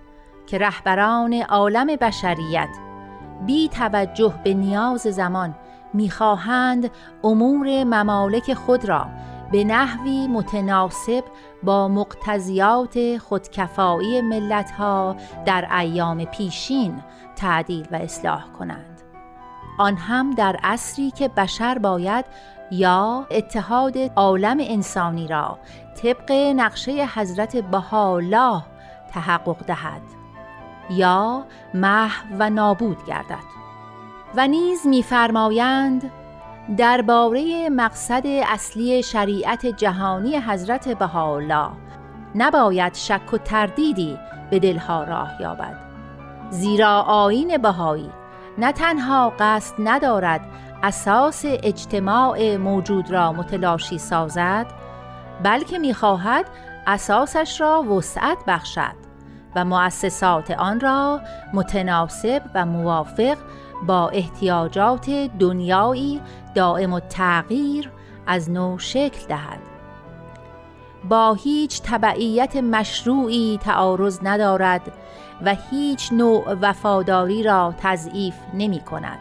که 0.48 0.58
رهبران 0.58 1.34
عالم 1.34 1.88
بشریت 1.88 2.85
بی 3.46 3.70
توجه 3.70 4.34
به 4.44 4.54
نیاز 4.54 5.02
زمان 5.02 5.56
می‌خواهند 5.94 6.92
امور 7.24 7.84
ممالک 7.84 8.54
خود 8.54 8.86
را 8.86 9.08
به 9.52 9.64
نحوی 9.64 10.28
متناسب 10.28 11.24
با 11.64 11.88
مقتضیات 11.88 13.18
خودکفایی 13.18 14.22
ملتها 14.22 15.16
در 15.46 15.78
ایام 15.78 16.26
پیشین 16.26 17.04
تعدیل 17.36 17.88
و 17.92 17.96
اصلاح 17.96 18.44
کنند. 18.60 19.02
آن 19.78 19.98
هم 19.98 20.32
در 20.32 20.56
عصری 20.64 21.12
که 21.12 21.28
بشر 21.28 21.78
باید 21.78 22.26
یا 22.72 23.28
اتحاد 23.32 23.98
عالم 24.16 24.58
انسانی 24.60 25.28
را 25.28 25.60
طبق 26.04 26.32
نقشه 26.32 26.92
حضرت 27.16 27.58
بهاءالله 27.58 28.64
تحقق 29.14 29.66
دهد. 29.66 30.15
یا 30.90 31.46
محو 31.74 32.26
و 32.40 32.50
نابود 32.50 33.06
گردد. 33.06 33.56
و 34.36 34.48
نیز 34.48 34.88
می‌فرمایند 34.88 36.12
درباره 36.78 37.70
مقصد 37.70 38.24
اصلی 38.26 39.04
شریعت 39.04 39.66
جهانی 39.66 40.38
حضرت 40.38 40.90
بهاءالله 40.90 41.70
نباید 42.36 42.94
شک 42.94 43.34
و 43.34 43.38
تردیدی 43.38 44.18
به 44.50 44.60
دلها 44.60 45.04
راه 45.04 45.32
یابد. 45.42 45.80
زیرا 46.50 47.02
آیین 47.02 47.58
بهایی 47.58 48.10
نه 48.58 48.72
تنها 48.72 49.34
قصد 49.40 49.74
ندارد 49.80 50.42
اساس 50.84 51.44
اجتماع 51.46 52.58
موجود 52.58 53.12
را 53.12 53.32
متلاشی 53.34 53.98
سازد 53.98 54.66
بلکه 55.44 55.80
می‌خواهد 55.80 56.46
اساسش 56.88 57.62
را 57.62 57.84
وسعت 57.84 58.38
بخشد. 58.48 59.05
و 59.56 59.66
مؤسسات 59.66 60.52
آن 60.52 60.80
را 60.80 61.22
متناسب 61.54 62.42
و 62.56 62.66
موافق 62.66 63.38
با 63.88 64.10
احتیاجات 64.10 65.10
دنیایی 65.40 66.22
دائم 66.56 66.94
و 66.94 67.00
تغییر 67.00 67.92
از 68.28 68.52
نو 68.52 68.78
شکل 68.78 69.28
دهد 69.28 69.60
با 71.10 71.34
هیچ 71.34 71.82
تبعیت 71.82 72.56
مشروعی 72.56 73.60
تعارض 73.64 74.20
ندارد 74.24 74.82
و 75.46 75.56
هیچ 75.70 76.14
نوع 76.14 76.54
وفاداری 76.62 77.44
را 77.44 77.74
تضعیف 77.78 78.36
نمی 78.54 78.80
کند. 78.80 79.20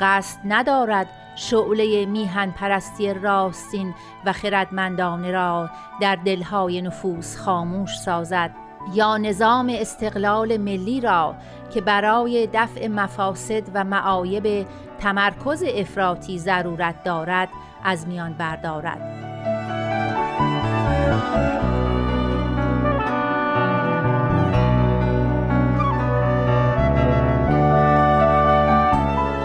قصد 0.00 0.38
ندارد 0.44 1.06
شعله 1.36 2.06
میهن 2.06 2.50
پرستی 2.50 3.14
راستین 3.14 3.94
و 4.24 4.32
خردمندانه 4.32 5.30
را 5.30 5.70
در 6.00 6.16
دلهای 6.16 6.82
نفوس 6.82 7.36
خاموش 7.36 7.98
سازد 7.98 8.67
یا 8.94 9.16
نظام 9.16 9.68
استقلال 9.74 10.56
ملی 10.56 11.00
را 11.00 11.34
که 11.74 11.80
برای 11.80 12.48
دفع 12.52 12.86
مفاسد 12.86 13.62
و 13.74 13.84
معایب 13.84 14.66
تمرکز 14.98 15.64
افراطی 15.74 16.38
ضرورت 16.38 17.02
دارد 17.02 17.48
از 17.84 18.08
میان 18.08 18.32
بردارد. 18.32 19.00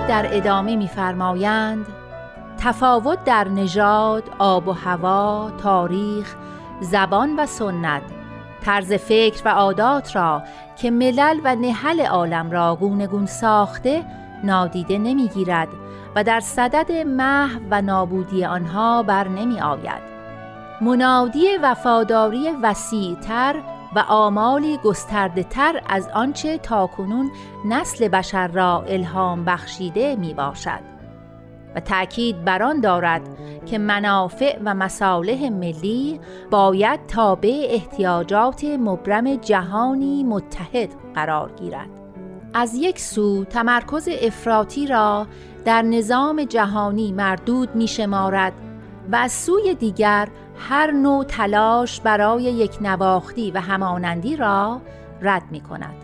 در 0.08 0.28
ادامه 0.32 0.76
می‌فرمایند 0.76 1.86
تفاوت 2.58 3.24
در 3.24 3.48
نژاد، 3.48 4.24
آب 4.40 4.68
و 4.68 4.72
هوا، 4.72 5.52
تاریخ، 5.64 6.36
زبان 6.82 7.40
و 7.40 7.46
سنت 7.46 8.02
طرز 8.66 8.93
فکر 8.93 9.41
و 9.45 9.49
عادات 9.49 10.16
را 10.16 10.43
که 10.76 10.91
ملل 10.91 11.39
و 11.43 11.55
نهل 11.55 12.05
عالم 12.05 12.51
را 12.51 12.76
گونه 12.76 13.07
گون 13.07 13.26
ساخته 13.26 14.03
نادیده 14.43 14.97
نمی‌گیرد 14.97 15.68
و 16.16 16.24
در 16.24 16.39
صدد 16.39 16.91
محو 16.91 17.59
و 17.72 17.82
نابودی 17.82 18.45
آنها 18.45 19.03
بر 19.03 19.28
نمی 19.28 19.61
آید. 19.61 20.14
منادی 20.82 21.47
وفاداری 21.61 22.49
وسیعتر 22.61 23.55
و 23.95 23.99
آمالی 23.99 24.78
گسترده 24.78 25.43
تر 25.43 25.82
از 25.89 26.09
آنچه 26.14 26.57
تاکنون 26.57 27.32
نسل 27.66 28.07
بشر 28.07 28.47
را 28.47 28.84
الهام 28.88 29.45
بخشیده 29.45 30.16
می 30.16 30.34
باشد 30.34 30.93
و 31.76 31.80
تأکید 31.80 32.45
بر 32.45 32.63
آن 32.63 32.80
دارد 32.80 33.21
که 33.65 33.78
منافع 33.78 34.59
و 34.65 34.76
مصالح 34.76 35.49
ملی 35.49 36.19
باید 36.51 36.99
تابع 37.07 37.67
احتیاجات 37.69 38.63
مبرم 38.63 39.36
جهانی 39.36 40.24
متحد 40.24 40.89
قرار 41.15 41.51
گیرد 41.51 41.89
از 42.53 42.76
یک 42.76 42.99
سو 42.99 43.45
تمرکز 43.45 44.09
افراطی 44.21 44.88
را 44.88 45.28
در 45.65 45.82
نظام 45.82 46.43
جهانی 46.43 47.11
مردود 47.11 47.76
می 47.76 47.88
شمارد 47.88 48.53
و 49.11 49.15
از 49.15 49.32
سوی 49.32 49.76
دیگر 49.76 50.28
هر 50.57 50.91
نوع 50.91 51.24
تلاش 51.24 52.01
برای 52.01 52.43
یک 52.43 52.78
نواختی 52.82 53.51
و 53.51 53.59
همانندی 53.59 54.36
را 54.36 54.82
رد 55.21 55.43
می 55.51 55.61
کند. 55.61 55.95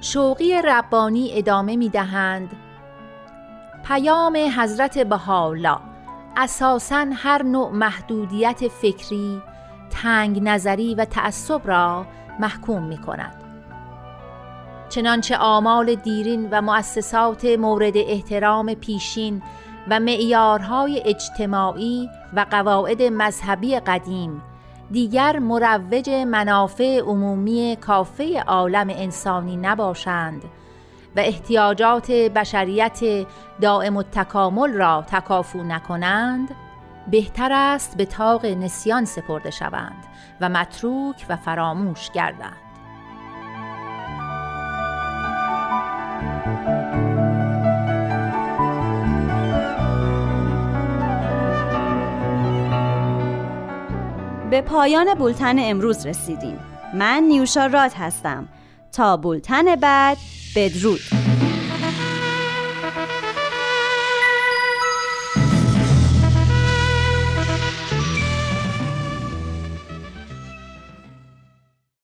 شوقی 0.00 0.62
ربانی 0.62 1.30
ادامه 1.32 1.76
می 1.76 1.88
دهند 1.88 2.50
پیام 3.84 4.36
حضرت 4.36 4.98
بهاءالله 4.98 5.78
اساساً 6.36 7.06
هر 7.14 7.42
نوع 7.42 7.70
محدودیت 7.70 8.68
فکری، 8.68 9.42
تنگ 9.90 10.40
نظری 10.42 10.94
و 10.94 11.04
تعصب 11.04 11.60
را 11.64 12.06
محکوم 12.40 12.82
می 12.82 12.98
کند. 12.98 13.34
چنانچه 14.88 15.36
آمال 15.36 15.94
دیرین 15.94 16.48
و 16.50 16.62
مؤسسات 16.62 17.44
مورد 17.44 17.96
احترام 17.96 18.74
پیشین 18.74 19.42
و 19.88 20.00
معیارهای 20.00 21.02
اجتماعی 21.04 22.08
و 22.36 22.46
قواعد 22.50 23.02
مذهبی 23.02 23.80
قدیم 23.80 24.42
دیگر 24.90 25.38
مروج 25.38 26.10
منافع 26.10 26.98
عمومی 27.00 27.76
کافه 27.80 28.40
عالم 28.40 28.88
انسانی 28.90 29.56
نباشند 29.56 30.42
و 31.16 31.20
احتیاجات 31.20 32.10
بشریت 32.10 33.00
دائم 33.60 33.96
التکامل 33.96 34.72
را 34.72 35.04
تکافو 35.06 35.62
نکنند 35.62 36.54
بهتر 37.10 37.52
است 37.52 37.96
به 37.96 38.04
تاق 38.04 38.46
نسیان 38.46 39.04
سپرده 39.04 39.50
شوند 39.50 40.04
و 40.40 40.48
متروک 40.48 41.26
و 41.28 41.36
فراموش 41.36 42.10
گردند. 42.10 42.56
به 54.50 54.60
پایان 54.60 55.14
بولتن 55.14 55.56
امروز 55.58 56.06
رسیدیم. 56.06 56.58
من 56.94 57.22
نیوشا 57.28 57.66
راد 57.66 57.92
هستم. 57.92 58.48
تا 58.92 59.16
بولتن 59.16 59.76
بعد 59.76 60.16
بدرود. 60.56 61.29